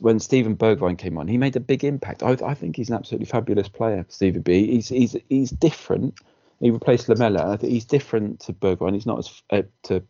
when 0.00 0.18
Steven 0.18 0.56
Bergwijn 0.56 0.98
came 0.98 1.18
on, 1.18 1.28
he 1.28 1.38
made 1.38 1.56
a 1.56 1.60
big 1.60 1.84
impact. 1.84 2.22
I, 2.22 2.36
I 2.44 2.54
think 2.54 2.76
he's 2.76 2.88
an 2.88 2.96
absolutely 2.96 3.26
fabulous 3.26 3.68
player, 3.68 4.04
Stevie 4.08 4.40
B. 4.40 4.66
He's 4.66 4.88
he's 4.88 5.16
he's 5.28 5.50
different. 5.50 6.14
He 6.60 6.70
replaced 6.70 7.08
Lamela. 7.08 7.52
I 7.52 7.56
think 7.56 7.72
he's 7.72 7.84
different 7.84 8.40
to 8.40 8.52
Bergwijn. 8.52 8.94
He's 8.94 9.06
not 9.06 9.18
as 9.18 9.42
uh, 9.50 9.62
to 9.84 10.02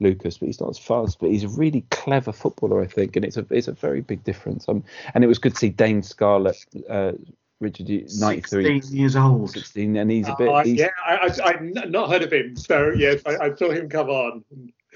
Lucas, 0.00 0.38
but 0.38 0.46
he's 0.46 0.60
not 0.60 0.70
as 0.70 0.78
fast. 0.78 1.20
But 1.20 1.30
he's 1.30 1.44
a 1.44 1.48
really 1.48 1.84
clever 1.90 2.32
footballer, 2.32 2.82
I 2.82 2.86
think, 2.86 3.14
and 3.14 3.24
it's 3.24 3.36
a 3.36 3.46
it's 3.50 3.68
a 3.68 3.72
very 3.72 4.00
big 4.00 4.24
difference. 4.24 4.68
Um, 4.68 4.82
and 5.14 5.22
it 5.22 5.28
was 5.28 5.38
good 5.38 5.52
to 5.52 5.58
see 5.58 5.68
Dane 5.68 6.02
Scarlett, 6.02 6.64
uh, 6.88 7.12
Richard, 7.60 7.88
you- 7.88 8.06
93, 8.18 8.80
16 8.80 8.96
years 8.96 9.16
old. 9.16 9.50
16, 9.50 9.96
and 9.96 10.10
he's 10.10 10.28
a 10.28 10.34
bit. 10.38 10.48
Uh, 10.48 10.64
he's, 10.64 10.78
yeah, 10.78 10.88
I, 11.06 11.16
I, 11.16 11.48
I've 11.48 11.62
not 11.90 12.10
heard 12.10 12.22
of 12.22 12.32
him, 12.32 12.56
so 12.56 12.90
yes, 12.90 13.22
I, 13.26 13.36
I 13.36 13.54
saw 13.54 13.70
him 13.70 13.88
come 13.88 14.08
on. 14.08 14.44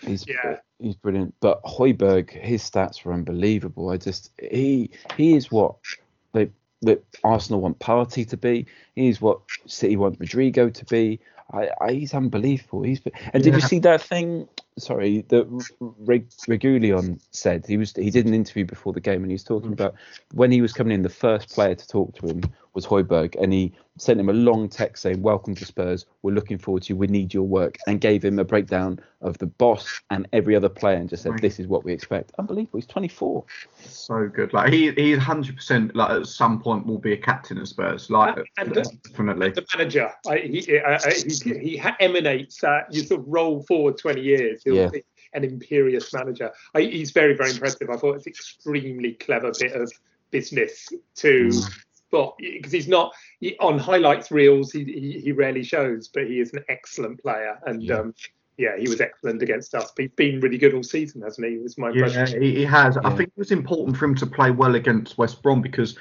He's 0.02 0.26
Yeah. 0.26 0.56
he's 0.78 0.96
brilliant. 0.96 1.34
But 1.40 1.62
Højbjerg, 1.64 2.30
his 2.30 2.62
stats 2.62 3.04
were 3.04 3.12
unbelievable. 3.12 3.90
I 3.90 3.96
just 3.96 4.32
he 4.40 4.90
he 5.16 5.36
is 5.36 5.50
what 5.52 5.76
they 6.32 6.50
that 6.82 7.04
Arsenal 7.22 7.60
want 7.60 7.78
Partey 7.78 8.28
to 8.28 8.36
be. 8.36 8.66
He's 8.94 9.20
what 9.20 9.40
City 9.66 9.96
want 9.96 10.18
Rodrigo 10.18 10.68
to 10.70 10.84
be. 10.86 11.20
I, 11.52 11.68
I 11.80 11.92
he's 11.92 12.14
unbelievable. 12.14 12.82
He's 12.82 13.00
and 13.32 13.42
did 13.42 13.54
you 13.54 13.60
see 13.60 13.78
that 13.80 14.02
thing? 14.02 14.48
Sorry, 14.76 15.24
that 15.28 15.46
Reg, 15.80 16.28
Reguilón 16.48 17.20
said 17.30 17.64
he 17.66 17.76
was 17.76 17.92
he 17.92 18.10
did 18.10 18.26
an 18.26 18.34
interview 18.34 18.64
before 18.64 18.92
the 18.92 19.00
game 19.00 19.22
and 19.22 19.30
he 19.30 19.34
was 19.34 19.44
talking 19.44 19.70
mm. 19.70 19.74
about 19.74 19.94
when 20.32 20.50
he 20.50 20.60
was 20.60 20.72
coming 20.72 20.92
in. 20.92 21.02
The 21.02 21.08
first 21.08 21.50
player 21.50 21.76
to 21.76 21.88
talk 21.88 22.16
to 22.16 22.26
him 22.26 22.42
was 22.74 22.84
Højbjerg, 22.86 23.36
and 23.40 23.52
he 23.52 23.72
sent 23.98 24.18
him 24.18 24.28
a 24.28 24.32
long 24.32 24.68
text 24.68 25.02
saying, 25.02 25.22
"Welcome 25.22 25.54
to 25.54 25.64
Spurs. 25.64 26.06
We're 26.22 26.34
looking 26.34 26.58
forward 26.58 26.82
to 26.84 26.92
you. 26.92 26.96
We 26.96 27.06
need 27.06 27.32
your 27.32 27.44
work," 27.44 27.76
and 27.86 28.00
gave 28.00 28.24
him 28.24 28.38
a 28.38 28.44
breakdown 28.44 28.98
of 29.20 29.38
the 29.38 29.46
boss 29.46 30.00
and 30.10 30.26
every 30.32 30.56
other 30.56 30.68
player, 30.68 30.96
and 30.96 31.08
just 31.08 31.22
said, 31.22 31.38
"This 31.38 31.60
is 31.60 31.66
what 31.68 31.84
we 31.84 31.92
expect." 31.92 32.32
Unbelievable. 32.38 32.78
He's 32.80 32.86
24. 32.86 33.44
So 33.86 34.28
good. 34.28 34.52
Like 34.52 34.72
he 34.72 34.90
he 34.92 35.14
100% 35.16 35.94
like 35.94 36.10
at 36.10 36.26
some 36.26 36.60
point 36.60 36.86
will 36.86 36.98
be 36.98 37.12
a 37.12 37.16
captain 37.16 37.58
at 37.58 37.68
Spurs. 37.68 38.10
Like 38.10 38.36
And- 38.58 38.76
and- 38.76 39.00
definitely. 39.04 39.50
The 39.50 39.64
manager, 39.76 40.10
I, 40.26 40.38
he, 40.38 40.80
I, 40.80 40.94
I, 40.96 41.10
he, 41.44 41.58
he 41.58 41.82
emanates 42.00 42.60
that. 42.60 42.92
You 42.92 43.02
sort 43.02 43.20
of 43.20 43.26
roll 43.28 43.62
forward 43.62 43.98
20 43.98 44.20
years, 44.20 44.62
he'll 44.64 44.74
Yeah. 44.74 44.88
be 44.88 45.04
an 45.34 45.44
imperious 45.44 46.12
manager. 46.12 46.50
I, 46.74 46.82
he's 46.82 47.10
very, 47.12 47.34
very 47.34 47.50
impressive. 47.50 47.88
I 47.90 47.96
thought 47.96 48.16
it's 48.16 48.26
extremely 48.26 49.12
clever 49.14 49.52
bit 49.58 49.72
of 49.72 49.92
business 50.30 50.88
to 51.16 51.48
Mm. 51.48 51.74
Spot 52.14 52.36
because 52.38 52.72
he's 52.72 52.88
not 52.88 53.12
he, 53.40 53.56
on 53.58 53.78
highlights 53.78 54.30
reels. 54.30 54.72
He, 54.72 54.84
he 54.84 55.20
he 55.20 55.32
rarely 55.32 55.62
shows, 55.62 56.08
but 56.08 56.26
he 56.26 56.40
is 56.40 56.52
an 56.52 56.64
excellent 56.68 57.20
player. 57.22 57.58
And 57.66 57.82
Yeah. 57.82 57.98
um, 57.98 58.14
yeah, 58.56 58.76
he 58.78 58.88
was 58.88 59.00
excellent 59.00 59.42
against 59.42 59.74
us. 59.74 59.92
He's 59.96 60.12
been 60.12 60.38
really 60.38 60.58
good 60.58 60.74
all 60.74 60.84
season, 60.84 61.22
hasn't 61.22 61.44
he? 61.44 61.58
Was 61.58 61.76
my 61.76 61.90
Yeah, 61.90 62.24
he, 62.26 62.54
he 62.54 62.64
has. 62.64 62.96
I 62.96 63.10
think 63.10 63.30
it 63.30 63.38
was 63.38 63.50
important 63.50 63.96
for 63.96 64.04
him 64.04 64.14
to 64.16 64.26
play 64.26 64.52
well 64.52 64.76
against 64.76 65.18
West 65.18 65.42
Brom 65.42 65.60
because 65.60 65.98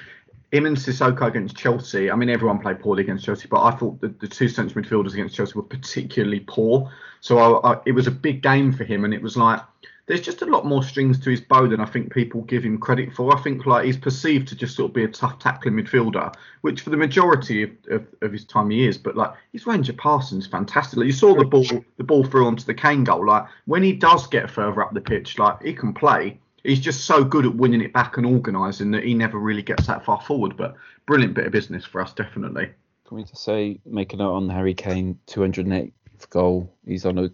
him 0.52 0.66
and 0.66 0.76
Sissoko 0.76 1.26
against 1.26 1.56
Chelsea. 1.56 2.12
I 2.12 2.14
mean, 2.14 2.30
everyone 2.30 2.60
played 2.60 2.78
poorly 2.78 3.02
against 3.02 3.24
Chelsea, 3.24 3.48
but 3.48 3.60
I 3.60 3.72
thought 3.72 4.00
the, 4.00 4.08
the 4.08 4.28
two 4.28 4.48
central 4.48 4.84
midfielders 4.84 5.14
against 5.14 5.34
Chelsea 5.34 5.54
were 5.54 5.64
particularly 5.64 6.44
poor. 6.46 6.92
So 7.20 7.38
I, 7.38 7.72
I, 7.72 7.80
it 7.86 7.92
was 7.92 8.06
a 8.06 8.12
big 8.12 8.40
game 8.40 8.72
for 8.72 8.84
him, 8.84 9.04
and 9.04 9.12
it 9.12 9.20
was 9.20 9.36
like 9.36 9.60
there's 10.06 10.20
just 10.20 10.42
a 10.42 10.46
lot 10.46 10.66
more 10.66 10.82
strings 10.82 11.18
to 11.20 11.30
his 11.30 11.40
bow 11.40 11.66
than 11.66 11.80
I 11.80 11.86
think 11.86 12.12
people 12.12 12.42
give 12.42 12.64
him 12.64 12.78
credit 12.78 13.12
for. 13.12 13.34
I 13.34 13.40
think 13.40 13.64
like 13.64 13.86
he's 13.86 13.96
perceived 13.96 14.48
to 14.48 14.56
just 14.56 14.76
sort 14.76 14.90
of 14.90 14.94
be 14.94 15.04
a 15.04 15.08
tough 15.08 15.38
tackling 15.38 15.74
midfielder, 15.74 16.34
which 16.60 16.82
for 16.82 16.90
the 16.90 16.96
majority 16.96 17.62
of, 17.62 17.70
of, 17.90 18.06
of 18.20 18.32
his 18.32 18.44
time 18.44 18.70
he 18.70 18.86
is. 18.86 18.98
But 18.98 19.16
like 19.16 19.32
his 19.52 19.66
range 19.66 19.88
of 19.88 19.96
passing 19.96 20.38
is 20.38 20.46
fantastic. 20.46 20.98
Like, 20.98 21.06
you 21.06 21.12
saw 21.12 21.34
the 21.34 21.44
ball 21.44 21.64
the 21.96 22.04
ball 22.04 22.24
through 22.24 22.46
onto 22.46 22.64
the 22.64 22.74
Kane 22.74 23.04
goal. 23.04 23.26
Like 23.26 23.46
when 23.64 23.82
he 23.82 23.92
does 23.92 24.26
get 24.26 24.50
further 24.50 24.82
up 24.82 24.92
the 24.92 25.00
pitch, 25.00 25.38
like 25.38 25.62
he 25.62 25.72
can 25.72 25.94
play. 25.94 26.38
He's 26.64 26.80
just 26.80 27.04
so 27.04 27.22
good 27.22 27.44
at 27.44 27.54
winning 27.54 27.82
it 27.82 27.92
back 27.92 28.16
and 28.16 28.24
organising 28.24 28.90
that 28.92 29.04
he 29.04 29.12
never 29.12 29.38
really 29.38 29.60
gets 29.62 29.86
that 29.86 30.04
far 30.04 30.20
forward. 30.20 30.56
But 30.56 30.74
brilliant 31.06 31.34
bit 31.34 31.46
of 31.46 31.52
business 31.52 31.84
for 31.84 32.00
us, 32.00 32.12
definitely. 32.14 32.70
Can 33.06 33.18
we 33.18 33.24
just 33.24 33.44
say, 33.44 33.80
make 33.84 34.14
a 34.14 34.16
note 34.16 34.34
on 34.34 34.48
Harry 34.48 34.72
Kane, 34.72 35.18
208th 35.26 35.92
goal. 36.30 36.72
He's 36.86 37.04
on 37.04 37.18
a, 37.18 37.30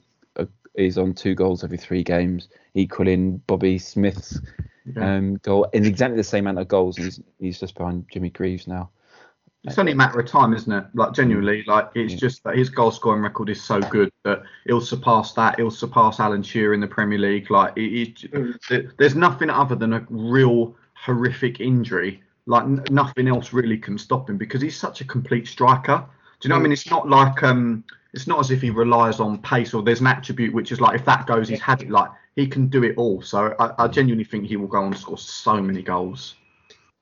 he's 0.77 0.99
on 0.99 1.15
two 1.15 1.35
goals 1.35 1.65
every 1.65 1.79
three 1.79 2.03
games, 2.03 2.49
equaling 2.75 3.39
Bobby 3.47 3.79
Smith's 3.79 4.41
Yeah. 4.97 5.17
um, 5.17 5.35
goal 5.43 5.65
in 5.73 5.85
exactly 5.85 6.17
the 6.17 6.25
same 6.25 6.45
amount 6.47 6.59
of 6.59 6.69
goals. 6.69 6.97
He's 6.97 7.21
he's 7.39 7.61
just 7.61 7.77
behind 7.77 8.07
Jimmy 8.13 8.31
Greaves 8.31 8.67
now. 8.67 8.91
It's 9.65 9.79
only 9.79 9.93
a 9.93 9.97
matter 9.97 10.19
of 10.19 10.27
time, 10.27 10.55
isn't 10.55 10.73
it? 10.73 10.85
Like 10.95 11.13
genuinely, 11.13 11.65
like 11.67 11.91
it's 11.95 12.15
Yeah. 12.15 12.19
just 12.19 12.43
that 12.45 12.57
his 12.57 12.71
goal 12.71 12.91
scoring 12.91 13.23
record 13.23 13.51
is 13.51 13.63
so 13.63 13.79
good 13.81 14.11
that 14.25 14.43
he'll 14.65 14.81
surpass 14.81 15.35
that. 15.35 15.59
He'll 15.59 15.71
surpass 15.71 16.19
Alan 16.19 16.43
Shearer 16.43 16.73
in 16.73 16.81
the 16.81 16.87
Premier 16.87 17.19
League. 17.19 17.51
Like 17.51 17.77
it, 17.77 18.25
it, 18.25 18.33
Mm. 18.33 18.91
there's 18.97 19.15
nothing 19.15 19.51
other 19.51 19.77
than 19.77 19.93
a 19.93 20.07
real 20.09 20.75
horrific 20.95 21.61
injury. 21.61 22.23
Like 22.47 22.65
n- 22.65 22.83
nothing 22.91 23.29
else 23.29 23.53
really 23.53 23.77
can 23.77 23.99
stop 23.99 24.31
him 24.31 24.39
because 24.39 24.63
he's 24.63 24.79
such 24.79 25.03
a 25.03 25.05
complete 25.05 25.47
striker. 25.47 26.07
Do 26.41 26.47
you 26.47 26.49
know 26.49 26.55
what 26.55 26.61
I 26.61 26.63
mean? 26.63 26.73
It's 26.73 26.91
not 26.91 27.07
like 27.07 27.43
um, 27.43 27.85
it's 28.13 28.27
not 28.27 28.41
as 28.41 28.51
if 28.51 28.61
he 28.63 28.71
relies 28.71 29.21
on 29.21 29.39
pace 29.43 29.73
or 29.75 29.83
there's 29.83 30.01
an 30.01 30.07
attribute 30.09 30.53
which 30.55 30.73
is 30.73 30.81
like 30.81 30.99
if 30.99 31.05
that 31.05 31.27
goes, 31.27 31.49
he's 31.49 31.61
had 31.61 31.83
it. 31.83 31.91
Like 31.91 32.11
he 32.37 32.47
can 32.47 32.69
do 32.69 32.85
it 32.85 32.95
all. 32.97 33.23
So 33.23 33.55
I, 33.59 33.85
I 33.85 33.89
genuinely 33.89 34.25
think 34.25 34.47
he 34.47 34.57
will 34.57 34.67
go 34.67 34.83
on 34.83 34.93
to 34.93 34.99
score 34.99 35.19
so 35.19 35.61
many 35.61 35.83
goals. 35.83 36.35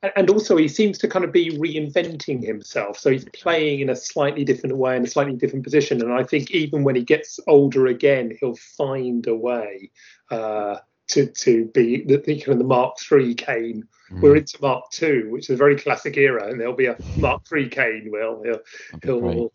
And- 0.03 0.13
and 0.15 0.31
also 0.31 0.57
he 0.57 0.69
seems 0.69 0.97
to 0.99 1.09
kind 1.09 1.25
of 1.25 1.33
be 1.33 1.51
reinventing 1.59 2.45
himself 2.47 2.97
so 2.97 3.11
he's 3.11 3.25
playing 3.35 3.81
in 3.81 3.91
a 3.91 3.97
slightly 3.97 4.45
different 4.45 4.77
way 4.77 4.97
in 4.97 5.03
a 5.03 5.09
slightly 5.09 5.35
different 5.35 5.65
position 5.65 6.01
and 6.01 6.13
i 6.13 6.23
think 6.23 6.53
even 6.53 6.85
when 6.85 6.95
he 6.95 7.03
gets 7.03 7.41
older 7.49 7.89
again 7.89 8.31
he'll 8.39 8.55
find 8.55 9.27
a 9.27 9.35
way 9.35 9.91
uh, 10.31 10.77
to 11.09 11.27
to 11.27 11.65
be 11.75 12.05
the, 12.05 12.19
the 12.19 12.37
kind 12.41 12.53
of 12.53 12.59
the 12.59 12.65
mark 12.65 12.97
three 13.01 13.35
kane 13.35 13.83
Mm. 14.13 14.21
we're 14.23 14.37
into 14.37 14.57
mark 14.63 14.85
two 14.91 15.29
which 15.33 15.51
is 15.51 15.55
a 15.55 15.57
very 15.57 15.77
classic 15.77 16.17
era 16.17 16.47
and 16.49 16.59
there'll 16.61 16.73
be 16.77 16.87
a 16.87 16.97
mark 17.17 17.45
three 17.47 17.69
kane 17.69 18.09
will 18.11 18.41
he'll, 18.45 18.61
That'd 19.03 19.21
great. 19.21 19.35
he'll 19.35 19.53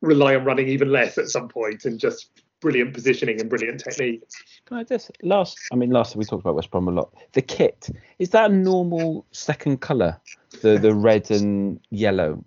rely 0.00 0.34
on 0.34 0.44
running 0.44 0.68
even 0.68 0.90
less 0.90 1.18
at 1.18 1.28
some 1.28 1.48
point 1.48 1.84
and 1.84 1.98
just 1.98 2.42
brilliant 2.60 2.92
positioning 2.92 3.40
and 3.40 3.48
brilliant 3.48 3.80
technique. 3.80 4.22
Can 4.66 4.76
I 4.78 4.84
just 4.84 5.10
last? 5.22 5.58
I 5.72 5.76
mean, 5.76 5.90
last 5.90 6.12
time 6.12 6.18
we 6.18 6.24
talked 6.24 6.42
about 6.42 6.54
West 6.54 6.70
Brom 6.70 6.88
a 6.88 6.90
lot. 6.90 7.14
The 7.32 7.42
kit 7.42 7.88
is 8.18 8.30
that 8.30 8.50
a 8.50 8.54
normal 8.54 9.26
second 9.32 9.80
colour? 9.80 10.20
The 10.62 10.78
the 10.78 10.94
red 10.94 11.30
and 11.30 11.80
yellow. 11.90 12.44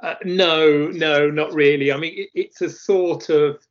Uh, 0.00 0.14
no, 0.24 0.88
no, 0.88 1.30
not 1.30 1.52
really. 1.54 1.92
I 1.92 1.96
mean, 1.96 2.14
it, 2.16 2.30
it's 2.34 2.60
a 2.60 2.68
sort 2.68 3.28
of, 3.28 3.64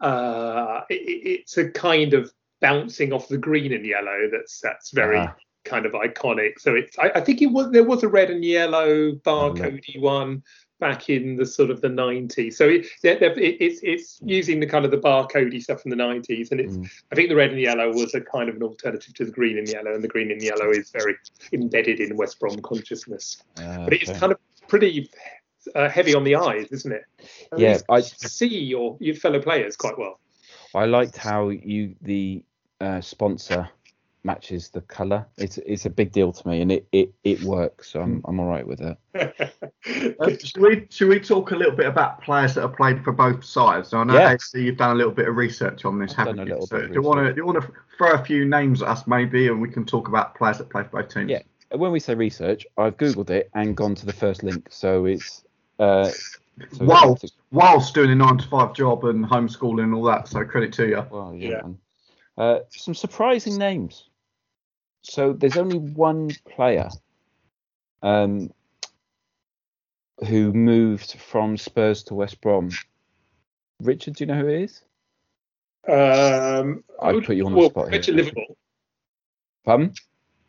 uh, 0.00 0.82
it, 0.90 0.94
it's 0.94 1.56
a 1.56 1.70
kind 1.70 2.12
of 2.12 2.30
bouncing 2.60 3.12
off 3.12 3.28
the 3.28 3.38
green 3.38 3.72
and 3.72 3.86
yellow. 3.86 4.28
That's 4.30 4.60
that's 4.60 4.90
very 4.90 5.18
Ah. 5.18 5.34
kind 5.64 5.86
of 5.86 5.92
iconic. 5.92 6.58
So 6.58 6.74
it's, 6.74 6.98
I, 6.98 7.10
I 7.14 7.20
think 7.20 7.40
it 7.40 7.46
was 7.46 7.70
there 7.70 7.84
was 7.84 8.02
a 8.02 8.08
red 8.08 8.30
and 8.30 8.44
yellow 8.44 9.12
barcodey 9.12 10.00
one 10.00 10.42
back 10.80 11.10
in 11.10 11.36
the 11.36 11.44
sort 11.46 11.70
of 11.70 11.80
the 11.80 11.88
90s. 11.88 12.54
So 12.54 12.68
it, 12.68 12.86
it, 13.02 13.36
it's 13.38 13.80
it's 13.82 14.20
using 14.24 14.60
the 14.60 14.66
kind 14.66 14.84
of 14.84 14.90
the 14.90 14.98
barcodey 14.98 15.60
stuff 15.62 15.82
from 15.82 15.90
the 15.90 15.96
90s, 15.96 16.50
and 16.50 16.60
it's 16.60 16.76
Mm. 16.76 16.90
I 17.10 17.14
think 17.14 17.28
the 17.30 17.34
red 17.36 17.50
and 17.50 17.60
yellow 17.60 17.92
was 17.92 18.14
a 18.14 18.20
kind 18.20 18.48
of 18.48 18.56
an 18.56 18.62
alternative 18.62 19.14
to 19.14 19.24
the 19.24 19.30
green 19.32 19.58
and 19.58 19.68
yellow, 19.68 19.94
and 19.94 20.04
the 20.04 20.08
green 20.08 20.30
and 20.30 20.42
yellow 20.42 20.70
is 20.70 20.90
very 20.90 21.16
embedded 21.52 22.00
in 22.00 22.16
West 22.16 22.38
Brom 22.40 22.60
consciousness 22.60 23.42
Uh, 23.58 23.84
but 23.84 23.92
it's 23.94 24.10
okay. 24.10 24.18
kind 24.18 24.32
of 24.32 24.38
pretty 24.68 25.10
uh, 25.74 25.88
heavy 25.88 26.14
on 26.14 26.24
the 26.24 26.36
eyes, 26.36 26.66
isn't 26.70 26.92
it? 26.92 27.04
At 27.52 27.58
Yeah, 27.58 27.78
I- 27.88 28.00
see 28.00 28.46
your 28.46 28.96
your 29.00 29.14
fellow 29.16 29.40
players 29.40 29.76
quite 29.76 29.98
well. 29.98 30.20
I 30.74 30.84
liked 30.84 31.16
how 31.16 31.48
you 31.48 31.94
the 32.02 32.44
uh, 32.80 33.00
sponsor 33.00 33.68
matches 34.28 34.68
the 34.68 34.82
colour. 34.82 35.26
It's 35.38 35.58
it's 35.58 35.86
a 35.86 35.90
big 35.90 36.12
deal 36.12 36.32
to 36.32 36.48
me, 36.48 36.60
and 36.60 36.70
it 36.70 36.86
it, 36.92 37.12
it 37.24 37.42
works. 37.42 37.90
So 37.90 38.00
I'm 38.02 38.20
I'm 38.26 38.38
all 38.40 38.46
right 38.46 38.66
with 38.66 38.80
it. 38.80 38.96
Uh, 40.20 40.30
should, 40.30 40.60
we, 40.60 40.86
should 40.90 41.08
we 41.08 41.18
talk 41.18 41.52
a 41.52 41.56
little 41.56 41.74
bit 41.74 41.86
about 41.86 42.20
players 42.20 42.54
that 42.54 42.60
have 42.62 42.76
played 42.76 43.02
for 43.04 43.12
both 43.12 43.42
sides? 43.44 43.88
So 43.88 43.98
I 43.98 44.04
know 44.04 44.14
Yeah. 44.14 44.32
AC, 44.32 44.60
you've 44.60 44.76
done 44.76 44.90
a 44.90 44.94
little 44.94 45.12
bit 45.12 45.28
of 45.28 45.36
research 45.36 45.84
on 45.84 45.98
this, 45.98 46.10
I've 46.12 46.18
haven't 46.18 46.36
done 46.36 46.46
a 46.46 46.48
you? 46.48 46.54
little 46.54 46.66
So 46.66 46.78
bit 46.80 46.88
do 46.88 46.94
you 46.94 47.02
want 47.02 47.20
to 47.26 47.32
do 47.32 47.40
you 47.40 47.46
want 47.46 47.62
to 47.62 47.72
throw 47.96 48.12
a 48.12 48.24
few 48.24 48.44
names 48.44 48.82
at 48.82 48.88
us 48.88 49.06
maybe, 49.06 49.48
and 49.48 49.60
we 49.60 49.70
can 49.70 49.84
talk 49.86 50.08
about 50.08 50.34
players 50.34 50.58
that 50.58 50.68
play 50.68 50.82
for 50.82 51.00
both 51.02 51.14
teams? 51.14 51.30
Yeah. 51.30 51.42
When 51.74 51.90
we 51.92 52.00
say 52.00 52.14
research, 52.14 52.66
I've 52.76 52.96
googled 52.96 53.30
it 53.30 53.50
and 53.54 53.76
gone 53.76 53.94
to 53.94 54.06
the 54.06 54.12
first 54.12 54.42
link. 54.42 54.68
So 54.70 55.06
it's 55.06 55.44
uh, 55.78 56.10
so 56.72 56.84
Whilst 56.84 57.34
whilst 57.50 57.94
doing 57.94 58.10
a 58.10 58.14
nine 58.14 58.38
to 58.38 58.48
five 58.48 58.74
job 58.74 59.04
and 59.04 59.24
homeschooling 59.24 59.84
and 59.84 59.94
all 59.94 60.04
that, 60.04 60.28
so 60.28 60.44
credit 60.44 60.72
to 60.74 60.88
you. 60.88 61.06
Well, 61.10 61.34
yeah. 61.34 61.48
Yeah. 61.48 61.62
Uh, 62.42 62.60
some 62.70 62.94
surprising 62.94 63.56
names. 63.56 64.07
So 65.02 65.32
there's 65.32 65.56
only 65.56 65.78
one 65.78 66.30
player 66.48 66.88
um, 68.02 68.50
who 70.26 70.52
moved 70.52 71.14
from 71.14 71.56
Spurs 71.56 72.02
to 72.04 72.14
West 72.14 72.40
Brom. 72.40 72.70
Richard, 73.80 74.16
do 74.16 74.24
you 74.24 74.28
know 74.28 74.40
who 74.40 74.48
it 74.48 74.62
is? 74.62 74.82
Um, 75.88 76.84
I'd 77.00 77.24
put 77.24 77.36
you 77.36 77.46
on 77.46 77.52
the 77.52 77.58
well, 77.58 77.70
spot 77.70 77.84
here. 77.84 77.92
mentioned 77.92 78.16
Liverpool. 78.16 78.56
Pardon? 79.64 79.94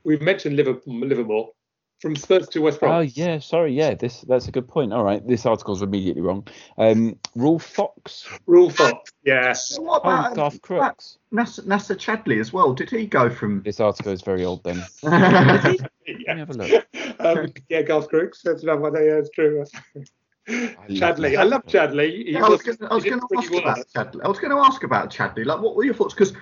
We've 0.03 0.21
mentioned 0.21 0.55
Liverpool. 0.55 1.55
From 1.99 2.15
Spurs 2.15 2.47
to 2.49 2.61
West 2.61 2.79
Brom. 2.79 2.91
Oh 2.95 2.99
yeah, 3.01 3.39
sorry, 3.39 3.73
yeah. 3.73 3.93
This 3.93 4.21
that's 4.21 4.47
a 4.47 4.51
good 4.51 4.67
point. 4.69 4.93
All 4.93 5.03
right, 5.03 5.25
this 5.27 5.45
article's 5.45 5.81
immediately 5.81 6.21
wrong. 6.21 6.47
Um, 6.77 7.17
Ruel 7.35 7.59
Fox. 7.59 8.25
Ruel 8.45 8.69
Fox. 8.69 9.11
Yes. 9.25 9.77
What 9.77 10.01
Oh, 10.05 10.33
Garth 10.33 10.61
Crooks. 10.61 11.17
Nacer, 11.33 11.65
Nacer 11.65 11.97
Chadli 11.97 12.39
as 12.39 12.53
well? 12.53 12.73
Did 12.73 12.89
he 12.89 13.05
go 13.05 13.29
from? 13.29 13.61
This 13.63 13.81
article 13.81 14.13
is 14.13 14.21
very 14.21 14.45
old. 14.45 14.63
Then 14.63 14.81
yeah, 15.03 15.61
let 15.67 15.79
me 15.81 16.25
Yeah. 16.25 16.35
have 16.37 16.49
a 16.49 16.53
look. 16.53 16.85
Um, 17.21 17.51
yeah, 17.67 17.81
Garth 17.81 18.07
Crooks. 18.07 18.41
That's 18.43 18.63
another 18.63 18.79
one. 18.79 18.93
Yeah, 18.93 19.15
it's 19.19 19.29
true. 19.31 19.65
Chadli. 20.47 21.37
I 21.37 21.43
love 21.43 21.63
Chadli. 21.65 22.25
He 22.27 22.35
I 22.37 22.41
was 22.47 22.63
was- 22.65 22.77
going 22.77 22.91
I 22.91 22.95
was 22.95 23.03
going 23.03 23.19
to 23.19 23.27
ask 23.37 23.53
about 23.53 23.77
Chadli. 23.93 24.23
I 24.23 24.27
was 24.29 24.39
going 24.39 24.51
to 24.51 24.57
ask 24.57 24.83
about 24.83 25.11
Chadli. 25.11 25.45
Like, 25.45 25.59
what 25.61 25.75
were 25.75 25.83
your 25.83 25.93
thoughts? 25.93 26.13
Because 26.13 26.33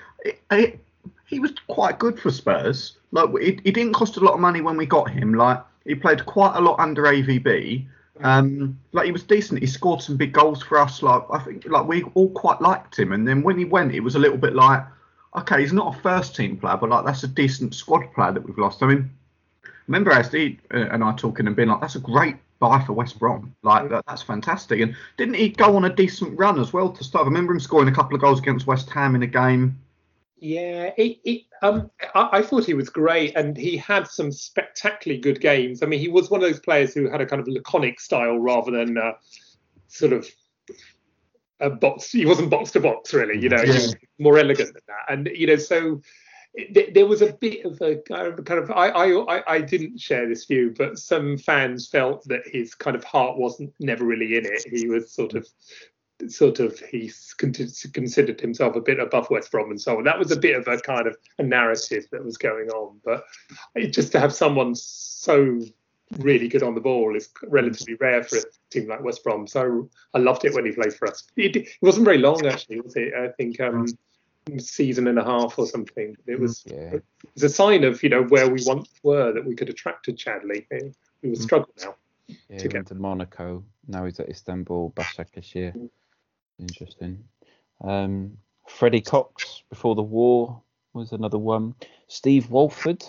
he 1.28 1.40
was 1.40 1.52
quite 1.68 2.00
good 2.00 2.20
for 2.20 2.32
Spurs. 2.32 2.98
Like, 3.12 3.30
he, 3.40 3.60
he 3.64 3.72
didn't 3.72 3.94
cost 3.94 4.18
a 4.18 4.22
lot 4.22 4.34
of 4.34 4.40
money 4.40 4.62
when 4.62 4.78
we 4.78 4.86
got 4.86 5.10
him. 5.10 5.34
Like, 5.34 5.62
he 5.86 5.96
played 5.96 6.26
quite 6.26 6.56
a 6.56 6.62
lot 6.62 6.80
under 6.80 7.04
AVB. 7.04 7.86
Um, 8.22 8.80
like 8.94 9.06
he 9.06 9.12
was 9.12 9.24
decent. 9.24 9.60
He 9.60 9.68
scored 9.68 10.02
some 10.02 10.18
big 10.18 10.34
goals 10.34 10.62
for 10.62 10.78
us. 10.78 11.02
Like 11.04 11.24
I 11.32 11.40
think, 11.40 11.66
like 11.66 11.88
we 11.88 12.04
all 12.16 12.30
quite 12.32 12.62
liked 12.62 12.98
him. 12.98 13.12
And 13.14 13.28
then 13.28 13.44
when 13.44 13.58
he 13.58 13.66
went, 13.66 13.94
it 13.94 14.00
was 14.00 14.16
a 14.16 14.20
little 14.20 14.38
bit 14.38 14.56
like, 14.56 14.84
okay, 15.36 15.62
he's 15.62 15.74
not 15.74 15.96
a 15.96 16.02
first 16.02 16.36
team 16.36 16.58
player, 16.58 16.78
but 16.78 16.90
like 16.90 17.06
that's 17.06 17.24
a 17.24 17.28
decent 17.28 17.76
squad 17.76 18.12
player 18.14 18.32
that 18.32 18.44
we've 18.44 18.58
lost. 18.58 18.82
I 18.82 18.88
mean, 18.88 19.10
remember 19.88 20.12
SD 20.12 20.58
and 20.72 21.04
I 21.04 21.14
talking 21.14 21.48
and 21.48 21.56
being 21.56 21.70
like, 21.70 21.82
that's 21.82 21.96
a 21.96 22.00
great 22.00 22.38
buy 22.60 22.84
for 22.84 22.94
West 22.94 23.20
Brom. 23.20 23.56
Like 23.64 23.90
that, 23.90 24.04
that's 24.08 24.24
fantastic. 24.24 24.82
And 24.82 24.96
didn't 25.18 25.36
he 25.36 25.50
go 25.50 25.76
on 25.76 25.86
a 25.86 25.94
decent 25.94 26.38
run 26.38 26.60
as 26.60 26.74
well 26.74 26.90
to 26.90 27.04
start? 27.04 27.26
I 27.26 27.28
remember 27.28 27.54
him 27.54 27.60
scoring 27.60 27.88
a 27.88 27.96
couple 27.96 28.16
of 28.16 28.22
goals 28.22 28.40
against 28.40 28.68
West 28.68 28.90
Ham 28.90 29.16
in 29.16 29.24
a 29.24 29.28
game. 29.28 29.80
Yeah, 30.40 30.92
it, 30.98 31.18
it, 31.26 31.42
um, 31.64 31.90
I, 32.14 32.30
I 32.34 32.42
thought 32.44 32.66
he 32.66 32.76
was 32.76 32.90
great, 32.90 33.36
and 33.36 33.58
he 33.58 33.76
had 33.76 34.08
some 34.08 34.32
spectacularly 34.32 35.20
good 35.20 35.42
games. 35.42 35.82
I 35.82 35.88
mean, 35.88 36.00
he 36.00 36.10
was 36.10 36.30
one 36.30 36.44
of 36.44 36.48
those 36.50 36.60
players 36.60 36.94
who 36.94 37.10
had 37.10 37.22
a 37.22 37.26
kind 37.26 37.42
of 37.42 37.48
laconic 37.48 38.00
style 38.00 38.38
rather 38.38 38.70
than 38.72 38.98
uh, 38.98 39.14
sort 39.88 40.14
of 40.14 40.28
a 41.60 41.70
box. 41.72 42.12
He 42.12 42.26
wasn't 42.26 42.52
box 42.52 42.72
to 42.72 42.80
box, 42.80 43.14
really. 43.14 43.40
You 43.40 43.50
know, 43.50 43.58
was 43.66 43.96
more 44.20 44.38
elegant 44.38 44.74
than 44.74 44.84
that. 44.88 45.12
And 45.12 45.28
you 45.34 45.48
know, 45.48 45.56
so 45.56 46.02
th- 46.56 46.94
there 46.94 47.08
was 47.08 47.24
a 47.24 47.34
bit 47.34 47.66
of 47.66 47.82
a 47.82 47.96
kind 48.08 48.28
of- 48.28 48.46
kind 48.46 48.60
of. 48.60 48.70
I, 48.70 48.90
I 48.90 49.38
I- 49.40 49.54
I 49.56 49.62
didn't 49.62 50.00
share 50.00 50.30
this 50.30 50.46
view, 50.46 50.72
but 50.78 51.00
some 51.00 51.40
fans 51.40 51.88
felt 51.90 52.28
that 52.28 52.42
his 52.46 52.76
kind 52.76 52.96
of 52.96 53.04
heart 53.04 53.40
wasn't 53.40 53.74
never 53.80 54.06
really 54.06 54.38
in 54.38 54.46
it. 54.46 54.64
He 54.72 54.88
was 54.88 55.12
sort 55.12 55.34
of 55.34 55.48
sort 56.28 56.60
of 56.60 56.80
he 56.80 57.12
considered 57.94 58.42
himself 58.42 58.76
a 58.76 58.82
bit 58.82 59.00
above 59.00 59.30
West 59.30 59.52
Brom 59.52 59.70
and 59.70 59.80
so 59.80 59.98
on. 59.98 60.04
That 60.04 60.18
was 60.20 60.32
a 60.32 60.40
bit 60.40 60.56
of 60.56 60.68
a 60.68 60.78
kind 60.80 61.08
of 61.08 61.16
a 61.38 61.44
narrative 61.44 62.06
that 62.12 62.24
was 62.26 62.38
going 62.38 62.70
on. 62.70 63.00
But 63.06 63.24
just 63.92 64.12
to 64.14 64.20
have 64.20 64.34
someone 64.34 64.74
so 64.76 65.62
really 66.20 66.48
good 66.48 66.64
on 66.64 66.74
the 66.74 66.82
ball 66.82 67.16
is 67.16 67.30
relatively 67.48 67.96
rare 67.96 68.24
for 68.24 68.38
a 68.38 68.42
team 68.72 68.88
like 68.88 69.04
West 69.04 69.24
Brom. 69.24 69.46
So 69.46 69.90
I 70.14 70.20
loved 70.20 70.46
it 70.46 70.54
when 70.54 70.66
he 70.66 70.72
played 70.72 70.94
for 70.94 71.08
us. 71.08 71.24
It, 71.36 71.56
it 71.56 71.70
wasn't 71.82 72.06
very 72.06 72.18
long 72.18 72.46
actually, 72.48 72.82
was 72.82 72.96
it? 72.96 73.14
I 73.14 73.28
think 73.38 73.60
um, 73.60 73.86
season 74.58 75.08
and 75.08 75.20
a 75.20 75.24
half 75.24 75.60
or 75.60 75.68
something. 75.68 76.16
It 76.26 76.40
was 76.40 76.64
Yeah. 76.66 76.96
it's 77.36 77.44
a 77.44 77.50
sign 77.50 77.84
of 77.84 78.02
you 78.02 78.10
know 78.10 78.24
where 78.24 78.50
we 78.50 78.64
once 78.66 78.90
were 79.04 79.34
that 79.34 79.46
we 79.46 79.54
could 79.56 79.70
attract 79.70 80.08
a 80.08 80.14
Chadli. 80.14 80.66
We 81.22 81.30
would 81.30 81.38
struggling 81.42 81.76
now. 81.84 81.96
Yeah, 82.28 82.36
to 82.58 82.64
he 82.64 82.70
get- 82.70 82.74
went 82.74 82.88
to 82.88 82.96
Monaco. 82.96 83.64
Now 83.88 84.06
he's 84.06 84.20
at 84.20 84.30
Istanbul, 84.30 84.92
Başakşehir. 84.98 85.74
Interesting. 86.60 87.24
Um, 87.84 88.38
Freddie 88.68 89.02
Cox 89.02 89.64
before 89.70 89.96
the 89.96 90.04
war 90.04 90.62
was 90.94 91.12
another 91.12 91.38
one. 91.38 91.76
Steve 92.08 92.50
Walford. 92.50 93.04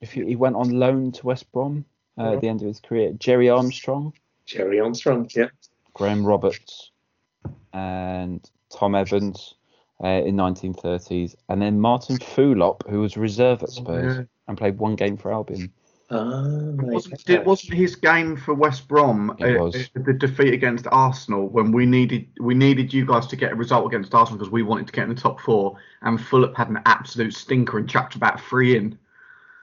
If 0.00 0.12
he, 0.12 0.24
he 0.24 0.36
went 0.36 0.56
on 0.56 0.70
loan 0.70 1.12
to 1.12 1.26
West 1.26 1.50
Brom 1.52 1.84
uh, 2.18 2.34
at 2.34 2.40
the 2.40 2.48
end 2.48 2.62
of 2.62 2.68
his 2.68 2.80
career. 2.80 3.12
Gerry 3.12 3.48
Armstrong, 3.48 4.12
Gerry 4.46 4.80
Armstrong, 4.80 5.28
yeah. 5.34 5.48
Graham 5.94 6.24
Roberts, 6.24 6.90
and 7.72 8.48
Tom 8.70 8.94
Evans 8.94 9.54
uh, 10.02 10.08
in 10.08 10.36
1930s, 10.36 11.34
and 11.48 11.60
then 11.60 11.80
Martin 11.80 12.16
Fulop, 12.18 12.88
who 12.88 13.00
was 13.00 13.16
reserve 13.16 13.62
at 13.62 13.70
Spurs 13.70 14.16
yeah. 14.16 14.24
and 14.48 14.56
played 14.56 14.78
one 14.78 14.96
game 14.96 15.16
for 15.16 15.32
Albion. 15.32 15.72
Ah, 16.12 16.42
Wasn't, 16.44 17.24
did, 17.24 17.46
wasn't 17.46 17.74
his 17.74 17.94
game 17.94 18.36
for 18.36 18.52
West 18.52 18.88
Brom 18.88 19.36
It 19.38 19.56
uh, 19.56 19.62
was. 19.62 19.76
uh, 19.76 19.82
the 19.94 20.12
defeat 20.12 20.52
against 20.52 20.88
Arsenal 20.90 21.46
when 21.48 21.70
we 21.70 21.86
needed 21.86 22.26
we 22.40 22.52
needed 22.52 22.92
you 22.92 23.06
guys 23.06 23.28
to 23.28 23.36
get 23.36 23.52
a 23.52 23.54
result 23.54 23.86
against 23.86 24.12
Arsenal 24.12 24.36
because 24.38 24.50
we 24.50 24.62
wanted 24.64 24.88
to 24.88 24.92
get 24.92 25.04
in 25.04 25.14
the 25.14 25.20
top 25.20 25.40
four 25.40 25.76
and 26.02 26.18
Fulop 26.18 26.56
had 26.56 26.68
an 26.68 26.80
absolute 26.84 27.32
stinker 27.32 27.78
and 27.78 27.88
chucked 27.88 28.16
about 28.16 28.40
three 28.40 28.76
in. 28.76 28.98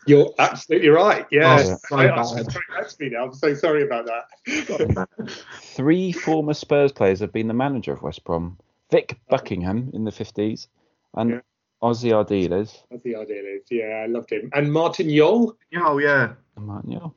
You're 0.05 0.33
absolutely 0.39 0.87
right. 0.87 1.25
Yeah. 1.31 1.57
Oh, 1.59 1.77
so 1.89 1.97
I, 1.97 2.09
I'm 2.09 2.15
bad. 2.15 2.51
sorry, 2.51 2.65
actually, 2.79 3.09
now. 3.09 3.25
I'm 3.25 3.33
so 3.33 3.53
sorry 3.53 3.83
about 3.83 4.05
that. 4.05 5.09
Three 5.61 6.13
former 6.13 6.53
Spurs 6.53 6.93
players 6.93 7.19
have 7.19 7.33
been 7.33 7.49
the 7.49 7.53
manager 7.53 7.91
of 7.91 8.01
West 8.01 8.23
Brom. 8.23 8.57
Vic 8.89 9.19
Buckingham 9.29 9.91
in 9.93 10.05
the 10.05 10.11
50s 10.11 10.67
and 11.15 11.29
Yeah. 11.31 11.39
Ossie 11.81 12.11
Ardiles. 12.11 12.83
That's 12.89 13.03
the 13.03 13.15
idea. 13.15 13.41
Is. 13.43 13.63
Yeah, 13.69 14.03
I 14.03 14.07
loved 14.07 14.31
him. 14.31 14.49
And 14.53 14.71
Martin 14.71 15.09
Jol. 15.15 15.55
Oh 15.75 15.97
yeah, 15.99 16.33
Martin 16.59 16.91
Jol. 16.93 17.15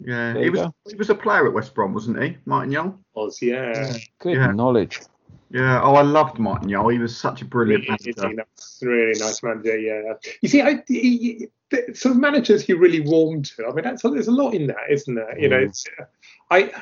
yeah. 0.00 0.32
There 0.32 0.42
He 0.44 0.50
was 0.50 0.60
go. 0.60 0.74
he 0.88 0.94
was 0.96 1.10
a 1.10 1.14
player 1.14 1.46
at 1.46 1.52
West 1.52 1.74
Brom, 1.74 1.92
wasn't 1.94 2.22
he, 2.22 2.36
Martin 2.44 2.72
Jol? 2.72 2.98
Was 3.14 3.42
yeah. 3.42 3.96
Good 4.20 4.34
Yeah. 4.34 4.52
knowledge. 4.52 5.00
Yeah. 5.50 5.80
Oh, 5.82 5.94
I 5.94 6.02
loved 6.02 6.38
Martin 6.38 6.68
Jol. 6.70 6.88
He 6.88 6.98
was 6.98 7.16
such 7.16 7.40
a 7.42 7.44
brilliant 7.44 7.88
Really, 7.88 8.14
manager. 8.16 8.34
nice, 8.36 8.78
really 8.82 9.18
nice 9.18 9.42
manager. 9.42 9.78
Yeah. 9.78 10.12
You 10.42 10.48
see, 10.48 10.60
I, 10.62 10.82
he, 10.86 11.00
he- 11.18 11.48
the 11.70 11.94
sort 11.94 12.14
of 12.14 12.20
managers 12.20 12.66
you 12.66 12.78
really 12.78 13.00
warm 13.00 13.42
to. 13.42 13.66
I 13.66 13.72
mean, 13.72 13.84
that's, 13.84 14.00
there's 14.02 14.28
a 14.28 14.30
lot 14.32 14.54
in 14.54 14.68
that, 14.68 14.76
isn't 14.90 15.14
there? 15.14 15.38
You 15.38 15.48
know, 15.50 15.58
Mm. 15.58 15.68
it's, 15.68 15.84
uh, 16.00 16.04
I. 16.50 16.72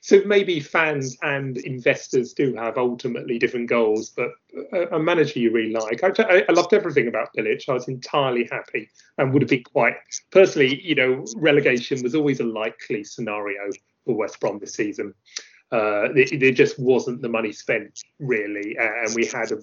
So 0.00 0.22
maybe 0.24 0.60
fans 0.60 1.16
and 1.22 1.58
investors 1.58 2.32
do 2.32 2.54
have 2.54 2.78
ultimately 2.78 3.38
different 3.38 3.68
goals, 3.68 4.10
but 4.10 4.30
a, 4.72 4.96
a 4.96 4.98
manager 4.98 5.38
you 5.38 5.52
really 5.52 5.72
like. 5.72 6.02
I, 6.02 6.44
I, 6.48 6.52
loved 6.52 6.72
everything 6.72 7.08
about 7.08 7.28
Bilic. 7.36 7.68
I 7.68 7.74
was 7.74 7.88
entirely 7.88 8.48
happy 8.50 8.88
and 9.18 9.32
would 9.32 9.42
have 9.42 9.50
been 9.50 9.64
quite 9.64 9.96
personally. 10.30 10.80
You 10.82 10.94
know, 10.94 11.24
relegation 11.36 12.02
was 12.02 12.14
always 12.14 12.40
a 12.40 12.44
likely 12.44 13.04
scenario 13.04 13.70
for 14.04 14.14
West 14.14 14.40
Brom 14.40 14.58
this 14.58 14.74
season. 14.74 15.12
uh, 15.72 16.08
there, 16.14 16.26
there 16.38 16.52
just 16.52 16.78
wasn't 16.78 17.20
the 17.22 17.28
money 17.28 17.52
spent 17.52 18.00
really, 18.18 18.76
and 18.78 19.14
we 19.14 19.26
had 19.26 19.52
a, 19.52 19.58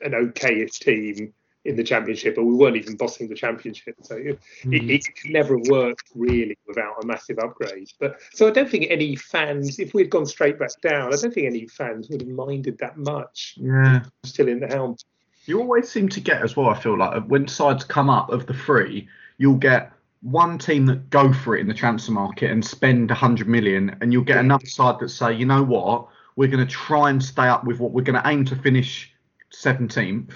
an 0.00 0.12
okayish 0.12 0.78
team 0.78 1.34
in 1.64 1.76
the 1.76 1.84
championship, 1.84 2.36
but 2.36 2.44
we 2.44 2.54
weren't 2.54 2.76
even 2.76 2.96
bossing 2.96 3.28
the 3.28 3.34
championship. 3.34 3.94
So 4.02 4.16
it, 4.16 4.40
mm. 4.62 4.90
it, 4.90 4.90
it 4.90 5.04
never 5.26 5.58
worked 5.58 6.10
really 6.14 6.56
without 6.66 7.02
a 7.02 7.06
massive 7.06 7.38
upgrade. 7.38 7.90
But 7.98 8.20
so 8.32 8.48
I 8.48 8.50
don't 8.50 8.68
think 8.68 8.86
any 8.88 9.16
fans, 9.16 9.78
if 9.78 9.92
we'd 9.92 10.10
gone 10.10 10.26
straight 10.26 10.58
back 10.58 10.80
down, 10.80 11.12
I 11.12 11.16
don't 11.16 11.32
think 11.32 11.46
any 11.46 11.66
fans 11.66 12.08
would 12.08 12.22
have 12.22 12.30
minded 12.30 12.78
that 12.78 12.96
much. 12.96 13.54
Yeah, 13.58 14.04
still 14.24 14.48
in 14.48 14.60
the 14.60 14.68
helm. 14.68 14.96
You 15.44 15.60
always 15.60 15.88
seem 15.88 16.08
to 16.10 16.20
get 16.20 16.42
as 16.42 16.56
well. 16.56 16.68
I 16.68 16.78
feel 16.78 16.96
like 16.96 17.24
when 17.24 17.46
sides 17.48 17.84
come 17.84 18.08
up 18.08 18.30
of 18.30 18.46
the 18.46 18.54
three, 18.54 19.08
you'll 19.38 19.56
get 19.56 19.92
one 20.22 20.58
team 20.58 20.86
that 20.86 21.08
go 21.10 21.32
for 21.32 21.56
it 21.56 21.60
in 21.60 21.68
the 21.68 21.74
transfer 21.74 22.12
market 22.12 22.50
and 22.50 22.64
spend 22.64 23.10
100 23.10 23.48
million, 23.48 23.96
and 24.00 24.12
you'll 24.12 24.24
get 24.24 24.34
yeah. 24.34 24.40
another 24.40 24.66
side 24.66 24.98
that 25.00 25.08
say, 25.08 25.34
you 25.34 25.46
know 25.46 25.62
what, 25.62 26.08
we're 26.36 26.48
going 26.48 26.64
to 26.64 26.70
try 26.70 27.10
and 27.10 27.22
stay 27.22 27.48
up 27.48 27.64
with 27.64 27.80
what 27.80 27.92
we're 27.92 28.02
going 28.02 28.22
to 28.22 28.28
aim 28.28 28.44
to 28.46 28.56
finish 28.56 29.12
17th 29.52 30.32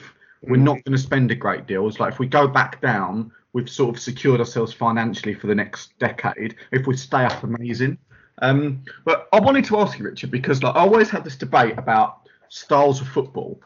we're 0.48 0.56
not 0.56 0.82
going 0.84 0.96
to 0.96 0.98
spend 0.98 1.30
a 1.30 1.34
great 1.34 1.66
deal. 1.66 1.86
It's 1.88 2.00
like 2.00 2.12
if 2.12 2.18
we 2.18 2.26
go 2.26 2.46
back 2.46 2.80
down, 2.80 3.32
we've 3.52 3.68
sort 3.68 3.94
of 3.94 4.00
secured 4.00 4.40
ourselves 4.40 4.72
financially 4.72 5.34
for 5.34 5.46
the 5.46 5.54
next 5.54 5.98
decade. 5.98 6.56
If 6.72 6.86
we 6.86 6.96
stay 6.96 7.24
up, 7.24 7.42
amazing. 7.42 7.98
Um, 8.42 8.82
but 9.04 9.28
I 9.32 9.40
wanted 9.40 9.64
to 9.66 9.78
ask 9.78 9.98
you, 9.98 10.04
Richard, 10.04 10.30
because 10.30 10.62
like 10.62 10.74
I 10.74 10.80
always 10.80 11.08
have 11.10 11.24
this 11.24 11.36
debate 11.36 11.78
about 11.78 12.28
styles 12.48 13.00
of 13.00 13.08
football. 13.08 13.60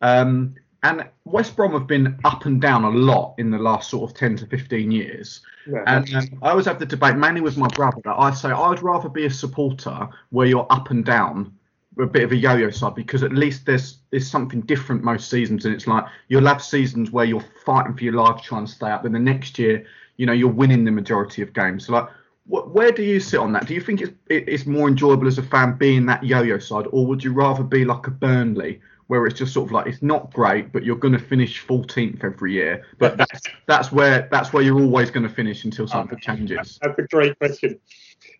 Um, 0.00 0.54
and 0.82 1.08
West 1.24 1.56
Brom 1.56 1.72
have 1.72 1.86
been 1.86 2.18
up 2.24 2.46
and 2.46 2.60
down 2.60 2.84
a 2.84 2.90
lot 2.90 3.34
in 3.38 3.50
the 3.50 3.58
last 3.58 3.90
sort 3.90 4.10
of 4.10 4.16
10 4.16 4.36
to 4.36 4.46
15 4.46 4.90
years. 4.90 5.40
Yeah. 5.66 5.82
And 5.86 6.14
um, 6.14 6.38
I 6.42 6.50
always 6.50 6.66
have 6.66 6.78
the 6.78 6.86
debate, 6.86 7.16
mainly 7.16 7.40
with 7.40 7.56
my 7.56 7.66
brother, 7.68 8.00
that 8.04 8.14
I 8.16 8.32
say 8.32 8.50
I'd 8.50 8.82
rather 8.82 9.08
be 9.08 9.26
a 9.26 9.30
supporter 9.30 10.08
where 10.30 10.46
you're 10.46 10.66
up 10.70 10.90
and 10.90 11.04
down 11.04 11.52
a 11.98 12.06
bit 12.06 12.24
of 12.24 12.32
a 12.32 12.36
yo-yo 12.36 12.70
side 12.70 12.94
because 12.94 13.22
at 13.22 13.32
least 13.32 13.64
there's 13.64 13.98
there's 14.10 14.30
something 14.30 14.60
different 14.62 15.02
most 15.02 15.30
seasons 15.30 15.64
and 15.64 15.74
it's 15.74 15.86
like 15.86 16.04
you'll 16.28 16.46
have 16.46 16.62
seasons 16.62 17.10
where 17.10 17.24
you're 17.24 17.44
fighting 17.64 17.96
for 17.96 18.04
your 18.04 18.12
life 18.12 18.42
trying 18.42 18.66
to 18.66 18.70
stay 18.70 18.90
up 18.90 19.04
and 19.06 19.14
the 19.14 19.18
next 19.18 19.58
year 19.58 19.86
you 20.16 20.26
know 20.26 20.32
you're 20.32 20.50
winning 20.50 20.84
the 20.84 20.90
majority 20.90 21.42
of 21.42 21.52
games. 21.52 21.86
So 21.86 21.92
like 21.92 22.08
what, 22.46 22.70
where 22.70 22.92
do 22.92 23.02
you 23.02 23.18
sit 23.18 23.40
on 23.40 23.52
that? 23.54 23.66
Do 23.66 23.74
you 23.74 23.80
think 23.80 24.00
it's 24.00 24.12
it's 24.28 24.66
more 24.66 24.88
enjoyable 24.88 25.26
as 25.26 25.38
a 25.38 25.42
fan 25.42 25.76
being 25.76 26.06
that 26.06 26.22
yo-yo 26.22 26.58
side 26.58 26.86
or 26.90 27.06
would 27.06 27.22
you 27.22 27.32
rather 27.32 27.62
be 27.62 27.84
like 27.84 28.06
a 28.06 28.10
Burnley 28.10 28.80
where 29.08 29.24
it's 29.26 29.38
just 29.38 29.52
sort 29.52 29.68
of 29.68 29.72
like 29.72 29.86
it's 29.86 30.02
not 30.02 30.32
great 30.32 30.72
but 30.72 30.84
you're 30.84 30.96
going 30.96 31.12
to 31.12 31.18
finish 31.18 31.64
14th 31.64 32.24
every 32.24 32.52
year 32.52 32.84
but 32.98 33.16
that's 33.18 33.40
that's 33.66 33.92
where 33.92 34.28
that's 34.30 34.52
where 34.52 34.62
you're 34.62 34.80
always 34.80 35.10
going 35.10 35.22
to 35.22 35.32
finish 35.32 35.64
until 35.64 35.86
something 35.86 36.18
changes? 36.18 36.78
that's 36.82 36.98
a 36.98 37.02
great 37.02 37.38
question. 37.38 37.78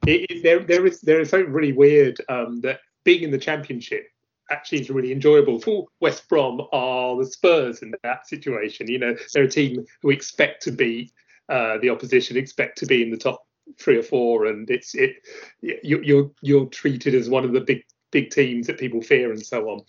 It, 0.06 0.26
it, 0.30 0.42
there, 0.42 0.60
there 0.60 0.86
is 0.86 1.00
there 1.00 1.20
is 1.20 1.30
something 1.30 1.52
really 1.52 1.72
weird 1.72 2.20
um, 2.28 2.60
that 2.62 2.80
being 3.06 3.22
in 3.22 3.30
the 3.30 3.38
championship 3.38 4.08
actually 4.50 4.80
is 4.80 4.90
really 4.90 5.12
enjoyable 5.12 5.60
for 5.60 5.86
West 6.00 6.28
Brom 6.28 6.60
are 6.72 7.16
the 7.16 7.24
Spurs 7.24 7.82
in 7.82 7.94
that 8.02 8.26
situation. 8.28 8.88
You 8.88 8.98
know, 8.98 9.16
they're 9.32 9.44
a 9.44 9.50
team 9.50 9.86
who 10.02 10.10
expect 10.10 10.62
to 10.64 10.72
beat 10.72 11.12
uh, 11.48 11.78
the 11.78 11.88
opposition, 11.88 12.36
expect 12.36 12.78
to 12.78 12.86
be 12.86 13.02
in 13.02 13.10
the 13.10 13.16
top 13.16 13.46
three 13.78 13.96
or 13.96 14.02
four, 14.02 14.46
and 14.46 14.68
it's 14.68 14.94
it 14.94 15.16
you, 15.60 16.00
you're 16.02 16.30
you're 16.42 16.66
treated 16.66 17.14
as 17.14 17.30
one 17.30 17.44
of 17.44 17.52
the 17.52 17.60
big 17.60 17.82
big 18.10 18.30
teams 18.30 18.66
that 18.66 18.78
people 18.78 19.00
fear 19.00 19.30
and 19.30 19.44
so 19.44 19.70
on. 19.70 19.80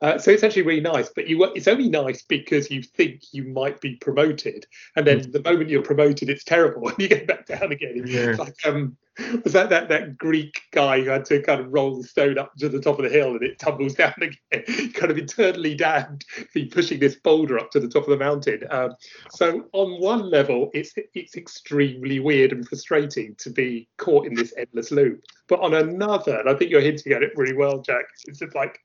Uh, 0.00 0.16
so 0.16 0.30
it's 0.30 0.44
actually 0.44 0.62
really 0.62 0.80
nice, 0.80 1.08
but 1.08 1.26
you 1.26 1.42
it's 1.54 1.68
only 1.68 1.88
nice 1.88 2.22
because 2.22 2.70
you 2.70 2.82
think 2.82 3.22
you 3.32 3.44
might 3.44 3.80
be 3.80 3.96
promoted, 3.96 4.66
and 4.94 5.06
then 5.06 5.20
mm. 5.20 5.32
the 5.32 5.42
moment 5.42 5.70
you're 5.70 5.82
promoted, 5.82 6.28
it's 6.28 6.44
terrible, 6.44 6.88
and 6.88 6.98
you 7.02 7.08
get 7.08 7.26
back 7.26 7.46
down 7.46 7.72
again. 7.72 8.04
Yeah. 8.06 8.36
Like 8.38 8.54
um, 8.64 8.96
was 9.44 9.52
that, 9.52 9.68
that 9.70 9.88
that 9.88 10.16
Greek 10.16 10.62
guy 10.72 11.00
who 11.00 11.10
had 11.10 11.24
to 11.26 11.42
kind 11.42 11.60
of 11.60 11.72
roll 11.72 11.96
the 11.96 12.06
stone 12.06 12.38
up 12.38 12.54
to 12.56 12.68
the 12.68 12.80
top 12.80 12.98
of 12.98 13.04
the 13.04 13.10
hill 13.10 13.30
and 13.30 13.42
it 13.42 13.58
tumbles 13.58 13.94
down 13.94 14.14
again, 14.16 14.92
kind 14.92 15.10
of 15.10 15.18
eternally 15.18 15.74
damned 15.74 16.24
for 16.52 16.60
pushing 16.70 17.00
this 17.00 17.16
boulder 17.16 17.58
up 17.58 17.70
to 17.70 17.80
the 17.80 17.88
top 17.88 18.04
of 18.04 18.10
the 18.10 18.24
mountain. 18.24 18.62
Um, 18.70 18.94
so 19.30 19.66
on 19.72 20.00
one 20.00 20.30
level, 20.30 20.70
it's 20.72 20.94
it's 21.14 21.36
extremely 21.36 22.20
weird 22.20 22.52
and 22.52 22.66
frustrating 22.66 23.34
to 23.38 23.50
be 23.50 23.88
caught 23.96 24.26
in 24.26 24.34
this 24.34 24.54
endless 24.56 24.90
loop. 24.90 25.22
But 25.48 25.60
on 25.60 25.74
another, 25.74 26.38
and 26.38 26.48
I 26.48 26.54
think 26.54 26.70
you're 26.70 26.80
hinting 26.80 27.12
at 27.12 27.22
it 27.22 27.32
really 27.36 27.56
well, 27.56 27.80
Jack. 27.80 28.04
It's 28.26 28.38
just 28.38 28.54
like 28.54 28.78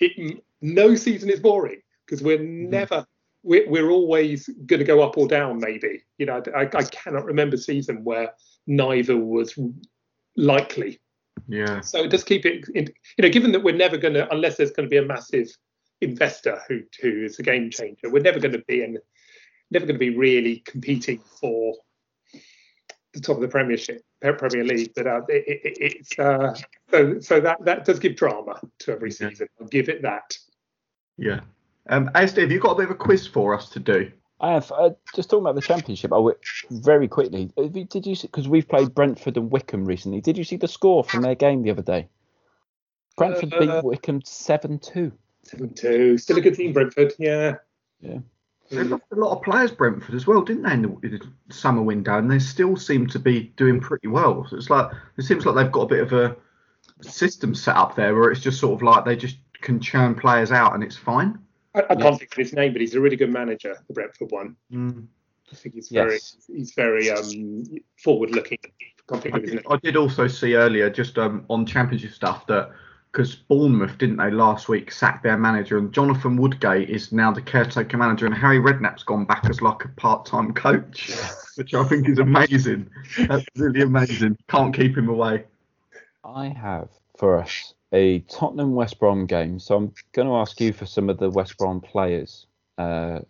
it, 0.00 0.42
no 0.60 0.94
season 0.94 1.30
is 1.30 1.40
boring 1.40 1.80
because 2.04 2.22
we're 2.22 2.38
mm-hmm. 2.38 2.70
never 2.70 3.06
we're, 3.44 3.68
we're 3.70 3.90
always 3.90 4.48
going 4.66 4.80
to 4.80 4.84
go 4.84 5.00
up 5.00 5.16
or 5.16 5.28
down 5.28 5.60
maybe 5.60 6.02
you 6.18 6.26
know 6.26 6.42
I, 6.56 6.62
I 6.62 6.82
cannot 6.82 7.24
remember 7.24 7.56
season 7.56 8.02
where 8.02 8.32
neither 8.68 9.16
was 9.16 9.58
likely. 10.36 11.00
Yeah. 11.48 11.80
So 11.80 12.06
just 12.06 12.26
keep 12.26 12.44
it, 12.44 12.68
in, 12.74 12.86
you 13.16 13.22
know, 13.22 13.30
given 13.30 13.50
that 13.52 13.64
we're 13.64 13.74
never 13.74 13.96
going 13.96 14.14
to, 14.14 14.30
unless 14.32 14.56
there's 14.56 14.70
going 14.70 14.88
to 14.88 14.90
be 14.90 14.98
a 14.98 15.04
massive 15.04 15.48
investor 16.00 16.60
who 16.68 16.82
who 17.02 17.24
is 17.24 17.38
a 17.40 17.42
game 17.42 17.70
changer, 17.70 18.10
we're 18.10 18.22
never 18.22 18.38
going 18.38 18.52
to 18.52 18.62
be 18.68 18.84
in, 18.84 18.98
never 19.70 19.86
going 19.86 19.96
to 19.96 19.98
be 19.98 20.16
really 20.16 20.62
competing 20.66 21.20
for 21.40 21.74
the 23.14 23.20
top 23.20 23.36
of 23.36 23.42
the 23.42 23.48
Premiership, 23.48 24.02
Premier 24.20 24.64
League. 24.64 24.92
But 24.94 25.06
uh, 25.06 25.22
it, 25.28 25.60
it, 25.64 25.78
it's 25.80 26.18
uh, 26.18 26.54
so 26.90 27.18
so 27.20 27.40
that 27.40 27.64
that 27.64 27.84
does 27.84 27.98
give 27.98 28.16
drama 28.16 28.60
to 28.80 28.92
every 28.92 29.10
season. 29.10 29.48
I'll 29.60 29.66
give 29.66 29.88
it 29.88 30.02
that. 30.02 30.36
Yeah. 31.16 31.40
Um, 31.88 32.10
ASD, 32.14 32.42
have 32.42 32.52
you 32.52 32.60
got 32.60 32.72
a 32.72 32.76
bit 32.76 32.84
of 32.84 32.90
a 32.90 32.94
quiz 32.94 33.26
for 33.26 33.54
us 33.54 33.70
to 33.70 33.80
do? 33.80 34.12
I 34.40 34.52
have. 34.52 34.70
Uh, 34.70 34.90
just 35.14 35.30
talking 35.30 35.44
about 35.44 35.56
the 35.56 35.60
championship, 35.60 36.12
I 36.12 36.32
very 36.70 37.08
quickly. 37.08 37.50
Did 37.56 38.06
you 38.06 38.16
because 38.16 38.48
we've 38.48 38.68
played 38.68 38.94
Brentford 38.94 39.36
and 39.36 39.50
Wycombe 39.50 39.84
recently? 39.84 40.20
Did 40.20 40.38
you 40.38 40.44
see 40.44 40.56
the 40.56 40.68
score 40.68 41.02
from 41.02 41.22
their 41.22 41.34
game 41.34 41.62
the 41.62 41.70
other 41.70 41.82
day? 41.82 42.08
Brentford 43.16 43.52
uh, 43.52 43.58
beat 43.58 43.84
Wycombe 43.84 44.22
seven 44.24 44.78
two. 44.78 45.12
Seven 45.42 45.74
two. 45.74 46.18
Still 46.18 46.38
a 46.38 46.40
good 46.40 46.54
team, 46.54 46.72
Brentford. 46.72 47.14
Yeah. 47.18 47.56
Yeah. 48.00 48.18
They 48.70 48.84
lost 48.84 49.04
a 49.10 49.16
lot 49.16 49.34
of 49.34 49.42
players, 49.42 49.70
Brentford, 49.70 50.14
as 50.14 50.26
well, 50.26 50.42
didn't 50.42 50.62
they, 50.64 50.74
in 50.74 50.82
the, 50.82 50.88
in 51.02 51.20
the, 51.48 51.54
summer 51.54 51.80
window? 51.80 52.18
And 52.18 52.30
they 52.30 52.38
still 52.38 52.76
seem 52.76 53.06
to 53.08 53.18
be 53.18 53.54
doing 53.56 53.80
pretty 53.80 54.08
well. 54.08 54.46
So 54.48 54.56
it's 54.56 54.68
like 54.68 54.92
it 55.16 55.22
seems 55.22 55.46
like 55.46 55.56
they've 55.56 55.72
got 55.72 55.82
a 55.82 55.86
bit 55.86 56.00
of 56.00 56.12
a 56.12 56.36
system 57.00 57.54
set 57.54 57.76
up 57.76 57.96
there 57.96 58.14
where 58.14 58.30
it's 58.30 58.42
just 58.42 58.60
sort 58.60 58.74
of 58.74 58.82
like 58.82 59.04
they 59.04 59.16
just 59.16 59.38
can 59.62 59.80
churn 59.80 60.14
players 60.14 60.52
out 60.52 60.74
and 60.74 60.84
it's 60.84 60.96
fine. 60.96 61.38
I, 61.74 61.82
I 61.90 61.94
can't 61.94 62.18
think 62.18 62.32
of 62.32 62.38
his 62.38 62.52
name, 62.52 62.72
but 62.72 62.80
he's 62.80 62.94
a 62.94 63.00
really 63.00 63.16
good 63.16 63.32
manager, 63.32 63.76
the 63.86 63.94
Brentford 63.94 64.30
one. 64.30 64.56
Mm. 64.72 65.06
I 65.50 65.54
think 65.54 65.74
he's 65.74 65.88
very 65.88 66.14
yes. 66.14 66.36
he's 66.46 66.72
very 66.74 67.10
um, 67.10 67.64
forward 67.96 68.30
looking. 68.30 68.58
I, 69.10 69.38
did, 69.38 69.64
I 69.70 69.76
did 69.76 69.96
also 69.96 70.26
see 70.26 70.54
earlier 70.54 70.90
just 70.90 71.16
um, 71.16 71.46
on 71.48 71.64
championship 71.64 72.12
stuff 72.12 72.46
that 72.48 72.70
because 73.10 73.34
Bournemouth 73.34 73.96
didn't 73.96 74.18
they 74.18 74.30
last 74.30 74.68
week 74.68 74.92
sack 74.92 75.22
their 75.22 75.38
manager 75.38 75.78
and 75.78 75.90
Jonathan 75.92 76.36
Woodgate 76.36 76.90
is 76.90 77.10
now 77.10 77.32
the 77.32 77.40
caretaker 77.40 77.96
manager 77.96 78.26
and 78.26 78.34
Harry 78.34 78.58
Redknapp's 78.58 79.02
gone 79.02 79.24
back 79.24 79.48
as 79.48 79.62
like 79.62 79.82
a 79.86 79.88
part-time 79.88 80.52
coach, 80.52 81.10
which 81.54 81.72
I 81.72 81.84
think 81.84 82.06
is 82.06 82.18
amazing. 82.18 82.90
That's 83.26 83.46
really 83.56 83.80
amazing. 83.80 84.36
Can't 84.48 84.74
keep 84.74 84.96
him 84.96 85.08
away. 85.08 85.44
I 86.22 86.48
have 86.48 86.90
for 87.16 87.38
us 87.38 87.72
a 87.92 88.20
Tottenham 88.20 88.74
West 88.74 88.98
Brom 88.98 89.26
game. 89.26 89.58
So 89.58 89.76
I'm 89.76 89.92
going 90.12 90.28
to 90.28 90.34
ask 90.34 90.60
you 90.60 90.72
for 90.72 90.86
some 90.86 91.08
of 91.08 91.18
the 91.18 91.30
West 91.30 91.56
Brom 91.56 91.80
players, 91.80 92.46
uh, 92.76 93.20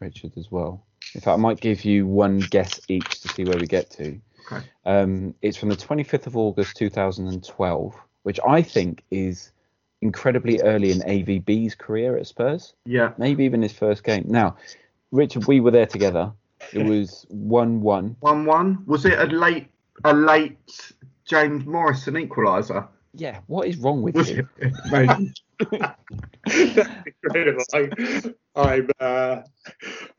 Richard, 0.00 0.32
as 0.36 0.50
well. 0.50 0.84
In 1.14 1.20
fact, 1.20 1.38
I 1.38 1.40
might 1.40 1.60
give 1.60 1.84
you 1.84 2.06
one 2.06 2.38
guess 2.38 2.80
each 2.88 3.20
to 3.20 3.28
see 3.28 3.44
where 3.44 3.58
we 3.58 3.66
get 3.66 3.90
to. 3.92 4.20
Okay. 4.46 4.64
Um, 4.84 5.34
it's 5.42 5.56
from 5.56 5.68
the 5.68 5.76
25th 5.76 6.26
of 6.26 6.36
August 6.36 6.76
2012, 6.76 7.94
which 8.22 8.40
I 8.46 8.62
think 8.62 9.02
is 9.10 9.52
incredibly 10.00 10.60
early 10.60 10.92
in 10.92 10.98
AVB's 11.00 11.74
career 11.74 12.16
at 12.16 12.26
Spurs. 12.26 12.74
Yeah. 12.84 13.12
Maybe 13.18 13.44
even 13.44 13.62
his 13.62 13.72
first 13.72 14.04
game. 14.04 14.24
Now, 14.28 14.56
Richard, 15.10 15.46
we 15.46 15.60
were 15.60 15.70
there 15.70 15.86
together. 15.86 16.32
It 16.72 16.84
was 16.88 17.26
one-one. 17.28 18.16
One-one. 18.20 18.84
Was 18.86 19.04
it 19.04 19.18
a 19.18 19.24
late, 19.24 19.68
a 20.04 20.12
late 20.12 20.92
James 21.24 21.64
Morrison 21.64 22.14
equaliser? 22.14 22.86
Yeah, 23.16 23.40
what 23.46 23.68
is 23.68 23.76
wrong 23.78 24.02
with 24.02 24.16
you? 24.28 24.48
That's 25.70 27.06
incredible. 27.24 27.64
I, 28.56 28.74
am 28.74 28.90
uh, 29.00 29.42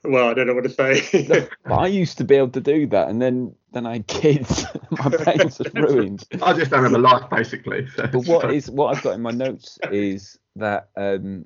well, 0.03 0.29
I 0.29 0.33
don't 0.33 0.47
know 0.47 0.53
what 0.53 0.63
to 0.63 0.69
say. 0.69 1.47
but 1.65 1.73
I 1.73 1.87
used 1.87 2.17
to 2.19 2.23
be 2.23 2.35
able 2.35 2.49
to 2.49 2.61
do 2.61 2.87
that, 2.87 3.09
and 3.09 3.21
then 3.21 3.53
then 3.73 3.85
I 3.85 3.93
had 3.93 4.07
kids. 4.07 4.65
my 4.91 5.09
brains 5.09 5.59
was 5.59 5.73
ruined. 5.73 6.23
I 6.41 6.53
just 6.53 6.71
don't 6.71 6.83
have 6.83 6.93
a 6.93 6.97
life, 6.97 7.29
basically. 7.29 7.87
So. 7.95 8.07
But 8.07 8.25
what 8.25 8.53
is 8.53 8.71
what 8.71 8.95
I've 8.95 9.03
got 9.03 9.15
in 9.15 9.21
my 9.21 9.31
notes 9.31 9.77
is 9.91 10.39
that 10.55 10.89
um, 10.95 11.45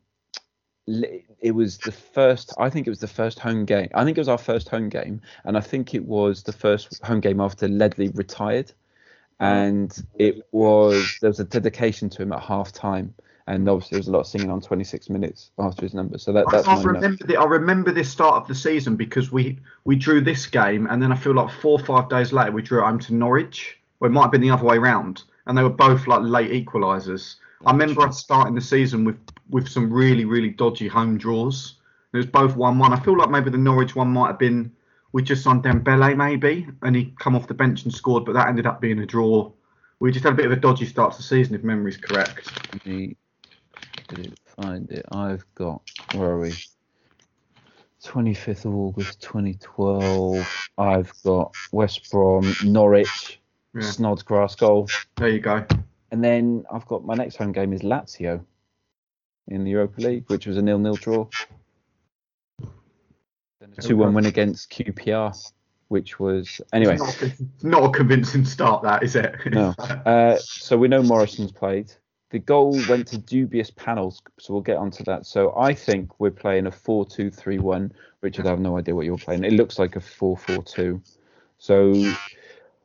it 1.41 1.53
was 1.53 1.77
the 1.77 1.91
first 1.91 2.51
i 2.57 2.67
think 2.67 2.87
it 2.87 2.89
was 2.89 2.99
the 2.99 3.07
first 3.07 3.37
home 3.37 3.63
game 3.63 3.87
i 3.93 4.03
think 4.03 4.17
it 4.17 4.21
was 4.21 4.27
our 4.27 4.39
first 4.39 4.69
home 4.69 4.89
game 4.89 5.21
and 5.43 5.55
i 5.55 5.59
think 5.59 5.93
it 5.93 6.03
was 6.03 6.41
the 6.41 6.51
first 6.51 6.99
home 7.03 7.19
game 7.19 7.39
after 7.39 7.67
ledley 7.67 8.09
retired 8.15 8.71
and 9.39 10.03
it 10.15 10.47
was 10.51 11.17
there 11.21 11.29
was 11.29 11.39
a 11.39 11.45
dedication 11.45 12.09
to 12.09 12.21
him 12.21 12.33
at 12.33 12.41
half 12.41 12.71
time 12.71 13.13
and 13.49 13.67
obviously 13.67 13.95
there 13.95 13.99
was 13.99 14.07
a 14.07 14.11
lot 14.11 14.19
of 14.19 14.27
singing 14.27 14.51
on 14.51 14.61
26 14.61 15.09
minutes 15.09 15.49
after 15.57 15.81
his 15.81 15.95
number. 15.95 16.19
So 16.19 16.31
that, 16.33 16.45
that's 16.51 16.67
I 16.67 16.81
remember. 16.83 17.25
The, 17.25 17.35
I 17.35 17.45
remember 17.45 17.91
this 17.91 18.09
start 18.09 18.35
of 18.35 18.47
the 18.47 18.53
season 18.53 18.95
because 18.95 19.31
we 19.31 19.57
we 19.85 19.95
drew 19.95 20.21
this 20.21 20.45
game, 20.45 20.85
and 20.85 21.01
then 21.01 21.11
I 21.11 21.15
feel 21.15 21.33
like 21.33 21.51
four 21.51 21.79
or 21.79 21.85
five 21.85 22.09
days 22.09 22.31
later 22.31 22.51
we 22.51 22.61
drew 22.61 22.79
it 22.79 22.85
home 22.85 22.99
to 22.99 23.13
Norwich. 23.13 23.77
Or 23.99 24.07
it 24.07 24.11
might 24.11 24.21
have 24.21 24.31
been 24.31 24.41
the 24.41 24.51
other 24.51 24.63
way 24.63 24.77
round. 24.77 25.23
and 25.47 25.57
they 25.57 25.63
were 25.63 25.69
both 25.69 26.05
like 26.05 26.21
late 26.21 26.51
equalisers. 26.51 27.35
I 27.65 27.71
remember 27.71 28.01
us 28.01 28.19
starting 28.19 28.53
the 28.53 28.61
season 28.61 29.03
with 29.03 29.17
with 29.49 29.67
some 29.67 29.91
really 29.91 30.25
really 30.25 30.49
dodgy 30.49 30.87
home 30.87 31.17
draws. 31.17 31.75
It 32.13 32.17
was 32.17 32.27
both 32.27 32.55
one 32.55 32.77
one. 32.77 32.93
I 32.93 32.99
feel 32.99 33.17
like 33.17 33.31
maybe 33.31 33.49
the 33.49 33.57
Norwich 33.57 33.95
one 33.95 34.09
might 34.09 34.27
have 34.27 34.39
been 34.39 34.71
we 35.11 35.23
just 35.23 35.47
on 35.47 35.61
Dembele 35.61 36.15
maybe, 36.15 36.67
and 36.81 36.95
he 36.95 37.13
come 37.19 37.35
off 37.35 37.47
the 37.47 37.53
bench 37.53 37.83
and 37.83 37.93
scored, 37.93 38.25
but 38.25 38.33
that 38.33 38.47
ended 38.47 38.65
up 38.65 38.79
being 38.79 38.99
a 38.99 39.05
draw. 39.05 39.51
We 39.99 40.11
just 40.11 40.23
had 40.23 40.33
a 40.33 40.35
bit 40.35 40.45
of 40.45 40.51
a 40.51 40.55
dodgy 40.55 40.85
start 40.85 41.11
to 41.13 41.17
the 41.17 41.23
season, 41.23 41.55
if 41.55 41.63
memory's 41.63 41.97
correct. 41.97 42.51
Let 42.73 42.85
me 42.85 43.15
find 44.61 44.89
it. 44.91 45.05
I've 45.11 45.45
got 45.55 45.81
where 46.13 46.29
are 46.29 46.39
we? 46.39 46.53
25th 48.03 48.65
of 48.65 48.73
August 48.73 49.21
2012. 49.21 50.69
I've 50.77 51.11
got 51.23 51.53
West 51.71 52.09
Brom, 52.11 52.55
Norwich, 52.63 53.39
Yeah. 53.75 53.81
Snodgrass 53.81 54.55
goal. 54.55 54.89
There 55.17 55.29
you 55.29 55.39
go. 55.39 55.65
And 56.11 56.23
then 56.23 56.63
I've 56.71 56.87
got 56.87 57.05
my 57.05 57.13
next 57.13 57.35
home 57.35 57.51
game 57.51 57.73
is 57.73 57.81
Lazio 57.81 58.43
in 59.47 59.63
the 59.63 59.71
Europa 59.71 60.01
League, 60.01 60.23
which 60.27 60.47
was 60.47 60.57
a 60.57 60.61
nil-nil 60.61 60.95
draw. 60.95 61.27
Then 63.75 63.91
a 63.91 63.95
2-1 63.95 64.13
win 64.13 64.25
against 64.25 64.71
QPR, 64.71 65.35
which 65.87 66.19
was 66.19 66.61
anyway. 66.73 66.93
It's 66.95 67.01
not, 67.01 67.21
it's 67.21 67.63
not 67.63 67.83
a 67.83 67.89
convincing 67.89 68.45
start, 68.45 68.83
that 68.83 69.03
is 69.03 69.15
it? 69.15 69.35
No. 69.47 69.73
Uh, 70.05 70.37
so 70.37 70.77
we 70.77 70.87
know 70.87 71.03
Morrison's 71.03 71.51
played. 71.51 71.91
The 72.31 72.39
goal 72.39 72.79
went 72.87 73.07
to 73.07 73.17
dubious 73.17 73.71
panels, 73.71 74.21
so 74.39 74.53
we'll 74.53 74.61
get 74.61 74.77
onto 74.77 75.03
that. 75.05 75.25
So 75.25 75.55
I 75.57 75.73
think 75.73 76.19
we're 76.19 76.29
playing 76.29 76.67
a 76.67 76.71
4-2-3-1. 76.71 77.91
Richard, 78.21 78.45
I 78.45 78.49
have 78.49 78.59
no 78.59 78.77
idea 78.77 78.95
what 78.95 79.05
you're 79.05 79.17
playing. 79.17 79.43
It 79.43 79.53
looks 79.53 79.79
like 79.79 79.95
a 79.95 79.99
4-4-2. 79.99 81.01
So, 81.57 82.13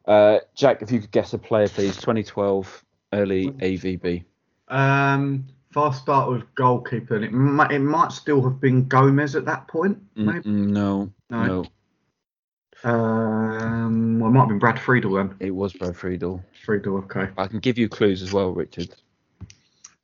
uh, 0.06 0.38
Jack, 0.54 0.80
if 0.80 0.90
you 0.90 1.00
could 1.00 1.10
guess 1.10 1.34
a 1.34 1.38
player, 1.38 1.68
please. 1.68 1.96
2012 1.96 2.84
early 3.12 3.50
AVB. 3.50 4.24
Um, 4.68 5.46
fast 5.74 6.02
start 6.02 6.30
with 6.30 6.42
goalkeeper, 6.54 7.16
and 7.16 7.24
it 7.24 7.32
might, 7.32 7.72
it 7.72 7.80
might 7.80 8.12
still 8.12 8.40
have 8.44 8.60
been 8.60 8.86
Gomes 8.86 9.34
at 9.34 9.44
that 9.46 9.66
point. 9.66 9.98
Maybe. 10.14 10.48
No, 10.48 11.10
No. 11.30 11.44
no, 12.84 12.88
Um, 12.88 14.20
well, 14.20 14.30
it 14.30 14.32
might 14.32 14.40
have 14.40 14.48
been 14.50 14.58
Brad 14.60 14.78
Friedel 14.80 15.14
then. 15.14 15.34
it 15.40 15.50
was 15.50 15.72
Brad 15.72 15.96
Friedel. 15.96 16.42
Friedel, 16.64 16.98
okay. 16.98 17.28
I 17.36 17.48
can 17.48 17.58
give 17.58 17.76
you 17.76 17.88
clues 17.88 18.22
as 18.22 18.32
well, 18.32 18.52
Richard. 18.52 18.94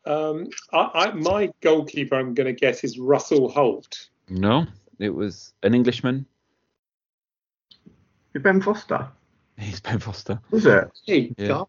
Um, 0.06 0.48
I, 0.72 0.90
I, 0.94 1.10
my 1.12 1.50
goalkeeper, 1.60 2.16
I'm 2.16 2.34
going 2.34 2.46
to 2.48 2.52
guess, 2.52 2.82
is 2.82 2.98
Russell 2.98 3.48
Holt. 3.48 4.08
No, 4.28 4.66
it 4.98 5.10
was 5.10 5.52
an 5.62 5.74
Englishman. 5.74 6.26
Ben 8.34 8.60
Foster, 8.60 9.08
He's 9.58 9.80
Ben 9.80 9.98
Foster. 10.00 10.40
was 10.50 10.66
it? 10.66 10.90
Hey, 11.06 11.34
Yeah. 11.38 11.48
God. 11.48 11.66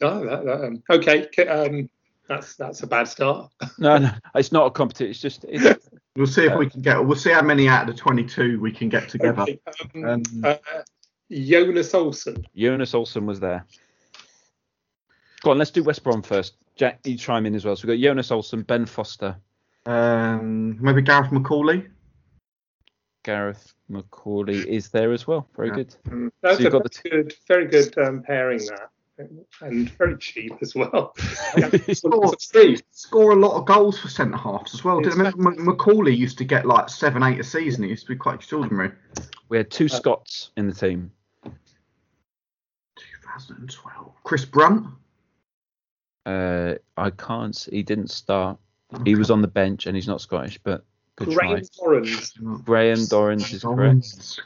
God, 0.00 0.22
that, 0.28 0.44
that, 0.44 0.64
um, 0.64 0.82
okay, 0.90 1.26
um, 1.46 1.88
that's 2.28 2.56
that's 2.56 2.82
a 2.82 2.86
bad 2.86 3.08
start. 3.08 3.50
No, 3.78 3.98
no, 3.98 4.10
it's 4.34 4.52
not 4.52 4.66
a 4.66 4.70
competition. 4.70 5.10
It's 5.10 5.20
just 5.20 5.44
it's, 5.48 5.88
We'll 6.16 6.26
see 6.26 6.44
if 6.44 6.56
we 6.58 6.68
can 6.68 6.82
get. 6.82 7.02
We'll 7.02 7.16
see 7.16 7.32
how 7.32 7.40
many 7.40 7.68
out 7.68 7.88
of 7.88 7.94
the 7.96 8.00
22 8.00 8.60
we 8.60 8.70
can 8.70 8.90
get 8.90 9.08
together. 9.08 9.42
Okay, 9.42 9.58
um, 9.94 10.04
Um, 10.04 10.22
uh, 10.44 10.56
Jonas 11.30 11.92
Olsson. 11.92 12.44
Jonas 12.54 12.92
Olsson 12.92 13.24
was 13.24 13.40
there. 13.40 13.64
Go 15.42 15.52
on, 15.52 15.58
let's 15.58 15.70
do 15.70 15.82
West 15.82 16.04
Brom 16.04 16.20
first. 16.20 16.56
Jack, 16.76 17.00
you 17.04 17.16
chime 17.16 17.46
in 17.46 17.54
as 17.54 17.64
well. 17.64 17.76
So 17.76 17.88
we've 17.88 17.98
got 17.98 18.04
Jonas 18.04 18.28
Olsson, 18.30 18.66
Ben 18.66 18.84
Foster, 18.84 19.36
Um, 19.86 20.76
maybe 20.82 21.00
Gareth 21.00 21.30
McAuley. 21.30 21.88
Gareth 23.24 23.72
McAuley 23.90 24.64
is 24.66 24.90
there 24.90 25.12
as 25.12 25.26
well. 25.26 25.48
Very 25.56 25.68
Yeah. 25.68 25.74
good. 25.76 25.94
Mm, 26.08 26.30
That's 26.42 26.60
you've 26.60 26.74
a 26.74 26.78
got 26.78 26.94
very 27.02 27.22
good, 27.22 27.34
very 27.48 27.66
good 27.68 27.96
um, 27.98 28.22
pairing 28.22 28.58
that, 28.66 28.90
and 29.60 29.90
very 29.98 30.16
cheap 30.18 30.52
as 30.62 30.74
well. 30.74 31.14
Score, 31.92 32.34
score 32.90 33.32
a 33.32 33.36
lot 33.36 33.58
of 33.58 33.66
goals 33.66 33.98
for 33.98 34.08
centre 34.08 34.36
halves 34.36 34.74
as 34.74 34.84
well. 34.84 35.00
Did 35.00 35.12
I 35.12 35.16
remember 35.16 35.50
M- 35.50 35.66
McAuley 35.66 36.16
used 36.16 36.38
to 36.38 36.44
get 36.44 36.66
like 36.66 36.88
seven, 36.88 37.22
eight 37.22 37.40
a 37.40 37.44
season? 37.44 37.84
It 37.84 37.88
used 37.88 38.06
to 38.06 38.12
be 38.12 38.16
quite 38.16 38.36
extraordinary. 38.36 38.92
We 39.48 39.56
had 39.58 39.70
two 39.70 39.88
Scots 39.88 40.50
in 40.56 40.66
the 40.66 40.74
team. 40.74 41.10
2012. 42.96 44.12
Chris 44.24 44.44
Brunt. 44.44 44.86
Uh, 46.26 46.74
I 46.96 47.10
can't. 47.10 47.54
s- 47.54 47.68
He 47.70 47.82
didn't 47.82 48.10
start. 48.10 48.58
He 49.04 49.14
was 49.14 49.30
on 49.30 49.40
the 49.42 49.48
bench, 49.48 49.86
and 49.86 49.96
he's 49.96 50.06
not 50.06 50.20
Scottish, 50.20 50.58
but 50.62 50.84
good 51.16 51.28
Graham 51.34 51.56
try. 51.56 51.60
Dorrans, 51.86 52.64
Graham 52.64 52.98
Dorrans 53.06 53.52
is 53.54 53.62
correct. 53.62 54.40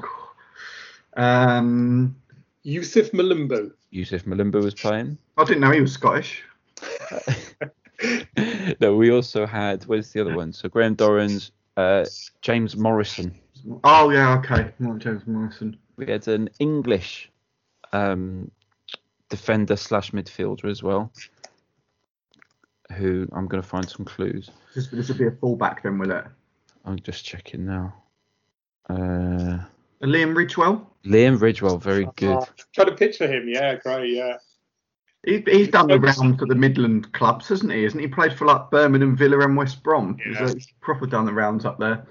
Um, 1.16 2.16
Youssouf 2.66 3.12
Mulumbu. 3.12 3.72
Youssouf 3.92 4.24
Mulumbu 4.24 4.62
was 4.62 4.74
playing. 4.74 5.16
I 5.36 5.44
didn't 5.44 5.60
know 5.60 5.70
he 5.70 5.80
was 5.80 5.92
Scottish. 5.92 6.42
no, 8.80 8.96
we 8.96 9.10
also 9.10 9.46
had. 9.46 9.84
Where's 9.84 10.12
the 10.12 10.20
other 10.20 10.34
one? 10.34 10.52
So 10.52 10.68
Graham 10.68 10.96
Dorrans, 10.96 11.52
uh, 11.76 12.04
James 12.42 12.76
Morrison. 12.76 13.34
Oh 13.84 14.10
yeah, 14.10 14.36
okay. 14.38 14.72
Not 14.80 14.98
James 14.98 15.22
Morrison. 15.26 15.78
We 15.96 16.06
had 16.06 16.26
an 16.26 16.50
English 16.58 17.30
um, 17.92 18.50
defender 19.28 19.76
slash 19.76 20.10
midfielder 20.10 20.68
as 20.68 20.82
well, 20.82 21.12
who 22.92 23.28
I'm 23.32 23.46
going 23.46 23.62
to 23.62 23.68
find 23.68 23.88
some 23.88 24.04
clues. 24.04 24.50
This, 24.74 24.88
this 24.88 25.08
would 25.08 25.18
be 25.18 25.26
a 25.26 25.30
fullback 25.30 25.84
then, 25.84 25.98
will 25.98 26.10
it? 26.10 26.24
I'm 26.84 26.98
just 26.98 27.24
checking 27.24 27.64
now. 27.64 27.94
Uh, 28.90 29.58
Liam 30.02 30.34
Ridgewell. 30.34 30.86
Liam 31.04 31.38
Ridgewell, 31.40 31.80
very 31.80 32.06
good. 32.16 32.36
Oh, 32.38 32.46
trying 32.74 32.88
to 32.88 32.94
picture 32.94 33.26
him. 33.26 33.48
Yeah, 33.48 33.76
great. 33.76 34.12
Yeah. 34.14 34.36
He, 35.24 35.42
he's 35.46 35.68
done 35.68 35.88
the 35.88 35.98
rounds 35.98 36.38
for 36.38 36.46
the 36.46 36.54
Midland 36.54 37.12
clubs, 37.12 37.48
hasn't 37.48 37.72
he? 37.72 37.82
Hasn't 37.82 38.00
he 38.00 38.06
played 38.06 38.32
for 38.32 38.44
like 38.46 38.70
Birmingham, 38.70 39.16
Villa, 39.16 39.40
and 39.40 39.56
West 39.56 39.82
Brom? 39.82 40.18
He's, 40.24 40.36
Yeah. 40.36 40.44
uh, 40.44 40.52
he's 40.54 40.68
proper 40.80 41.06
done 41.06 41.24
the 41.24 41.32
rounds 41.32 41.64
up 41.64 41.78
there. 41.78 42.06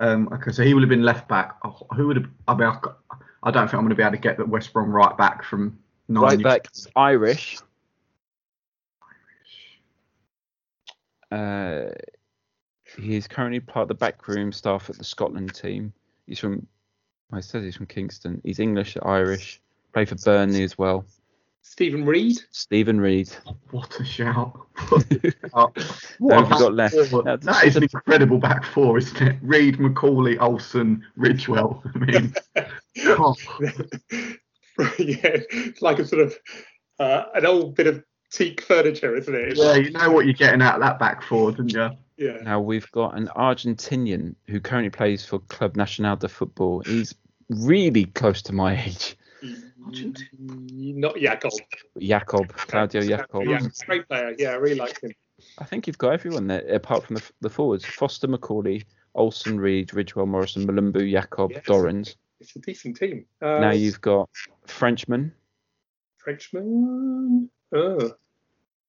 Um, 0.00 0.28
okay, 0.32 0.50
so 0.50 0.62
he 0.62 0.74
would 0.74 0.82
have 0.82 0.90
been 0.90 1.02
left 1.04 1.28
back. 1.28 1.56
Oh, 1.64 1.86
who 1.96 2.08
would 2.08 2.16
have? 2.16 2.26
I 2.48 2.54
mean, 2.54 2.68
I've 2.68 2.82
got- 2.82 2.98
I 3.44 3.50
don't 3.50 3.66
think 3.66 3.74
I'm 3.74 3.80
going 3.80 3.90
to 3.90 3.96
be 3.96 4.02
able 4.02 4.12
to 4.12 4.18
get 4.18 4.36
that 4.38 4.48
West 4.48 4.72
Brom 4.72 4.90
right 4.90 5.16
back 5.16 5.42
from 5.44 5.78
nine. 6.08 6.22
Right 6.22 6.32
years- 6.40 6.42
back, 6.42 6.68
Irish. 6.96 7.58
Uh, 11.30 11.86
he 12.98 13.16
is 13.16 13.26
currently 13.26 13.60
part 13.60 13.82
of 13.84 13.88
the 13.88 13.94
backroom 13.94 14.52
staff 14.52 14.90
at 14.90 14.98
the 14.98 15.04
Scotland 15.04 15.54
team. 15.54 15.92
He's 16.26 16.38
from, 16.38 16.66
I 17.32 17.40
said 17.40 17.62
he's 17.62 17.76
from 17.76 17.86
Kingston. 17.86 18.40
He's 18.44 18.58
English, 18.58 18.96
Irish. 19.02 19.60
Played 19.94 20.10
for 20.10 20.16
Burnley 20.16 20.62
as 20.62 20.76
well. 20.76 21.04
Steven 21.62 22.04
Reid. 22.04 22.38
Steven 22.50 23.00
Reid. 23.00 23.30
What 23.70 23.98
a 23.98 24.04
shout! 24.04 24.66
What 24.88 25.06
a 25.10 25.30
shout. 25.30 25.78
What 26.18 26.34
have 26.34 26.52
a 26.52 26.54
we 26.54 26.60
got 26.60 26.74
left? 26.74 26.94
Now, 27.24 27.36
That 27.36 27.64
is 27.64 27.76
an 27.76 27.84
incredible 27.84 28.38
back 28.38 28.64
four, 28.64 28.98
isn't 28.98 29.22
it? 29.22 29.36
Reid, 29.40 29.78
McAuley, 29.78 30.36
Olsson, 30.38 31.02
Ridgewell. 31.16 31.82
I 31.94 31.98
mean, 31.98 32.34
God. 33.16 33.36
yeah, 34.98 35.38
it's 35.50 35.80
like 35.80 36.00
a 36.00 36.06
sort 36.06 36.22
of 36.22 36.34
uh, 36.98 37.24
an 37.34 37.46
old 37.46 37.74
bit 37.74 37.86
of 37.86 38.04
teak 38.32 38.62
furniture, 38.62 39.14
isn't 39.16 39.34
it? 39.34 39.48
It's 39.50 39.60
yeah, 39.60 39.76
you 39.76 39.90
know 39.90 40.10
what 40.10 40.24
you're 40.24 40.34
getting 40.34 40.62
out 40.62 40.74
of 40.76 40.80
that 40.80 40.98
back 40.98 41.22
four, 41.22 41.52
didn't 41.52 41.72
you? 41.72 41.90
yeah. 42.16 42.38
Now 42.42 42.60
we've 42.60 42.90
got 42.92 43.16
an 43.16 43.28
Argentinian 43.36 44.34
who 44.48 44.60
currently 44.60 44.90
plays 44.90 45.24
for 45.24 45.38
Club 45.40 45.76
Nacional 45.76 46.16
de 46.16 46.28
Football. 46.28 46.80
He's 46.80 47.14
really 47.48 48.06
close 48.06 48.42
to 48.42 48.52
my 48.52 48.82
age. 48.84 49.16
Not 49.88 51.16
Yacob. 51.16 51.50
Yacob, 52.00 52.48
Claudio 52.52 53.02
Yacob. 53.02 53.48
Yeah, 53.48 53.60
great 53.86 54.08
player. 54.08 54.34
Yeah, 54.38 54.50
I 54.50 54.54
really 54.54 54.76
like 54.76 55.00
him. 55.00 55.12
I 55.58 55.64
think 55.64 55.86
you've 55.86 55.98
got 55.98 56.12
everyone 56.12 56.46
there 56.46 56.64
apart 56.74 57.04
from 57.04 57.16
the, 57.16 57.22
the 57.40 57.50
forwards: 57.50 57.84
Foster, 57.84 58.28
McAuley, 58.28 58.84
Olsson, 59.16 59.58
Reid, 59.58 59.88
Ridgewell, 59.88 60.28
Morrison, 60.28 60.66
Mulumbu, 60.66 61.02
Yacob, 61.02 61.50
Yes. 61.50 61.64
Dorrans. 61.66 62.14
It's 62.40 62.54
a 62.56 62.60
decent 62.60 62.96
team. 62.96 63.24
Uh, 63.40 63.58
now 63.58 63.70
you've 63.72 64.00
got 64.00 64.28
Frenchman. 64.66 65.32
Frenchman. 66.18 67.50
Oh, 67.74 68.12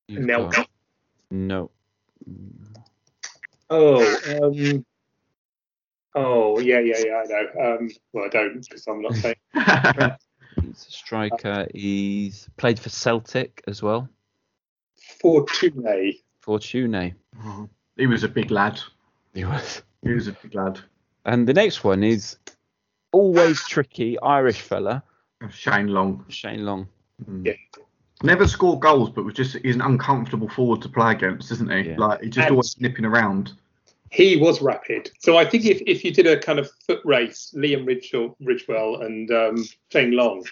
You've 0.08 0.26
Nelk. 0.26 0.52
got- 0.54 0.70
no. 1.32 1.72
Oh, 3.70 4.04
um, 4.42 4.86
oh, 6.16 6.60
yeah, 6.60 6.80
yeah, 6.80 6.98
yeah. 7.04 7.24
I 7.24 7.26
know. 7.26 7.76
Um, 7.78 7.90
well, 8.12 8.26
I 8.26 8.30
don't 8.30 8.62
because 8.62 8.86
I'm 8.88 9.02
not 9.02 9.16
saying. 9.16 9.36
He's 10.62 10.88
a 10.88 10.92
striker. 10.92 11.68
He's 11.74 12.48
played 12.58 12.80
for 12.80 12.90
Celtic 12.90 13.64
as 13.68 13.82
well. 13.82 14.08
Fortune. 15.22 16.14
Fortune. 16.42 17.16
he 17.98 18.06
was 18.08 18.24
a 18.24 18.28
big 18.28 18.52
lad. 18.52 18.80
He 19.34 19.46
was. 19.46 19.82
He 20.04 20.14
was 20.14 20.28
a 20.28 20.34
big 20.34 20.54
lad. 20.54 20.80
And 21.26 21.48
the 21.48 21.54
next 21.54 21.84
one 21.84 22.04
is 22.04 22.38
always 23.12 23.66
tricky 23.68 24.20
Irish 24.20 24.62
fella, 24.62 25.04
Shane 25.50 25.88
Long. 25.88 26.26
Shane 26.30 26.66
Long. 26.66 26.88
Yeah. 27.44 27.54
Never 28.24 28.48
scored 28.48 28.80
goals, 28.80 29.10
but 29.10 29.26
was 29.26 29.34
just 29.34 29.58
he's 29.64 29.76
an 29.76 29.82
uncomfortable 29.82 30.48
forward 30.50 30.82
to 30.84 30.90
play 30.90 31.12
against, 31.12 31.52
isn't 31.52 31.70
he? 31.72 31.90
Yeah. 31.90 31.98
Like 31.98 32.22
he's 32.22 32.34
just 32.34 32.46
And- 32.46 32.52
always 32.54 32.76
nipping 32.80 33.06
around. 33.06 33.54
He 34.12 34.38
was 34.38 34.62
rapid. 34.62 35.10
So 35.20 35.38
I 35.38 35.46
think 35.46 35.66
if, 35.66 35.82
if 35.88 36.06
you 36.06 36.14
did 36.14 36.28
a 36.28 36.40
kind 36.40 36.60
of 36.60 36.70
foot 36.86 37.02
race, 37.04 37.52
Liam 37.58 37.84
Ridgewell, 37.88 38.36
Ridgewell 38.44 39.04
and 39.04 39.32
um, 39.32 39.66
Shane 39.92 40.12
Long, 40.12 40.46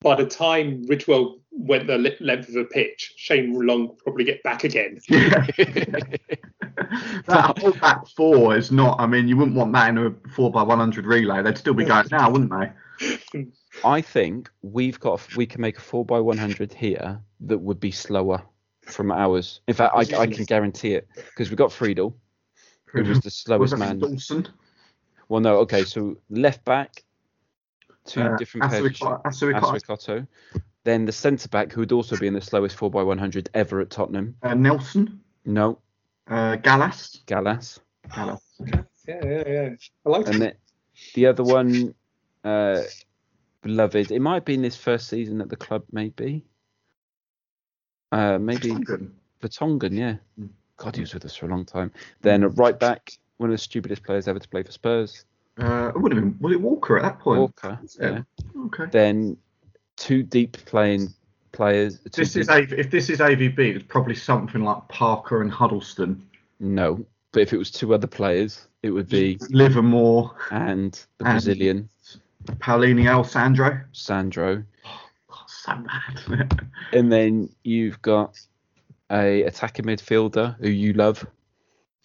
by 0.00 0.16
the 0.16 0.26
time 0.26 0.84
Ridgewell 0.86 1.38
went 1.52 1.86
the 1.86 1.98
length 2.20 2.48
of 2.48 2.56
a 2.56 2.64
pitch, 2.64 3.14
Shane 3.16 3.54
Long 3.54 3.86
would 3.88 3.98
probably 3.98 4.24
get 4.24 4.42
back 4.42 4.64
again. 4.64 4.98
Yeah. 5.08 5.46
that 7.26 7.58
whole 7.58 7.72
back 7.72 8.06
four 8.08 8.56
is 8.56 8.70
not. 8.70 9.00
I 9.00 9.06
mean, 9.06 9.28
you 9.28 9.36
wouldn't 9.36 9.56
want 9.56 9.72
that 9.72 9.88
in 9.90 9.98
a 9.98 10.14
four 10.30 10.50
by 10.50 10.62
one 10.62 10.78
hundred 10.78 11.06
relay. 11.06 11.42
They'd 11.42 11.58
still 11.58 11.74
be 11.74 11.84
going 11.84 12.06
now, 12.10 12.30
wouldn't 12.30 12.50
they? 12.50 13.46
I 13.84 14.00
think 14.00 14.50
we've 14.62 14.98
got 15.00 15.34
we 15.36 15.46
can 15.46 15.60
make 15.60 15.78
a 15.78 15.80
four 15.80 16.04
by 16.04 16.20
one 16.20 16.38
hundred 16.38 16.72
here 16.72 17.20
that 17.40 17.58
would 17.58 17.80
be 17.80 17.90
slower 17.90 18.42
from 18.82 19.10
ours. 19.12 19.60
In 19.68 19.74
fact, 19.74 19.94
I, 19.94 20.00
I 20.20 20.26
can 20.26 20.44
guarantee 20.44 20.94
it 20.94 21.08
because 21.14 21.50
we've 21.50 21.58
got 21.58 21.72
Friedel, 21.72 22.16
who 22.86 23.02
was 23.04 23.20
the 23.20 23.26
Was 23.26 23.34
slowest 23.34 23.70
that 23.72 23.78
man. 23.78 23.98
Dawson? 23.98 24.48
Well, 25.28 25.40
no, 25.40 25.58
okay, 25.58 25.84
so 25.84 26.16
left 26.30 26.64
back, 26.64 27.04
two 28.06 28.22
Uh, 28.22 28.36
different 28.36 28.70
pairs. 28.70 28.84
of 28.84 28.92
Asuika- 28.92 28.96
shoes. 29.38 29.42
Asuika- 29.42 29.60
Assou-Ekotto. 29.60 30.26
Then 30.84 31.04
the 31.04 31.12
centre 31.12 31.48
back, 31.50 31.70
who 31.70 31.80
would 31.82 31.92
also 31.92 32.16
be 32.16 32.26
in 32.26 32.32
the 32.32 32.40
slowest 32.40 32.76
4x100 32.78 33.48
ever 33.52 33.80
at 33.80 33.90
Tottenham. 33.90 34.34
uh, 34.42 34.54
Nelson, 34.54 35.20
No, 35.44 35.78
uh, 36.28 36.56
Gallas. 36.56 37.20
Gallas. 37.26 37.78
Gallas. 38.14 38.40
Yeah, 39.06 39.24
yeah, 39.24 39.42
yeah. 39.46 39.70
I 40.06 40.08
like 40.08 40.26
And 40.28 40.36
it. 40.36 40.38
then 40.38 40.52
the 41.14 41.26
other 41.26 41.42
one, 41.42 41.94
uh, 42.44 42.82
beloved, 43.62 44.10
it 44.10 44.20
might 44.20 44.34
have 44.34 44.44
been 44.44 44.62
his 44.62 44.76
first 44.76 45.08
season 45.08 45.40
at 45.40 45.48
the 45.48 45.56
club, 45.56 45.84
maybe. 45.92 46.44
Uh, 48.12 48.38
maybe. 48.38 48.70
Vertonghen, 49.42 49.92
yeah. 49.96 50.16
Mm. 50.40 50.48
God, 50.76 50.94
he 50.94 51.00
was 51.02 51.14
with 51.14 51.24
us 51.24 51.34
for 51.36 51.46
a 51.46 51.48
long 51.48 51.64
time. 51.64 51.90
Then 52.22 52.44
at 52.44 52.56
right 52.56 52.78
back, 52.78 53.18
one 53.38 53.50
of 53.50 53.54
the 53.54 53.58
stupidest 53.58 54.02
players 54.04 54.28
ever 54.28 54.38
to 54.38 54.48
play 54.48 54.62
for 54.62 54.72
Spurs, 54.72 55.24
Uh, 55.60 55.90
it 55.94 55.98
would 56.00 56.12
have 56.12 56.22
been. 56.22 56.36
Was 56.40 56.52
it 56.52 56.60
Walker 56.60 56.96
at 56.96 57.02
that 57.02 57.18
point? 57.18 57.40
Walker. 57.40 57.78
Yeah. 58.00 58.10
Yeah. 58.54 58.62
Okay. 58.66 58.84
Then 58.92 59.36
two 59.96 60.22
deep 60.22 60.52
playing 60.66 61.08
players. 61.50 61.98
This 62.00 62.36
is 62.36 62.46
deep- 62.46 62.70
A- 62.70 62.78
if 62.80 62.90
this 62.92 63.10
is 63.10 63.18
AVB, 63.18 63.58
it's 63.74 63.84
probably 63.88 64.14
something 64.14 64.62
like 64.62 64.86
Parker 64.88 65.42
and 65.42 65.50
Huddlestone, 65.50 66.22
no, 66.60 67.04
but 67.32 67.42
if 67.42 67.52
it 67.52 67.56
was 67.56 67.72
two 67.72 67.92
other 67.92 68.06
players, 68.06 68.68
it 68.84 68.90
would 68.90 69.08
be 69.08 69.36
Livermore, 69.50 70.32
and 70.52 70.92
the 71.18 71.24
And- 71.24 71.34
Brazilian 71.34 71.88
Paulinho, 72.46 73.06
El 73.06 73.24
Sandro. 73.24 73.80
Sandro, 73.92 74.62
Oh, 75.30 75.44
so 75.46 75.72
bad. 75.74 76.60
and 76.92 77.12
then 77.12 77.48
you've 77.64 78.00
got 78.02 78.38
a 79.10 79.42
attacking 79.42 79.84
midfielder 79.84 80.56
who 80.60 80.68
you 80.68 80.92
love. 80.94 81.26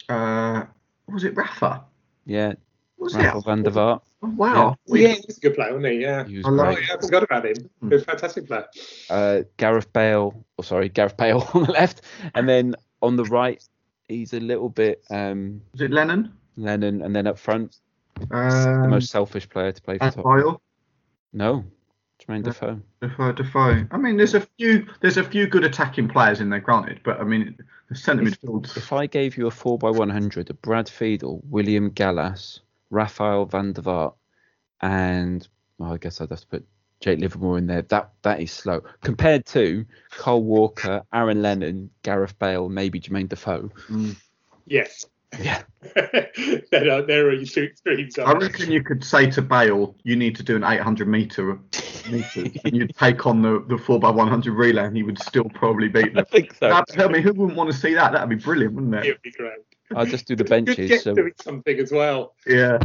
uh, 0.08 0.64
was 1.08 1.24
it 1.24 1.36
Rafa? 1.36 1.84
Yeah, 2.26 2.54
Was 2.98 3.14
Rafael 3.14 3.38
it? 3.38 3.44
van 3.44 3.62
der 3.62 3.70
Vaart. 3.70 4.00
Oh, 4.22 4.28
wow. 4.36 4.76
Well, 4.86 5.00
yeah, 5.00 5.08
he's 5.26 5.36
a 5.36 5.40
good 5.40 5.54
player, 5.54 5.74
wasn't 5.74 5.92
he? 5.94 6.00
Yeah. 6.00 6.24
He 6.24 6.38
was 6.38 6.46
I 6.46 6.50
love 6.50 6.66
Oh, 6.68 6.74
great. 6.74 6.88
yeah, 6.88 6.94
I 6.94 7.00
forgot 7.00 7.22
about 7.22 7.44
him. 7.46 7.56
Hmm. 7.80 7.88
He 7.88 7.94
was 7.94 8.02
a 8.02 8.06
fantastic 8.06 8.46
player. 8.46 8.66
Uh, 9.10 9.42
Gareth 9.58 9.92
Bale, 9.92 10.44
or 10.56 10.64
sorry, 10.64 10.88
Gareth 10.88 11.16
Bale 11.16 11.46
on 11.54 11.64
the 11.64 11.72
left, 11.72 12.02
and 12.34 12.48
then 12.48 12.74
on 13.02 13.16
the 13.16 13.24
right, 13.24 13.62
he's 14.08 14.32
a 14.32 14.40
little 14.40 14.68
bit 14.70 15.04
um, 15.10 15.60
Was 15.72 15.82
it 15.82 15.90
Lennon? 15.90 16.32
Lennon, 16.56 17.02
and 17.02 17.14
then 17.14 17.26
up 17.26 17.38
front, 17.38 17.76
the 18.16 18.36
Um, 18.84 18.90
most 18.90 19.10
selfish 19.10 19.48
player 19.48 19.72
to 19.72 19.82
play 19.82 19.98
for 19.98 20.10
Tottenham. 20.10 20.24
Adebayor, 20.26 20.60
No, 21.32 21.64
Jermaine 22.20 22.42
Defoe. 22.44 22.80
Defoe, 23.00 23.32
Defoe. 23.32 23.86
I 23.90 23.96
mean, 23.96 24.16
there's 24.16 24.34
a 24.34 24.40
few. 24.58 24.86
There's 25.00 25.16
a 25.16 25.24
few 25.24 25.46
good 25.46 25.64
attacking 25.64 26.08
players 26.08 26.40
in 26.40 26.48
there, 26.50 26.60
granted, 26.60 27.00
but 27.04 27.20
I 27.20 27.24
mean, 27.24 27.56
the 27.88 27.94
centre 27.96 28.22
If- 28.24 28.40
midfield. 28.40 28.76
If 28.76 28.92
I 28.92 29.06
gave 29.06 29.36
you 29.36 29.46
a 29.46 29.50
4x100 29.50 30.50
of 30.50 30.62
Brad 30.62 30.88
Friedel, 30.88 31.42
William 31.48 31.90
Gallas, 31.90 32.60
Rafael 32.90 33.46
van 33.46 33.72
der 33.72 33.82
Vaart, 33.82 34.14
and 34.80 35.46
well, 35.78 35.92
I 35.92 35.98
guess 35.98 36.20
I'd 36.20 36.30
have 36.30 36.40
to 36.40 36.46
put 36.46 36.66
Jake 37.00 37.18
Livermore 37.18 37.58
in 37.58 37.66
there, 37.66 37.82
that 37.82 38.12
that 38.22 38.40
is 38.40 38.52
slow. 38.52 38.82
Compared 39.02 39.44
to 39.46 39.84
Kyle 40.10 40.42
Walker, 40.42 41.02
Aaron 41.12 41.42
Lennon, 41.42 41.90
Gareth 42.02 42.38
Bale, 42.38 42.68
maybe 42.68 43.00
Jermaine 43.00 43.28
Defoe. 43.28 43.70
Mm. 43.88 44.16
Yes. 44.66 45.04
Yeah. 45.40 45.62
there, 45.94 46.90
are, 46.90 47.02
there 47.02 47.28
are 47.28 47.32
your 47.32 47.44
two 47.46 47.64
extremes. 47.64 48.18
I 48.18 48.32
reckon 48.32 48.70
you 48.70 48.82
could 48.82 49.04
say 49.04 49.30
to 49.32 49.42
Bale, 49.42 49.94
you 50.02 50.16
need 50.16 50.34
to 50.36 50.42
do 50.42 50.56
an 50.56 50.64
800 50.64 51.06
meter, 51.06 51.58
meters, 52.10 52.56
and 52.64 52.76
you'd 52.76 52.94
take 52.96 53.26
on 53.26 53.42
the 53.42 53.64
the 53.68 53.78
four 53.78 53.96
x 54.04 54.14
100 54.16 54.52
relay, 54.52 54.84
and 54.84 54.96
he 54.96 55.02
would 55.02 55.18
still 55.20 55.44
probably 55.50 55.88
beat 55.88 56.06
I 56.10 56.14
them. 56.14 56.24
think 56.26 56.54
so. 56.54 56.68
Now, 56.68 56.82
tell 56.82 57.08
me, 57.08 57.20
who 57.20 57.32
wouldn't 57.32 57.56
want 57.56 57.70
to 57.70 57.76
see 57.76 57.94
that? 57.94 58.12
That'd 58.12 58.28
be 58.28 58.36
brilliant, 58.36 58.74
wouldn't 58.74 58.94
It 58.94 59.06
it? 59.06 59.08
would 59.12 59.22
be 59.22 59.30
great. 59.32 59.58
I'll 59.94 60.06
just 60.06 60.26
do 60.26 60.34
the 60.34 60.44
Good 60.44 60.50
benches. 60.66 60.88
get 60.88 61.02
So 61.02 61.14
doing 61.14 61.32
something 61.40 61.78
as 61.78 61.92
well. 61.92 62.34
Yeah. 62.46 62.78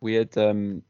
we 0.00 0.14
had 0.14 0.36
um 0.38 0.82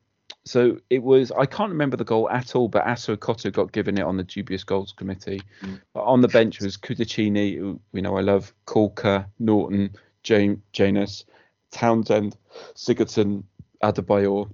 so 0.45 0.79
it 0.91 1.03
was 1.03 1.33
I 1.33 1.47
can't 1.47 1.71
remember 1.71 1.97
the 1.97 2.05
goal 2.05 2.29
at 2.31 2.55
all, 2.55 2.69
but 2.69 2.85
Assou-Ekotto 2.85 3.51
got 3.53 3.73
given 3.73 3.97
it 3.99 4.03
on 4.03 4.17
the 4.19 4.25
dubious 4.25 4.63
goals 4.63 4.93
committee. 4.93 5.41
Mm. 5.63 5.81
But 5.95 6.03
on 6.03 6.21
the 6.21 6.29
bench 6.29 6.61
was 6.61 6.77
Cudicini, 6.77 7.57
who 7.57 7.81
we 7.93 8.03
know 8.03 8.17
I 8.19 8.21
love, 8.21 8.53
Caulker, 8.67 9.25
Naughton, 9.39 9.79
Jane, 9.89 9.97
Jenas, 10.25 11.25
Townsend, 11.71 12.37
Sigurdsson, 12.75 13.45
Adebayor, 13.83 14.51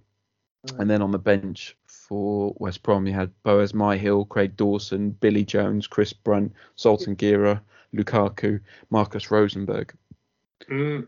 and 0.79 0.91
then 0.91 1.01
on 1.03 1.11
the 1.11 1.19
bench 1.19 1.77
for 1.87 2.55
West 2.59 2.83
Brom 2.83 3.07
you 3.07 3.13
had 3.15 3.31
Boaz 3.45 3.73
Myhill, 3.73 4.29
Craig 4.29 4.57
Dawson, 4.57 5.11
Billy 5.11 5.45
Jones, 5.45 5.87
Chris 5.87 6.13
Brunt, 6.13 6.53
Zoltan 6.79 7.17
Gera, 7.17 7.63
Lukaku, 7.95 8.61
Markus 8.91 9.31
Rosenberg. 9.31 9.95
Mm. 10.69 11.07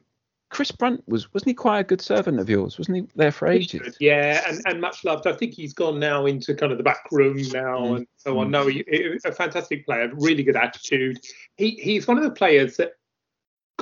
Chris 0.49 0.71
Brunt 0.71 1.03
was 1.09 1.33
wasn't 1.33 1.49
he 1.49 1.55
quite 1.55 1.81
a 1.81 1.85
good 1.85 2.01
servant 2.03 2.39
of 2.39 2.49
yours? 2.51 2.77
Wasn't 2.79 2.95
he 2.97 3.05
there 3.17 3.33
for 3.33 3.49
ages? 3.49 3.97
Yeah, 4.01 4.43
and, 4.47 4.61
and 4.67 4.81
much 4.83 5.03
loved. 5.03 5.27
I 5.27 5.33
think 5.33 5.55
he's 5.55 5.73
gone 5.73 5.99
now 5.99 6.27
into 6.27 6.55
kind 6.55 6.71
of 6.73 6.77
the 6.79 6.85
back 6.85 7.07
room 7.11 7.39
now 7.53 7.79
Mm. 7.81 7.97
and 7.97 8.07
so 8.19 8.39
on. 8.39 8.51
No, 8.51 8.67
he, 8.67 8.85
he- 8.87 9.19
a 9.25 9.33
fantastic 9.33 9.87
player, 9.87 10.11
really 10.15 10.43
good 10.43 10.57
attitude. 10.57 11.21
He 11.57 11.71
he's 11.71 12.07
one 12.07 12.19
of 12.19 12.25
the 12.25 12.31
players 12.31 12.77
that 12.77 12.93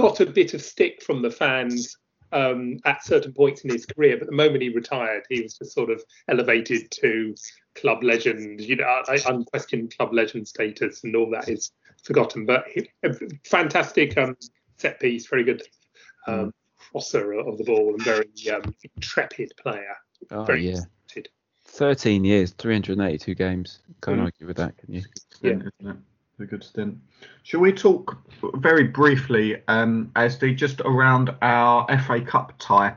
got 0.00 0.20
a 0.20 0.26
bit 0.26 0.54
of 0.54 0.62
stick 0.62 1.02
from 1.02 1.22
the 1.22 1.30
fans 1.30 1.96
um, 2.32 2.78
at 2.84 3.04
certain 3.04 3.32
points 3.32 3.62
in 3.62 3.70
his 3.70 3.86
career, 3.86 4.16
but 4.16 4.26
the 4.26 4.34
moment 4.34 4.62
he 4.62 4.68
retired, 4.68 5.24
he 5.28 5.40
was 5.42 5.54
just 5.54 5.72
sort 5.72 5.90
of 5.90 6.02
elevated 6.28 6.90
to 6.92 7.34
club 7.74 8.02
legend, 8.02 8.60
you 8.60 8.76
know, 8.76 8.84
uh, 8.84 9.18
unquestioned 9.26 9.94
club 9.96 10.12
legend 10.12 10.46
status, 10.46 11.04
and 11.04 11.16
all 11.16 11.30
that 11.30 11.48
is 11.48 11.72
forgotten. 12.04 12.46
But 12.46 12.64
he, 12.68 12.88
a 13.02 13.14
fantastic 13.46 14.16
um, 14.18 14.36
set 14.78 15.00
piece, 15.00 15.26
very 15.26 15.44
good 15.44 15.62
um, 16.26 16.52
crosser 16.78 17.32
of 17.32 17.58
the 17.58 17.64
ball, 17.64 17.94
and 17.94 18.02
very 18.02 18.28
um, 18.54 18.74
intrepid 18.96 19.52
player. 19.60 19.96
Oh 20.30 20.44
Very 20.44 20.68
yeah. 20.68 20.80
talented. 21.14 21.28
13 21.66 22.24
years, 22.24 22.52
382 22.52 23.34
games. 23.34 23.78
Can't 24.02 24.18
Mm. 24.18 24.24
argue 24.24 24.46
with 24.46 24.56
that, 24.56 24.76
can 24.76 24.92
you? 24.92 25.02
stint, 25.16 25.62
isn't 25.80 25.90
it? 25.90 25.96
A 26.40 26.46
good 26.46 26.64
stint. 26.64 26.96
Shall 27.42 27.60
we 27.60 27.70
talk 27.72 28.16
very 28.54 28.84
briefly, 28.84 29.62
um, 29.68 30.10
ASD, 30.16 30.56
just 30.56 30.80
around 30.80 31.34
our 31.42 31.86
FA 31.98 32.20
Cup 32.22 32.54
tie 32.58 32.94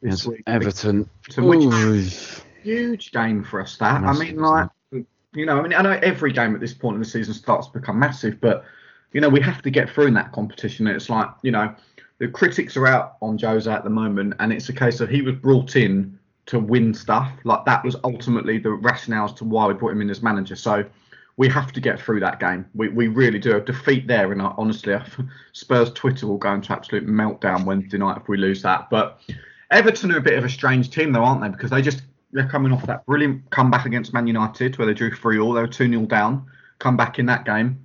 this 0.00 0.24
Yes, 0.24 0.26
week? 0.26 0.42
Everton. 0.46 1.08
Which 1.36 2.42
huge 2.62 3.12
game 3.12 3.44
for 3.44 3.60
us 3.60 3.76
that. 3.76 4.02
I 4.04 4.12
mean, 4.14 4.38
like, 4.38 4.70
you 4.90 5.46
know, 5.46 5.58
I 5.58 5.62
mean, 5.62 5.74
I 5.74 5.82
know 5.82 5.98
every 6.02 6.32
game 6.32 6.54
at 6.54 6.60
this 6.60 6.72
point 6.72 6.94
in 6.94 7.00
the 7.00 7.08
season 7.08 7.34
starts 7.34 7.66
to 7.66 7.78
become 7.78 7.98
massive, 7.98 8.40
but 8.40 8.64
you 9.12 9.20
know, 9.20 9.28
we 9.28 9.40
have 9.40 9.62
to 9.62 9.70
get 9.70 9.90
through 9.90 10.06
in 10.06 10.14
that 10.14 10.32
competition. 10.32 10.86
It's 10.86 11.10
like, 11.10 11.28
you 11.42 11.50
know, 11.50 11.74
the 12.18 12.28
critics 12.28 12.76
are 12.76 12.86
out 12.86 13.16
on 13.20 13.38
Jose 13.38 13.70
at 13.70 13.84
the 13.84 13.90
moment, 13.90 14.34
and 14.38 14.52
it's 14.52 14.68
a 14.68 14.72
case 14.72 15.00
of 15.00 15.08
he 15.08 15.22
was 15.22 15.34
brought 15.34 15.76
in 15.76 16.18
to 16.46 16.58
win 16.58 16.94
stuff. 16.94 17.30
Like 17.44 17.64
that 17.66 17.84
was 17.84 17.96
ultimately 18.04 18.58
the 18.58 18.70
rationale 18.70 19.26
as 19.26 19.34
to 19.34 19.44
why 19.44 19.66
we 19.66 19.74
brought 19.74 19.92
him 19.92 20.00
in 20.00 20.10
as 20.10 20.22
manager. 20.22 20.56
So 20.56 20.84
we 21.38 21.48
have 21.48 21.72
to 21.72 21.80
get 21.80 22.00
through 22.00 22.18
that 22.18 22.40
game. 22.40 22.66
We, 22.74 22.88
we 22.88 23.06
really 23.06 23.38
do. 23.38 23.56
A 23.56 23.60
defeat 23.60 24.08
there, 24.08 24.32
and 24.32 24.42
I, 24.42 24.52
honestly, 24.58 24.94
Spurs 25.52 25.92
Twitter 25.92 26.26
will 26.26 26.36
go 26.36 26.52
into 26.52 26.72
absolute 26.72 27.06
meltdown 27.06 27.64
Wednesday 27.64 27.96
night 27.96 28.18
if 28.18 28.28
we 28.28 28.36
lose 28.36 28.60
that. 28.62 28.90
But 28.90 29.20
Everton 29.70 30.12
are 30.12 30.18
a 30.18 30.20
bit 30.20 30.36
of 30.36 30.44
a 30.44 30.48
strange 30.48 30.90
team, 30.90 31.12
though, 31.12 31.22
aren't 31.22 31.40
they? 31.40 31.48
Because 31.48 31.70
they 31.70 31.80
just 31.80 32.02
they're 32.32 32.48
coming 32.48 32.72
off 32.72 32.84
that 32.86 33.06
brilliant 33.06 33.48
comeback 33.50 33.86
against 33.86 34.12
Man 34.12 34.26
United 34.26 34.76
where 34.76 34.86
they 34.86 34.94
drew 34.94 35.14
three 35.14 35.38
all. 35.38 35.52
They 35.52 35.60
were 35.60 35.68
two 35.68 35.88
0 35.88 36.06
down. 36.06 36.44
Come 36.80 36.96
back 36.96 37.20
in 37.20 37.26
that 37.26 37.44
game. 37.44 37.84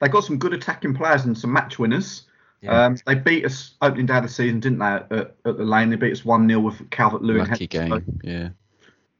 They 0.00 0.08
got 0.08 0.24
some 0.24 0.36
good 0.36 0.52
attacking 0.52 0.94
players 0.94 1.24
and 1.24 1.38
some 1.38 1.52
match 1.52 1.78
winners. 1.78 2.24
Yeah. 2.62 2.86
Um, 2.86 2.96
they 3.06 3.14
beat 3.14 3.44
us 3.44 3.76
opening 3.80 4.06
day 4.06 4.16
of 4.16 4.24
the 4.24 4.28
season, 4.28 4.58
didn't 4.58 4.78
they? 4.80 4.86
At, 4.86 5.12
at, 5.12 5.36
the 5.44 5.64
lane, 5.64 5.90
they 5.90 5.96
beat 5.96 6.12
us 6.12 6.24
one 6.24 6.48
0 6.48 6.60
with 6.60 6.90
Calvert 6.90 7.22
Lewin. 7.22 7.48
Lucky 7.48 7.68
game. 7.68 8.20
Yeah. 8.24 8.48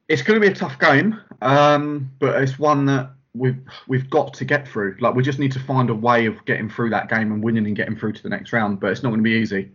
It's 0.09 0.21
going 0.21 0.39
to 0.39 0.45
be 0.45 0.51
a 0.51 0.55
tough 0.55 0.77
game, 0.79 1.17
um, 1.41 2.11
but 2.19 2.41
it's 2.41 2.59
one 2.59 2.85
that 2.87 3.11
we've 3.33 3.57
we've 3.87 4.09
got 4.09 4.33
to 4.35 4.45
get 4.45 4.67
through. 4.67 4.97
Like 4.99 5.15
we 5.15 5.23
just 5.23 5.39
need 5.39 5.51
to 5.53 5.59
find 5.59 5.89
a 5.89 5.95
way 5.95 6.25
of 6.25 6.43
getting 6.45 6.69
through 6.69 6.89
that 6.91 7.09
game 7.09 7.31
and 7.31 7.43
winning 7.43 7.65
and 7.67 7.75
getting 7.75 7.95
through 7.95 8.13
to 8.13 8.23
the 8.23 8.29
next 8.29 8.53
round. 8.53 8.79
But 8.79 8.91
it's 8.91 9.03
not 9.03 9.09
going 9.09 9.19
to 9.19 9.23
be 9.23 9.33
easy. 9.35 9.71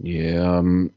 Yeah. 0.00 0.58
Um, 0.58 0.92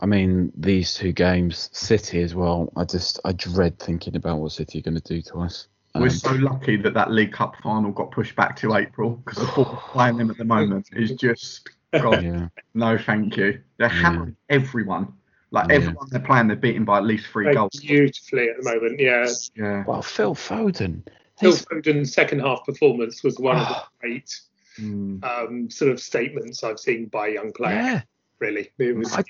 I 0.00 0.06
mean, 0.06 0.52
these 0.56 0.94
two 0.94 1.12
games, 1.12 1.68
City 1.72 2.22
as 2.22 2.34
well. 2.34 2.72
I 2.76 2.84
just, 2.84 3.20
I 3.24 3.32
dread 3.32 3.78
thinking 3.78 4.16
about 4.16 4.38
what 4.38 4.52
City 4.52 4.78
are 4.78 4.82
going 4.82 4.98
to 4.98 5.02
do 5.14 5.20
to 5.22 5.40
us. 5.40 5.68
We're 5.94 6.04
Um, 6.04 6.10
so 6.10 6.32
lucky 6.32 6.76
that 6.76 6.94
that 6.94 7.10
League 7.10 7.32
Cup 7.32 7.56
final 7.62 7.90
got 7.90 8.10
pushed 8.10 8.34
back 8.36 8.56
to 8.56 8.74
April 8.74 9.10
because 9.24 9.38
the 9.38 9.46
thought 9.52 9.68
of 9.72 9.78
playing 9.92 10.16
them 10.16 10.30
at 10.30 10.38
the 10.38 10.44
moment 10.44 10.88
is 10.92 11.12
just 11.12 11.68
God, 11.92 12.22
yeah. 12.24 12.48
no, 12.74 12.96
thank 12.98 13.36
you. 13.36 13.60
They're 13.78 13.88
Yeah. 13.88 13.94
hammering 13.94 14.36
everyone. 14.48 15.12
Like 15.56 15.68
Yeah. 15.70 15.74
everyone 15.76 16.06
they're 16.10 16.20
playing, 16.20 16.48
they're 16.48 16.56
beating 16.56 16.84
by 16.84 16.98
at 16.98 17.04
least 17.04 17.26
three 17.28 17.46
Played 17.46 17.56
goals. 17.56 17.80
beautifully 17.80 18.48
at 18.50 18.62
the 18.62 18.74
moment. 18.74 19.00
Yeah, 19.00 19.26
Yeah. 19.56 19.84
Well, 19.86 20.02
Phil 20.02 20.34
Foden. 20.34 21.02
Phil 21.38 21.50
he's- 21.52 21.64
Foden's 21.64 22.12
second 22.12 22.40
half 22.40 22.64
performance 22.66 23.22
was 23.24 23.38
one 23.38 23.56
of 23.56 23.66
the 23.68 23.76
great 24.00 24.38
Mm. 24.78 25.24
um, 25.24 25.70
sort 25.70 25.90
of 25.90 25.98
statements 25.98 26.62
I've 26.62 26.78
seen 26.78 27.06
by 27.06 27.28
a 27.28 27.32
young 27.32 27.50
player. 27.52 27.74
yeah. 27.76 28.02
Really, 28.38 28.70
it 28.78 28.94
was. 28.94 29.14
I, 29.14 29.24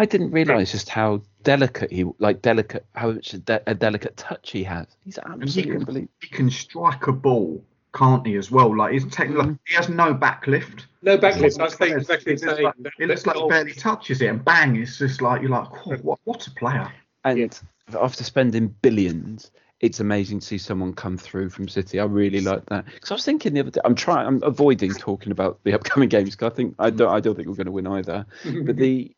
I 0.00 0.04
didn't 0.04 0.32
realise 0.32 0.72
just 0.72 0.88
how 0.88 1.22
delicate 1.44 1.92
he, 1.92 2.04
like 2.18 2.42
delicate, 2.42 2.84
how 2.96 3.12
much 3.12 3.32
a, 3.34 3.38
de- 3.38 3.62
a 3.68 3.74
delicate 3.76 4.16
touch 4.16 4.50
he 4.50 4.64
has. 4.64 4.88
He's 5.04 5.18
absolutely 5.18 5.62
can- 5.62 5.72
unbelievable. 5.76 6.12
He 6.20 6.28
can 6.28 6.50
strike 6.50 7.06
a 7.06 7.12
ball, 7.12 7.64
can't 7.94 8.26
he? 8.26 8.36
As 8.36 8.50
well, 8.50 8.76
like 8.76 8.92
he's 8.92 9.06
taking, 9.06 9.34
like, 9.34 9.48
mm. 9.48 9.58
he 9.66 9.74
has 9.74 9.88
no 9.88 10.14
backlift. 10.14 10.84
no 11.02 11.18
backlift. 11.18 11.60
I 11.60 11.68
think 11.68 11.96
exactly 11.98 12.34
the 12.36 12.62
like- 12.62 12.74
same. 12.76 12.92
It 12.98 13.08
looks 13.08 13.26
like 13.26 13.36
he 13.36 13.48
barely 13.48 13.72
touches 13.74 14.22
it, 14.22 14.26
and 14.26 14.44
bang! 14.44 14.76
It's 14.76 14.98
just 14.98 15.20
like 15.20 15.42
you're 15.42 15.50
like, 15.50 15.86
"Whoa, 15.86 15.96
what, 15.96 16.18
what 16.24 16.46
a 16.46 16.50
player! 16.52 16.90
And 17.24 17.60
after 18.00 18.24
spending 18.24 18.68
billions, 18.82 19.50
it's 19.80 20.00
amazing 20.00 20.38
to 20.40 20.46
see 20.46 20.58
someone 20.58 20.94
come 20.94 21.18
through 21.18 21.50
from 21.50 21.68
City. 21.68 21.98
I 21.98 22.04
really 22.04 22.40
like 22.40 22.64
that 22.66 22.86
because 22.86 23.10
I 23.10 23.14
was 23.14 23.24
thinking 23.24 23.54
the 23.54 23.60
other 23.60 23.70
day. 23.70 23.80
I'm 23.84 23.96
trying. 23.96 24.26
I'm 24.26 24.42
avoiding 24.42 24.94
talking 24.94 25.32
about 25.32 25.58
the 25.64 25.74
upcoming 25.74 26.08
games 26.10 26.30
because 26.30 26.52
I 26.52 26.54
think 26.54 26.74
I 26.78 26.90
don't. 26.90 27.12
I 27.12 27.20
don't 27.20 27.34
think 27.34 27.48
we're 27.48 27.54
going 27.54 27.66
to 27.66 27.72
win 27.72 27.86
either. 27.86 28.24
But 28.64 28.76
the 28.76 29.12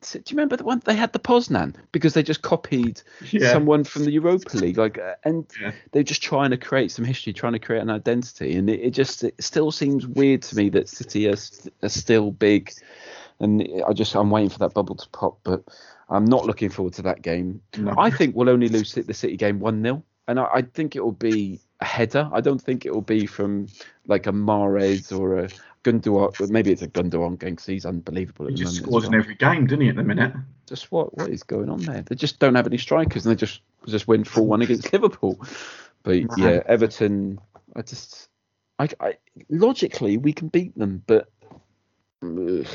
do 0.00 0.18
you 0.18 0.22
remember 0.30 0.56
the 0.56 0.64
one 0.64 0.80
they 0.84 0.94
had 0.94 1.12
the 1.12 1.18
Poznan 1.18 1.74
because 1.92 2.14
they 2.14 2.22
just 2.22 2.42
copied 2.42 3.02
Yeah. 3.30 3.50
someone 3.52 3.84
from 3.84 4.04
the 4.04 4.12
Europa 4.12 4.56
League, 4.56 4.78
like, 4.78 4.98
uh, 4.98 5.14
and 5.24 5.46
Yeah. 5.60 5.72
they're 5.92 6.02
just 6.02 6.22
trying 6.22 6.50
to 6.50 6.56
create 6.56 6.90
some 6.90 7.04
history, 7.04 7.32
trying 7.32 7.54
to 7.54 7.58
create 7.58 7.82
an 7.82 7.90
identity, 7.90 8.54
and 8.56 8.70
it, 8.70 8.80
it 8.80 8.90
just 8.90 9.24
it 9.24 9.34
still 9.42 9.70
seems 9.72 10.06
weird 10.06 10.42
to 10.42 10.56
me 10.56 10.68
that 10.70 10.88
City 10.88 11.28
are, 11.28 11.36
st- 11.36 11.74
are 11.82 11.88
still 11.88 12.30
big, 12.30 12.72
and 13.40 13.66
I 13.86 13.92
just 13.92 14.14
I'm 14.14 14.30
waiting 14.30 14.50
for 14.50 14.58
that 14.60 14.74
bubble 14.74 14.94
to 14.96 15.08
pop, 15.10 15.38
but 15.42 15.64
I'm 16.08 16.24
not 16.24 16.46
looking 16.46 16.70
forward 16.70 16.94
to 16.94 17.02
that 17.02 17.22
game. 17.22 17.60
No. 17.76 17.94
I 17.98 18.10
think 18.10 18.34
we'll 18.36 18.48
only 18.50 18.68
lose 18.68 18.94
the 18.94 19.14
City 19.14 19.36
game 19.36 19.60
one 19.60 19.82
0 19.82 20.02
and 20.28 20.38
I, 20.38 20.46
I 20.54 20.62
think 20.62 20.94
it 20.94 21.02
will 21.02 21.12
be 21.12 21.60
a 21.80 21.84
header. 21.84 22.28
I 22.32 22.40
don't 22.40 22.60
think 22.60 22.86
it 22.86 22.94
will 22.94 23.02
be 23.02 23.26
from 23.26 23.66
like 24.06 24.26
a 24.26 24.32
Mahrez 24.32 25.16
or 25.16 25.38
a 25.38 25.48
Gundogan. 25.84 26.50
Maybe 26.50 26.72
it's 26.72 26.82
a 26.82 26.88
Gundogan 26.88 27.38
game 27.38 27.50
because 27.50 27.66
he's 27.66 27.86
unbelievable 27.86 28.46
at 28.46 28.50
He 28.52 28.56
the 28.56 28.64
just 28.64 28.76
moment. 28.76 28.86
scores 28.86 29.04
in 29.06 29.14
every 29.14 29.34
game, 29.34 29.66
doesn't 29.66 29.80
he? 29.80 29.88
At 29.88 29.96
the 29.96 30.02
minute, 30.04 30.32
just 30.66 30.90
what 30.92 31.16
what 31.16 31.30
is 31.30 31.42
going 31.42 31.68
on 31.70 31.80
there? 31.80 32.02
They 32.02 32.14
just 32.14 32.38
don't 32.38 32.54
have 32.54 32.66
any 32.66 32.78
strikers, 32.78 33.24
and 33.26 33.34
they 33.34 33.38
just 33.38 33.60
just 33.86 34.08
win 34.08 34.24
four 34.24 34.46
one 34.46 34.62
against 34.62 34.92
Liverpool. 34.92 35.40
But 36.02 36.16
Man. 36.16 36.28
yeah, 36.38 36.62
Everton. 36.66 37.40
I 37.76 37.82
just, 37.82 38.28
I, 38.78 38.88
I 39.00 39.16
logically 39.50 40.16
we 40.16 40.32
can 40.32 40.48
beat 40.48 40.76
them, 40.76 41.02
but 41.06 41.28
ugh, 42.22 42.66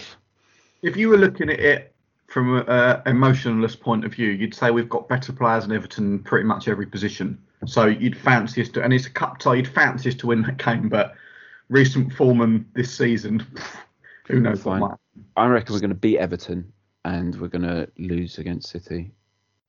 if 0.81 0.95
you 0.95 1.09
were 1.09 1.17
looking 1.17 1.49
at 1.49 1.59
it 1.59 1.93
from 2.27 2.63
an 2.67 3.01
emotionless 3.05 3.75
point 3.75 4.05
of 4.05 4.13
view, 4.13 4.29
you'd 4.29 4.53
say 4.55 4.71
we've 4.71 4.89
got 4.89 5.07
better 5.09 5.33
players 5.33 5.65
than 5.67 5.75
Everton 5.75 6.05
in 6.05 6.19
pretty 6.19 6.45
much 6.45 6.67
every 6.67 6.85
position. 6.85 7.41
So 7.65 7.85
you'd 7.85 8.17
fancy 8.17 8.61
us 8.61 8.69
to, 8.69 8.83
and 8.83 8.91
it's 8.93 9.05
a 9.05 9.09
cup 9.09 9.39
tie. 9.39 9.55
You'd 9.55 9.67
fancy 9.67 10.09
us 10.09 10.15
to 10.15 10.27
win 10.27 10.41
that 10.43 10.57
game, 10.63 10.89
but 10.89 11.15
recent 11.73 12.13
form 12.13 12.41
and 12.41 12.65
this 12.75 12.95
season, 12.95 13.45
who 14.27 14.39
knows 14.39 14.63
what 14.63 14.79
might. 14.79 14.97
I 15.35 15.47
reckon 15.47 15.73
we're 15.73 15.81
going 15.81 15.89
to 15.89 15.95
beat 15.95 16.19
Everton 16.19 16.71
and 17.03 17.35
we're 17.41 17.47
going 17.49 17.63
to 17.63 17.89
lose 17.97 18.37
against 18.37 18.69
City, 18.69 19.11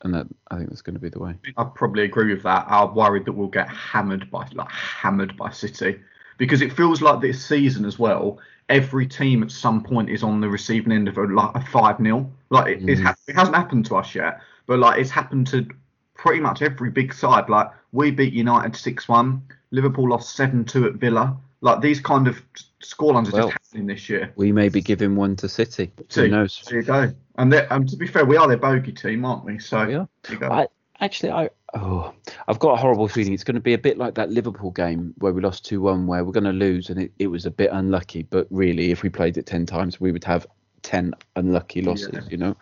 and 0.03 0.15
that 0.15 0.27
I 0.51 0.57
think 0.59 0.69
that's 0.69 0.83
going 0.83 0.95
to 0.95 1.01
be 1.01 1.09
the 1.09 1.19
way. 1.19 1.35
I 1.57 1.65
probably 1.65 2.05
agree 2.05 2.33
with 2.33 2.43
that. 2.45 2.67
I'm 2.69 2.95
worried 2.95 3.25
that 3.25 3.33
we'll 3.33 3.49
get 3.49 3.69
hammered 3.69 4.31
by 4.31 4.47
like 4.53 4.71
hammered 4.71 5.37
by 5.37 5.51
City 5.51 5.99
because 6.39 6.61
it 6.63 6.73
feels 6.73 7.01
like 7.03 7.21
this 7.21 7.45
season 7.45 7.85
as 7.85 7.99
well. 7.99 8.39
Every 8.69 9.07
team 9.07 9.43
at 9.43 9.51
some 9.51 9.83
point 9.83 10.09
is 10.11 10.23
on 10.23 10.41
the 10.41 10.49
receiving 10.49 10.93
end 10.93 11.09
of 11.09 11.19
a 11.19 11.23
like 11.25 11.55
a 11.57 11.61
five 11.67 11.99
0 11.99 12.31
Like 12.51 12.77
it, 12.77 12.89
it's 12.89 13.01
Mm. 13.01 13.05
hap- 13.05 13.19
it 13.27 13.35
hasn't 13.35 13.57
happened 13.57 13.87
to 13.87 13.97
us 13.97 14.15
yet, 14.15 14.41
but 14.67 14.79
like 14.79 15.01
it's 15.01 15.11
happened 15.11 15.47
to 15.49 15.67
pretty 16.15 16.41
much 16.41 16.63
every 16.63 16.91
big 16.91 17.13
side. 17.13 17.49
Like 17.49 17.71
we 17.93 18.11
beat 18.11 18.33
United 18.33 18.77
six 18.77 19.09
one, 19.09 19.43
Liverpool 19.71 20.09
lost 20.11 20.37
seven 20.37 20.65
two 20.65 20.87
at 20.87 20.95
Villa. 20.95 21.37
Like 21.65 21.81
these 21.81 21.99
kind 21.99 22.29
of 22.29 22.43
scorelines 22.83 23.29
are 23.29 23.33
Well, 23.33 23.49
just 23.49 23.53
happening 23.65 23.87
this 23.87 24.11
year. 24.11 24.35
We 24.37 24.53
may 24.53 24.69
be 24.69 24.83
giving 24.83 25.17
one 25.17 25.35
to 25.37 25.49
City. 25.49 25.91
Who 26.15 26.29
knows? 26.29 26.63
There 26.69 26.79
you 26.81 26.85
go. 26.85 27.11
And, 27.39 27.55
and 27.55 27.89
to 27.89 27.97
be 27.97 28.07
fair, 28.07 28.27
we 28.27 28.37
are 28.37 28.47
their 28.47 28.59
bogey 28.59 28.93
team, 28.93 29.25
aren't 29.25 29.47
we? 29.47 29.59
So 29.59 29.87
We 29.87 29.95
are. 29.95 30.07
there 30.25 30.33
you 30.35 30.39
go. 30.41 30.51
I 30.51 30.67
actually 31.01 31.33
I 31.33 31.49
oh 31.73 32.13
I've 32.49 32.59
got 32.59 32.75
a 32.75 32.77
horrible 32.77 33.09
feeling 33.09 33.33
it's 33.33 33.45
going 33.45 33.55
to 33.55 33.63
be 33.63 33.73
a 33.73 33.79
bit 33.79 33.97
like 33.97 34.15
that 34.17 34.31
Liverpool 34.31 34.73
game 34.73 35.15
where 35.19 35.33
we 35.33 35.41
lost 35.41 35.65
two 35.65 35.81
one 35.81 36.07
where 36.07 36.23
we're 36.23 36.33
going 36.33 36.45
to 36.45 36.53
lose 36.53 36.91
and 36.91 37.01
it, 37.01 37.13
it 37.19 37.29
was 37.29 37.47
a 37.47 37.51
bit 37.51 37.71
unlucky 37.73 38.23
but 38.25 38.47
really 38.51 38.91
if 38.91 39.03
we 39.03 39.09
played 39.09 39.39
it 39.39 39.47
ten 39.47 39.65
times 39.65 39.99
we 39.99 40.13
would 40.13 40.23
have 40.25 40.47
ten 40.83 41.15
unlucky 41.35 41.81
losses 41.81 42.11
Yeah. 42.13 42.21
you 42.31 42.37
know. 42.37 42.57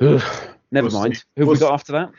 Ugh, 0.00 0.22
never 0.70 0.88
We'll 0.88 1.00
mind. 1.00 1.16
see. 1.16 1.22
Who 1.36 1.46
We'll 1.46 1.54
we 1.54 1.60
got 1.60 1.68
see. 1.68 1.74
after 1.74 1.92
that? 1.92 2.10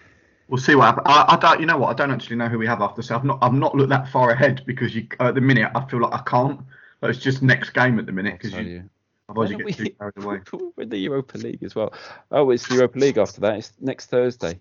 We'll 0.48 0.62
see 0.62 0.76
what 0.76 0.86
happens. 0.86 1.06
I, 1.08 1.26
I 1.30 1.38
don't. 1.38 1.60
You 1.60 1.66
know 1.66 1.78
what? 1.78 1.90
I 1.90 1.94
don't 1.94 2.12
actually 2.12 2.38
know 2.38 2.48
who 2.48 2.58
we 2.58 2.68
have 2.68 2.82
after. 2.82 3.02
So 3.02 3.16
I've 3.16 3.24
not. 3.26 3.40
I've 3.42 3.54
not 3.54 3.76
looked 3.76 3.90
that 3.90 4.10
far 4.10 4.32
ahead 4.32 4.64
because 4.66 4.96
you. 4.96 5.08
At 5.20 5.36
the 5.36 5.42
minute, 5.42 5.72
I 5.76 5.86
feel 5.86 6.00
like 6.02 6.14
I 6.14 6.24
can't. 6.30 6.62
But 7.00 7.10
it's 7.10 7.20
just 7.20 7.42
next 7.44 7.72
game 7.72 8.00
at 8.00 8.06
the 8.06 8.12
minute 8.12 8.40
because 8.40 8.54
you, 8.54 8.64
you. 8.64 8.90
otherwise 9.30 9.52
you 9.52 9.58
get 9.58 9.68
are 9.68 9.84
too 9.84 9.90
carried 9.92 10.24
away. 10.24 10.40
We're 10.76 10.84
in 10.84 10.90
the 10.90 10.98
Europa 10.98 11.38
League 11.38 11.64
as 11.64 11.76
well. 11.76 11.94
Oh, 12.32 12.50
it's 12.50 12.68
the 12.68 12.76
Europa 12.76 12.98
League 12.98 13.18
after 13.18 13.42
that. 13.42 13.58
It's 13.58 13.74
next 13.80 14.08
Thursday. 14.08 14.60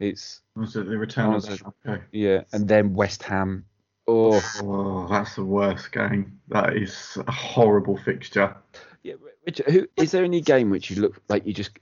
It's 0.00 0.40
Was 0.56 0.76
it 0.76 0.86
the 0.86 0.98
return 0.98 1.34
of 1.34 1.44
Oh, 1.44 1.48
that? 1.48 1.62
Okay. 1.88 2.02
yeah, 2.12 2.42
and 2.52 2.66
then 2.68 2.94
West 2.94 3.22
Ham. 3.22 3.64
Oh, 4.08 4.42
Oh, 4.62 5.06
that's 5.08 5.34
the 5.36 5.44
worst 5.44 5.90
game. 5.92 6.38
That 6.48 6.76
is 6.76 7.18
a 7.26 7.32
horrible 7.32 7.96
fixture. 7.96 8.56
Yeah, 9.02 9.14
Richard, 9.46 9.66
who 9.66 9.86
is 9.96 10.10
there 10.10 10.24
any 10.24 10.40
game 10.40 10.70
which 10.70 10.90
you 10.90 11.00
look 11.00 11.20
like 11.28 11.46
you 11.46 11.52
just 11.52 11.78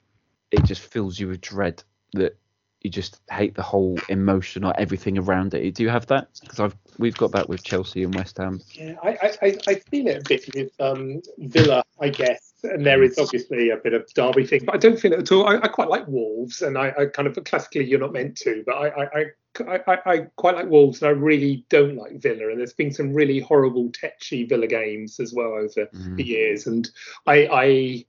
it 0.51 0.65
just 0.65 0.83
fills 0.83 1.19
you 1.19 1.29
with 1.29 1.41
dread 1.41 1.83
that 2.13 2.37
you 2.85 2.91
just 2.91 3.21
hate 3.31 3.55
the 3.55 3.63
whole 3.63 3.99
emotion 4.09 4.63
or 4.63 4.79
everything 4.79 5.19
around 5.19 5.55
it? 5.55 5.75
Do 5.75 5.83
you 5.83 5.89
have 5.89 6.07
that? 6.07 6.29
Because 6.43 6.61
I've 6.61 6.77
we've 6.99 7.17
got 7.17 7.33
that 7.33 7.49
with 7.49 7.65
Chelsea 7.65 8.05
and 8.05 8.15
West 8.15 8.37
Ham. 8.39 8.61
Yeah, 8.75 8.95
I, 9.03 9.33
I, 9.43 9.59
I, 9.67 9.75
feel 9.75 10.07
it 10.07 10.19
a 10.19 10.29
bit 10.29 10.55
with 10.55 10.71
um, 10.79 11.21
Villa, 11.39 11.83
I 12.01 12.11
guess, 12.11 12.53
and 12.63 12.87
there 12.87 13.03
is 13.03 13.19
obviously 13.19 13.71
a 13.71 13.79
bit 13.79 13.95
of 13.95 14.07
Derby 14.15 14.47
thing, 14.47 14.61
but 14.65 14.75
I 14.75 14.79
don't 14.79 15.01
feel 15.01 15.13
it 15.13 15.19
at 15.21 15.33
all. 15.33 15.47
I, 15.47 15.57
I 15.57 15.69
quite 15.69 15.89
like 15.89 16.07
Wolves, 16.07 16.63
and 16.63 16.79
I, 16.79 16.93
I 16.97 17.07
kind 17.07 17.27
of 17.27 17.43
classically 17.45 17.85
you're 17.85 17.99
not 17.99 18.13
meant 18.13 18.37
to, 18.39 18.63
but 18.67 18.75
I, 18.75 18.89
I, 18.89 19.25
I, 19.67 19.81
I, 19.87 19.99
I 20.07 20.19
quite 20.37 20.55
like 20.55 20.69
Wolves, 20.69 21.03
and 21.03 21.09
I 21.09 21.13
really 21.13 21.65
don't 21.71 21.97
like 21.97 22.21
Villa. 22.21 22.51
And 22.51 22.59
there's 22.59 22.75
been 22.75 22.93
some 22.93 23.15
really 23.15 23.41
horrible, 23.41 23.91
tetchy 23.93 24.45
Villa 24.45 24.67
games 24.67 25.19
as 25.21 25.33
well 25.33 25.55
over 25.55 25.89
Mm. 25.95 26.17
the 26.17 26.25
years, 26.25 26.67
and 26.67 26.89
I, 27.27 28.05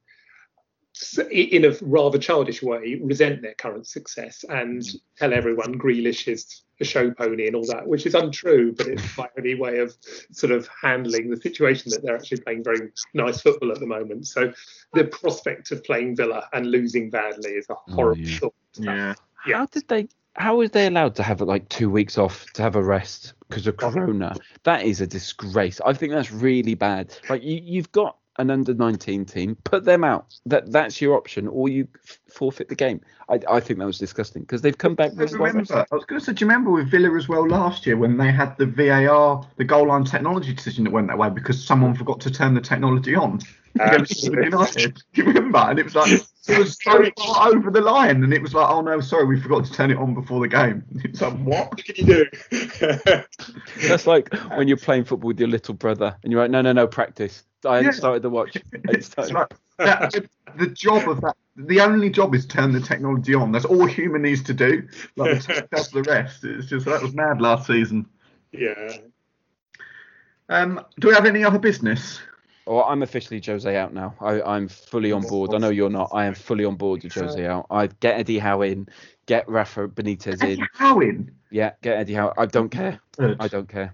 in 1.31 1.65
a 1.65 1.75
rather 1.81 2.17
childish 2.17 2.63
way, 2.63 2.99
resent 3.03 3.41
their 3.41 3.53
current 3.53 3.87
success 3.87 4.45
and 4.47 4.81
mm. 4.81 4.95
tell 5.17 5.33
everyone 5.33 5.77
Grealish 5.77 6.27
is 6.27 6.63
a 6.79 6.85
show 6.85 7.11
pony 7.11 7.47
and 7.47 7.55
all 7.55 7.65
that, 7.65 7.87
which 7.87 8.05
is 8.05 8.15
untrue, 8.15 8.73
but 8.73 8.87
it's 8.87 9.17
my 9.17 9.27
only 9.37 9.55
way 9.55 9.79
of 9.79 9.95
sort 10.31 10.51
of 10.51 10.67
handling 10.81 11.29
the 11.29 11.37
situation 11.37 11.89
that 11.91 12.03
they're 12.03 12.15
actually 12.15 12.41
playing 12.41 12.63
very 12.63 12.91
nice 13.13 13.41
football 13.41 13.71
at 13.71 13.79
the 13.79 13.85
moment. 13.85 14.27
So 14.27 14.53
the 14.93 15.05
prospect 15.05 15.71
of 15.71 15.83
playing 15.83 16.15
Villa 16.15 16.47
and 16.53 16.69
losing 16.69 17.09
badly 17.09 17.51
is 17.51 17.67
a 17.69 17.73
mm, 17.73 17.93
horrible 17.93 18.21
yeah. 18.21 18.37
thought. 18.39 18.55
Yeah. 18.75 19.13
Yeah. 19.47 19.57
How 19.57 19.65
did 19.67 19.87
they? 19.87 20.07
How 20.37 20.57
was 20.57 20.71
they 20.71 20.87
allowed 20.87 21.15
to 21.15 21.23
have 21.23 21.39
like 21.39 21.69
two 21.69 21.89
weeks 21.89 22.17
off 22.17 22.45
to 22.53 22.61
have 22.61 22.75
a 22.75 22.83
rest 22.83 23.33
because 23.47 23.67
of 23.67 23.75
oh. 23.81 23.91
Corona? 23.91 24.35
That 24.63 24.83
is 24.83 24.99
a 24.99 25.07
disgrace. 25.07 25.79
I 25.85 25.93
think 25.93 26.11
that's 26.11 26.31
really 26.31 26.73
bad. 26.73 27.15
Like 27.29 27.41
you, 27.41 27.61
you've 27.63 27.91
got 27.93 28.17
an 28.37 28.49
under 28.49 28.73
19 28.73 29.25
team, 29.25 29.55
put 29.63 29.85
them 29.85 30.03
out. 30.03 30.33
That 30.45 30.71
that's 30.71 31.01
your 31.01 31.15
option, 31.15 31.47
or 31.47 31.69
you 31.69 31.87
f- 32.03 32.19
forfeit 32.27 32.69
the 32.69 32.75
game. 32.75 33.01
I, 33.29 33.39
I 33.49 33.59
think 33.59 33.79
that 33.79 33.85
was 33.85 33.97
disgusting 33.97 34.43
because 34.43 34.61
they've 34.61 34.77
come 34.77 34.95
back 34.95 35.11
I 35.11 35.15
really 35.15 35.37
well. 35.37 35.47
remember. 35.47 35.85
I 35.91 35.95
was 35.95 36.05
going 36.05 36.19
to 36.19 36.25
say, 36.25 36.33
do 36.33 36.45
you 36.45 36.49
remember 36.49 36.71
with 36.71 36.89
Villa 36.89 37.15
as 37.15 37.27
well 37.27 37.47
last 37.47 37.85
year 37.85 37.97
when 37.97 38.17
they 38.17 38.31
had 38.31 38.57
the 38.57 38.65
VAR, 38.65 39.47
the 39.57 39.63
goal 39.63 39.87
line 39.87 40.03
technology 40.03 40.53
decision 40.53 40.83
that 40.83 40.91
went 40.91 41.07
that 41.07 41.17
way 41.17 41.29
because 41.29 41.63
someone 41.65 41.95
forgot 41.95 42.19
to 42.21 42.31
turn 42.31 42.53
the 42.53 42.61
technology 42.61 43.15
on 43.15 43.39
Absolutely. 43.79 44.45
United? 44.45 45.01
Do 45.13 45.21
you 45.21 45.27
remember? 45.27 45.57
And 45.57 45.79
it 45.79 45.83
was 45.85 45.95
like 45.95 46.11
it 46.11 46.59
was 46.59 46.77
so 46.81 47.03
far 47.17 47.49
over 47.49 47.71
the 47.71 47.81
line, 47.81 48.23
and 48.23 48.33
it 48.33 48.41
was 48.41 48.53
like, 48.53 48.69
oh 48.69 48.81
no, 48.81 48.99
sorry, 49.01 49.25
we 49.25 49.39
forgot 49.39 49.65
to 49.65 49.71
turn 49.71 49.91
it 49.91 49.97
on 49.97 50.13
before 50.13 50.39
the 50.39 50.47
game. 50.47 50.83
It's 51.03 51.21
like 51.21 51.33
what? 51.39 51.69
What 51.69 51.83
can 51.83 51.95
you 51.95 52.25
do? 52.51 53.23
That's 53.87 54.07
like 54.07 54.33
when 54.55 54.67
you're 54.67 54.77
playing 54.77 55.05
football 55.05 55.27
with 55.27 55.39
your 55.39 55.49
little 55.49 55.73
brother 55.73 56.15
and 56.23 56.31
you're 56.31 56.41
like, 56.41 56.51
no, 56.51 56.61
no, 56.61 56.73
no, 56.73 56.87
practice. 56.87 57.43
I 57.65 57.81
Yeah. 57.81 57.91
started 57.91 58.21
the 58.21 58.29
watch. 58.29 58.57
I 58.89 58.99
started. 58.99 59.33
like 59.33 59.49
that, 59.77 60.11
the, 60.11 60.29
the 60.57 60.67
job 60.67 61.07
of 61.09 61.21
that. 61.21 61.35
The 61.57 61.79
only 61.81 62.09
job 62.09 62.35
is 62.35 62.45
turn 62.45 62.71
the 62.73 62.79
technology 62.81 63.33
on. 63.33 63.51
That's 63.51 63.65
all 63.65 63.85
human 63.85 64.21
needs 64.21 64.43
to 64.43 64.53
do. 64.53 64.87
Like 65.15 65.41
the 65.41 65.67
does 65.71 65.89
the 65.89 66.03
rest. 66.03 66.43
It's 66.43 66.67
just 66.67 66.85
that 66.85 67.01
was 67.01 67.13
mad 67.13 67.41
last 67.41 67.67
season. 67.67 68.05
yeah. 68.51 68.97
Um, 70.49 70.85
do 70.99 71.07
we 71.07 71.13
have 71.13 71.25
any 71.25 71.43
other 71.43 71.57
business? 71.59 72.19
Oh, 72.67 72.81
I'm 72.83 73.03
officially 73.03 73.41
Jose 73.45 73.75
out 73.75 73.93
now. 73.93 74.15
I, 74.19 74.41
I'm 74.41 74.67
fully 74.67 75.11
on 75.11 75.21
board. 75.23 75.53
I 75.53 75.57
know 75.59 75.69
you're 75.69 75.89
not. 75.89 76.09
I 76.13 76.25
am 76.25 76.33
fully 76.33 76.65
on 76.65 76.75
board 76.75 77.03
with 77.03 77.13
Jose 77.13 77.45
out. 77.45 77.67
I 77.69 77.87
get 77.87 78.19
Eddie 78.19 78.39
Howe 78.39 78.61
in, 78.61 78.87
get 79.27 79.47
Rafa 79.47 79.87
Benitez 79.87 80.43
in. 80.43 80.67
Howe 80.73 80.99
in? 80.99 81.31
Yeah, 81.51 81.71
get 81.81 81.97
Eddie 81.97 82.13
Howe. 82.15 82.33
I 82.37 82.45
don't 82.47 82.69
care. 82.69 82.99
Good. 83.17 83.37
I 83.39 83.47
don't 83.47 83.69
care. 83.69 83.93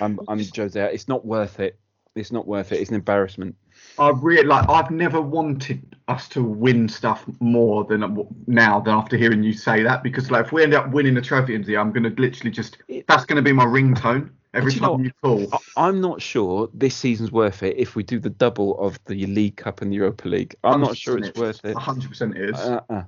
I'm 0.00 0.18
I'm 0.28 0.40
Jose 0.54 0.80
out. 0.80 0.92
It's 0.92 1.08
not 1.08 1.24
worth 1.26 1.60
it. 1.60 1.78
It's 2.16 2.32
not 2.32 2.46
worth 2.46 2.72
it. 2.72 2.80
It's 2.80 2.90
an 2.90 2.96
embarrassment. 2.96 3.54
I 3.98 4.10
really 4.10 4.46
like. 4.46 4.68
I've 4.68 4.90
never 4.90 5.20
wanted 5.20 5.96
us 6.08 6.28
to 6.30 6.42
win 6.42 6.88
stuff 6.88 7.24
more 7.40 7.84
than 7.84 8.02
uh, 8.02 8.14
now 8.46 8.80
than 8.80 8.94
after 8.94 9.16
hearing 9.16 9.42
you 9.42 9.52
say 9.52 9.82
that 9.82 10.02
because 10.02 10.30
like 10.30 10.46
if 10.46 10.52
we 10.52 10.62
end 10.62 10.74
up 10.74 10.90
winning 10.90 11.16
a 11.16 11.22
trophy 11.22 11.54
in 11.54 11.62
the 11.62 11.72
year, 11.72 11.80
I'm 11.80 11.92
going 11.92 12.02
to 12.02 12.20
literally 12.20 12.50
just 12.50 12.78
that's 13.06 13.24
going 13.24 13.36
to 13.36 13.42
be 13.42 13.52
my 13.52 13.64
ringtone 13.64 14.30
every 14.54 14.72
you 14.72 14.80
time 14.80 15.04
you 15.04 15.12
call. 15.22 15.50
I'm 15.76 16.00
not 16.00 16.20
sure 16.20 16.68
this 16.74 16.94
season's 16.94 17.32
worth 17.32 17.62
it 17.62 17.76
if 17.78 17.96
we 17.96 18.02
do 18.02 18.18
the 18.18 18.30
double 18.30 18.78
of 18.78 18.98
the 19.06 19.26
League 19.26 19.56
Cup 19.56 19.82
and 19.82 19.90
the 19.92 19.96
Europa 19.96 20.28
League. 20.28 20.54
I'm 20.64 20.80
not 20.80 20.96
sure 20.96 21.18
it's 21.18 21.38
worth 21.38 21.64
it. 21.64 21.74
100 21.74 22.08
percent 22.08 22.36
is. 22.36 22.58
Uh-uh. 22.58 23.04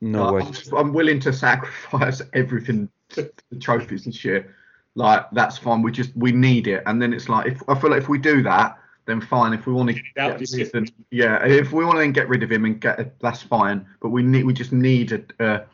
No 0.00 0.24
Like, 0.24 0.34
way. 0.34 0.40
I'm, 0.42 0.52
just- 0.52 0.72
I'm 0.72 0.92
willing 0.92 1.20
to 1.20 1.32
sacrifice 1.32 2.22
everything 2.34 2.88
to 3.10 3.30
the 3.50 3.58
trophies 3.58 4.04
this 4.04 4.24
year. 4.24 4.54
Like 4.96 5.26
that's 5.30 5.58
fine. 5.58 5.82
We 5.82 5.92
just 5.92 6.16
we 6.16 6.32
need 6.32 6.66
it, 6.66 6.82
and 6.86 7.00
then 7.00 7.12
it's 7.12 7.28
like 7.28 7.46
if 7.46 7.62
I 7.68 7.78
feel 7.78 7.90
like 7.90 8.00
if 8.00 8.08
we 8.08 8.18
do 8.18 8.42
that, 8.42 8.78
then 9.04 9.20
fine. 9.20 9.52
If 9.52 9.66
we 9.66 9.74
want 9.74 9.90
to 9.90 10.02
get 10.14 10.40
would 10.40 10.50
rid 10.50 10.66
of 10.66 10.72
him, 10.72 10.86
yeah. 11.10 11.44
If 11.44 11.70
we 11.70 11.84
want 11.84 11.96
to 11.96 12.00
then 12.00 12.12
get 12.12 12.28
rid 12.28 12.42
of 12.42 12.50
him 12.50 12.64
and 12.64 12.80
get 12.80 13.20
that's 13.20 13.42
fine. 13.42 13.86
But 14.00 14.08
we 14.08 14.22
need 14.22 14.44
we 14.44 14.52
just 14.52 14.72
need 14.72 15.12
a. 15.12 15.44
Uh, 15.44 15.64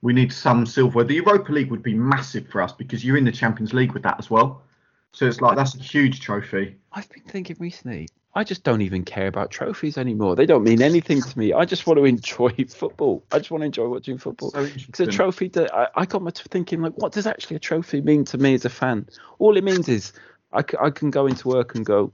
we 0.00 0.12
need 0.12 0.32
some 0.32 0.64
silver. 0.64 1.02
The 1.02 1.14
Europa 1.14 1.50
League 1.50 1.72
would 1.72 1.82
be 1.82 1.94
massive 1.94 2.46
for 2.48 2.62
us 2.62 2.70
because 2.70 3.04
you're 3.04 3.16
in 3.16 3.24
the 3.24 3.32
Champions 3.32 3.74
League 3.74 3.90
with 3.90 4.04
that 4.04 4.14
as 4.18 4.30
well. 4.30 4.62
So 5.10 5.26
it's 5.26 5.40
like 5.40 5.56
that's 5.56 5.74
a 5.74 5.80
huge 5.80 6.20
trophy. 6.20 6.76
I've 6.92 7.10
been 7.10 7.24
thinking 7.24 7.56
recently. 7.58 8.08
I 8.34 8.44
just 8.44 8.62
don't 8.62 8.82
even 8.82 9.04
care 9.04 9.26
about 9.26 9.50
trophies 9.50 9.98
anymore. 9.98 10.36
They 10.36 10.46
don't 10.46 10.62
mean 10.62 10.82
anything 10.82 11.22
to 11.22 11.38
me. 11.38 11.52
I 11.52 11.64
just 11.64 11.86
want 11.86 11.98
to 11.98 12.04
enjoy 12.04 12.50
football. 12.68 13.24
I 13.32 13.38
just 13.38 13.50
want 13.50 13.62
to 13.62 13.66
enjoy 13.66 13.88
watching 13.88 14.18
football. 14.18 14.50
So 14.94 15.04
a 15.04 15.06
trophy 15.06 15.48
that 15.48 15.74
I, 15.74 15.88
I 15.94 16.06
got 16.06 16.22
my 16.22 16.30
to 16.30 16.42
thinking 16.44 16.82
like, 16.82 16.96
what 16.96 17.12
does 17.12 17.26
actually 17.26 17.56
a 17.56 17.60
trophy 17.60 18.00
mean 18.00 18.24
to 18.26 18.38
me 18.38 18.54
as 18.54 18.64
a 18.64 18.70
fan? 18.70 19.08
All 19.38 19.56
it 19.56 19.64
means 19.64 19.88
is 19.88 20.12
I, 20.52 20.62
c- 20.62 20.76
I 20.80 20.90
can 20.90 21.10
go 21.10 21.26
into 21.26 21.48
work 21.48 21.74
and 21.74 21.84
go, 21.84 22.12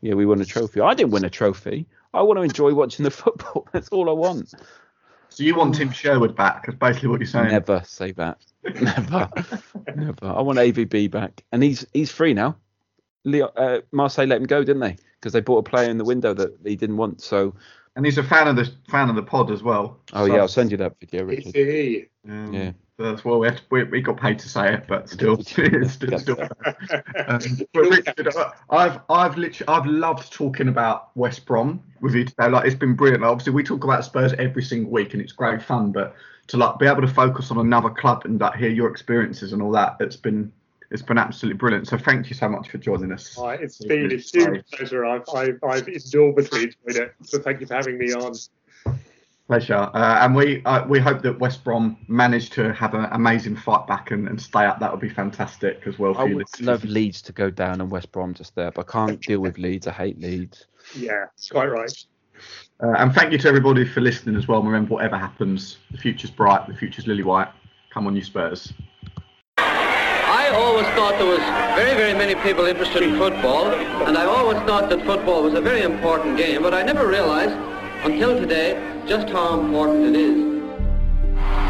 yeah, 0.00 0.14
we 0.14 0.26
won 0.26 0.40
a 0.40 0.44
trophy. 0.44 0.80
I 0.80 0.94
didn't 0.94 1.12
win 1.12 1.24
a 1.24 1.30
trophy. 1.30 1.86
I 2.12 2.22
want 2.22 2.38
to 2.38 2.42
enjoy 2.42 2.74
watching 2.74 3.02
the 3.04 3.10
football. 3.22 3.66
That's 3.72 3.88
all 3.88 4.08
I 4.08 4.12
want. 4.12 4.54
So 5.30 5.42
you 5.42 5.56
want 5.56 5.74
Tim 5.74 5.90
Sherwood 5.90 6.36
back? 6.36 6.66
That's 6.66 6.78
basically 6.78 7.08
what 7.08 7.20
you're 7.20 7.26
saying. 7.26 7.48
Never 7.48 7.82
say 7.84 8.12
that. 8.12 8.38
Never, 8.80 9.28
never. 9.94 10.26
I 10.26 10.40
want 10.40 10.58
AVB 10.58 11.10
back, 11.10 11.44
and 11.52 11.62
he's 11.62 11.84
he's 11.92 12.10
free 12.10 12.32
now. 12.32 12.56
Leo, 13.24 13.46
uh, 13.56 13.80
Marseille 13.92 14.26
let 14.26 14.40
him 14.40 14.46
go, 14.46 14.62
didn't 14.62 14.80
they? 14.80 14.96
Because 15.20 15.32
they 15.32 15.40
bought 15.40 15.58
a 15.58 15.62
player 15.70 15.90
in 15.90 15.98
the 15.98 16.04
window 16.04 16.34
that 16.34 16.56
he 16.64 16.76
didn't 16.76 16.96
want. 16.98 17.22
So, 17.22 17.54
And 17.96 18.04
he's 18.04 18.18
a 18.18 18.22
fan 18.22 18.48
of 18.48 18.56
the 18.56 18.70
fan 18.88 19.08
of 19.08 19.16
the 19.16 19.22
pod 19.22 19.50
as 19.50 19.62
well. 19.62 19.98
oh 20.12 20.26
So- 20.26 20.34
yeah, 20.34 20.40
I'll 20.40 20.48
send 20.48 20.70
you 20.70 20.76
that 20.78 20.98
video, 21.00 21.28
Is 21.30 21.46
Richard. 21.46 21.54
he? 21.54 22.04
Um, 22.28 22.52
Yeah. 22.52 22.72
That's 22.96 23.24
well, 23.24 23.40
we, 23.40 23.48
had, 23.48 23.60
we, 23.70 23.82
we 23.82 24.00
got 24.00 24.18
paid 24.20 24.38
to 24.38 24.48
say 24.48 24.72
it, 24.74 24.84
but 24.86 25.08
still, 25.14 25.34
it's 25.40 25.50
still, 25.92 26.16
still 26.16 26.40
um, 27.26 27.40
but 27.72 27.80
Richard, 27.90 28.28
I- 28.36 28.52
I've 28.70 29.00
I've 29.10 29.36
literally 29.36 29.66
I've 29.66 29.86
loved 29.86 30.32
talking 30.32 30.68
about 30.68 31.10
West 31.16 31.44
Brom 31.44 31.82
with 32.00 32.14
you 32.14 32.24
today. 32.24 32.48
Like 32.48 32.66
it's 32.66 32.76
been 32.76 32.94
brilliant. 32.94 33.22
Like, 33.22 33.32
obviously, 33.32 33.52
we 33.52 33.64
talk 33.64 33.82
about 33.82 34.04
Spurs 34.04 34.32
every 34.34 34.62
single 34.62 34.92
week, 34.92 35.12
and 35.12 35.20
it's 35.20 35.32
great 35.32 35.60
fun. 35.60 35.90
But 35.90 36.14
to 36.48 36.56
like 36.56 36.78
be 36.78 36.86
able 36.86 37.00
to 37.00 37.08
focus 37.08 37.50
on 37.50 37.58
another 37.58 37.90
club 37.90 38.26
and 38.26 38.40
like 38.40 38.54
hear 38.54 38.70
your 38.70 38.88
experiences 38.88 39.52
and 39.52 39.60
all 39.60 39.72
that, 39.72 39.96
it's 39.98 40.14
been 40.16 40.52
it's 40.90 41.02
been 41.02 41.18
absolutely 41.18 41.58
brilliant. 41.58 41.88
So 41.88 41.98
thank 41.98 42.28
you 42.28 42.34
so 42.34 42.48
much 42.48 42.68
for 42.68 42.78
joining 42.78 43.12
us. 43.12 43.36
Oh, 43.38 43.48
it's 43.48 43.78
been 43.78 44.12
a 44.12 44.16
huge 44.16 44.64
pleasure. 44.72 45.04
I've, 45.04 45.22
I've, 45.34 45.58
I've 45.62 45.88
enormously 45.88 46.64
enjoyed 46.64 47.02
it. 47.02 47.14
So 47.22 47.38
thank 47.38 47.60
you 47.60 47.66
for 47.66 47.74
having 47.74 47.98
me 47.98 48.12
on. 48.12 48.34
Pleasure, 49.46 49.90
uh, 49.92 50.20
and 50.22 50.34
we 50.34 50.62
uh, 50.64 50.86
we 50.86 50.98
hope 50.98 51.20
that 51.20 51.38
West 51.38 51.64
Brom 51.64 51.98
manage 52.08 52.48
to 52.50 52.72
have 52.72 52.94
an 52.94 53.04
amazing 53.12 53.56
fight 53.56 53.86
back 53.86 54.10
and, 54.10 54.26
and 54.26 54.40
stay 54.40 54.64
up. 54.64 54.80
That 54.80 54.90
would 54.90 55.02
be 55.02 55.10
fantastic 55.10 55.82
as 55.84 55.98
well. 55.98 56.14
For 56.14 56.22
I 56.22 56.24
you 56.24 56.36
would 56.36 56.46
this 56.50 56.62
love. 56.62 56.82
Leeds 56.84 57.20
to 57.20 57.32
go 57.32 57.50
down 57.50 57.82
and 57.82 57.90
West 57.90 58.10
Brom 58.10 58.32
just 58.32 58.54
there, 58.54 58.70
but 58.70 58.88
I 58.88 58.92
can't 58.92 59.20
deal 59.20 59.40
with 59.40 59.58
Leeds. 59.58 59.86
I 59.86 59.92
hate 59.92 60.18
Leeds. 60.18 60.66
Yeah, 60.96 61.26
quite 61.50 61.66
right. 61.66 61.92
Uh, 62.82 62.94
and 62.96 63.14
thank 63.14 63.32
you 63.32 63.38
to 63.38 63.48
everybody 63.48 63.84
for 63.84 64.00
listening 64.00 64.34
as 64.36 64.48
well. 64.48 64.62
Remember, 64.62 64.94
whatever 64.94 65.18
happens, 65.18 65.76
the 65.90 65.98
future's 65.98 66.30
bright, 66.30 66.66
the 66.66 66.74
future's 66.74 67.06
lily 67.06 67.22
white. 67.22 67.48
Come 67.92 68.06
on, 68.06 68.16
you 68.16 68.24
Spurs. 68.24 68.72
I 70.54 70.56
always 70.56 70.86
thought 70.94 71.18
there 71.18 71.26
was 71.26 71.40
very, 71.74 71.96
very 71.96 72.14
many 72.14 72.36
people 72.36 72.64
interested 72.64 73.02
in 73.02 73.18
football, 73.18 73.74
and 74.06 74.16
I 74.16 74.24
always 74.24 74.58
thought 74.58 74.88
that 74.88 75.04
football 75.04 75.42
was 75.42 75.54
a 75.54 75.60
very 75.60 75.82
important 75.82 76.36
game, 76.36 76.62
but 76.62 76.72
I 76.72 76.84
never 76.84 77.08
realized 77.08 77.56
until 78.04 78.38
today 78.38 78.80
just 79.04 79.28
how 79.30 79.58
important 79.58 80.14
it 80.14 80.20
is. 80.20 80.54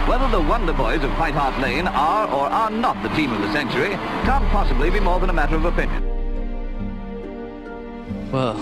Whether 0.06 0.28
the 0.28 0.42
Wonder 0.42 0.74
Boys 0.74 1.02
of 1.02 1.10
White 1.12 1.32
Hart 1.32 1.58
Lane 1.62 1.88
are 1.88 2.28
or 2.28 2.46
are 2.46 2.70
not 2.70 3.02
the 3.02 3.08
team 3.16 3.32
of 3.32 3.40
the 3.40 3.50
century 3.54 3.88
can't 4.26 4.46
possibly 4.50 4.90
be 4.90 5.00
more 5.00 5.18
than 5.18 5.30
a 5.30 5.32
matter 5.32 5.56
of 5.56 5.64
opinion. 5.64 6.02
Well, 8.30 8.52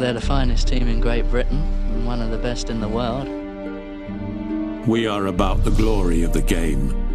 they're 0.00 0.14
the 0.14 0.20
finest 0.20 0.66
team 0.66 0.88
in 0.88 0.98
Great 0.98 1.30
Britain 1.30 1.62
and 1.92 2.04
one 2.04 2.20
of 2.20 2.32
the 2.32 2.38
best 2.38 2.70
in 2.70 2.80
the 2.80 2.88
world. 2.88 3.28
We 4.88 5.06
are 5.06 5.26
about 5.26 5.62
the 5.62 5.70
glory 5.70 6.24
of 6.24 6.32
the 6.32 6.42
game. 6.42 7.09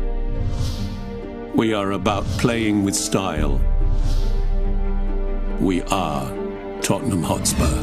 We 1.56 1.74
are 1.74 1.92
about 1.92 2.26
playing 2.38 2.84
with 2.84 2.96
style. 2.96 3.62
We 5.62 5.84
are 5.84 6.30
Tottenham 6.82 7.24
Hotspur. 7.24 7.82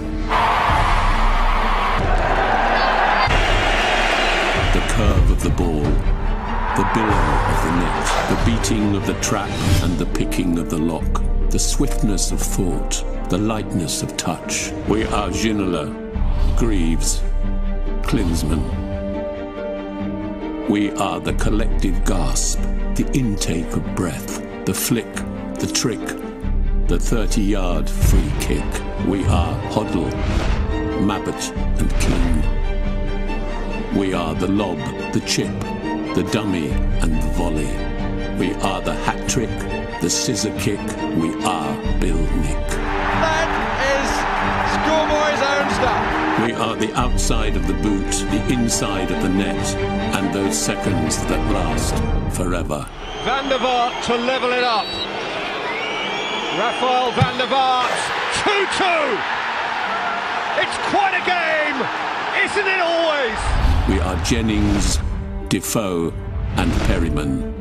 The 4.75 4.85
curve 4.93 5.31
of 5.31 5.43
the 5.43 5.49
ball, 5.57 5.85
the 5.85 6.87
billow 6.93 7.25
of 7.49 7.65
the 7.65 7.73
net, 7.81 8.07
the 8.29 8.37
beating 8.45 8.95
of 8.95 9.07
the 9.07 9.19
trap 9.23 9.49
and 9.85 9.99
the 9.99 10.05
picking 10.05 10.59
of 10.59 10.69
the 10.69 10.77
lock, 10.77 11.23
the 11.49 11.59
swiftness 11.59 12.31
of 12.31 12.41
thought, 12.41 13.03
the 13.31 13.39
lightness 13.39 14.03
of 14.03 14.19
touch. 14.19 14.71
We 14.87 15.05
are 15.05 15.31
Ginola, 15.31 15.89
Greaves, 16.59 17.23
Klinsmann. 18.03 18.69
We 20.69 20.91
are 20.93 21.21
the 21.21 21.33
collective 21.35 22.05
gasp, 22.05 22.61
the 23.03 23.19
intake 23.19 23.73
of 23.73 23.95
breath, 23.97 24.41
the 24.65 24.75
flick, 24.75 25.13
the 25.59 25.67
trick, 25.75 26.01
the 26.87 26.99
30 26.99 27.43
yard 27.43 27.91
free 27.91 28.33
kick. 28.39 28.65
We 29.09 29.25
are 29.25 29.55
Hoddle, 29.73 30.11
Mabbutt, 31.01 31.53
and 31.81 31.91
King. 32.01 32.43
We 33.99 34.15
are 34.15 34.35
the 34.37 34.47
lob, 34.47 34.79
the 35.13 35.21
chip, 35.27 35.51
the 36.15 36.29
dummy, 36.31 36.71
and 36.71 37.13
the 37.21 37.31
volley. 37.33 37.73
We 38.39 38.55
are 38.63 38.81
the 38.81 38.95
hat 38.95 39.29
trick, 39.29 39.51
the 40.01 40.09
scissor 40.11 40.57
kick. 40.59 40.81
We 41.17 41.35
are 41.45 41.75
Bill 41.99 42.23
Nick. 42.45 42.69
That 43.19 43.51
is 43.97 44.11
schoolboy's 44.79 45.43
own 45.53 45.69
stuff. 45.75 46.47
We 46.47 46.53
are 46.53 46.77
the 46.77 46.95
outside 46.95 47.57
of 47.57 47.67
the 47.67 47.75
boot, 47.75 48.13
the 48.31 48.53
inside 48.53 49.11
of 49.11 49.23
the 49.23 49.29
net, 49.29 49.77
and 50.15 50.33
those 50.33 50.57
seconds 50.57 51.17
that 51.27 51.53
last 51.53 52.22
forever. 52.33 52.87
Van 53.25 53.49
der 53.49 53.59
Vaart 53.59 54.05
to 54.07 54.17
level 54.17 54.53
it 54.53 54.65
up. 54.65 54.87
Rafael 56.59 57.13
van 57.13 57.39
der 57.39 57.47
Vaart, 57.47 57.99
2-2. 58.43 59.43
It's 60.63 60.79
quite 60.91 61.15
a 61.15 61.25
game, 61.25 61.79
isn't 62.45 62.67
it 62.67 62.81
always? 62.81 63.39
We 63.89 64.01
are 64.01 64.17
Jennings, 64.25 64.99
Defoe, 65.49 66.13
and 66.57 66.73
Perryman. 66.87 67.53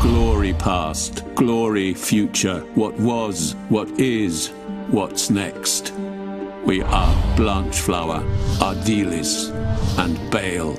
Glory 0.00 0.54
past, 0.54 1.24
glory 1.34 1.94
future, 1.94 2.60
what 2.74 2.98
was, 2.98 3.54
what 3.68 3.88
is, 4.00 4.48
what's 4.90 5.30
next. 5.30 5.92
We 6.64 6.82
are 6.82 7.36
Blanchflower, 7.36 8.22
Ardiles, 8.60 9.50
and 9.98 10.30
Bale. 10.30 10.78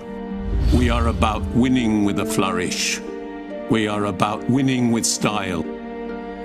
We 0.78 0.90
are 0.90 1.08
about 1.08 1.44
winning 1.56 2.04
with 2.06 2.20
a 2.20 2.26
flourish. 2.26 3.00
We 3.72 3.88
are 3.88 4.04
about 4.04 4.50
winning 4.50 4.92
with 4.92 5.06
style. 5.06 5.64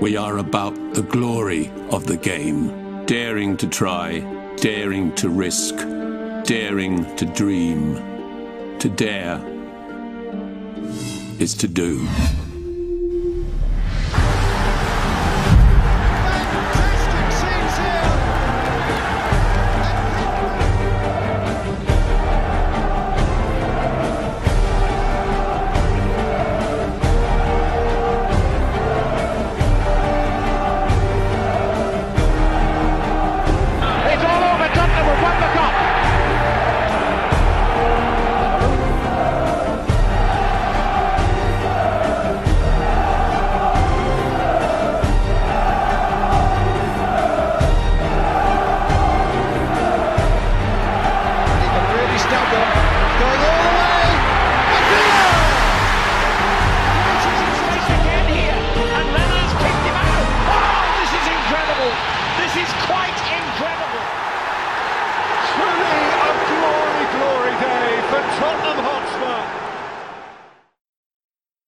We 0.00 0.16
are 0.16 0.38
about 0.38 0.94
the 0.94 1.02
glory 1.02 1.72
of 1.90 2.06
the 2.06 2.16
game. 2.16 3.04
Daring 3.06 3.56
to 3.56 3.66
try, 3.66 4.20
daring 4.58 5.12
to 5.16 5.28
risk, 5.28 5.74
daring 6.44 7.16
to 7.16 7.24
dream. 7.24 7.96
To 8.78 8.88
dare 8.88 9.44
is 11.40 11.54
to 11.54 11.66
do. 11.66 12.06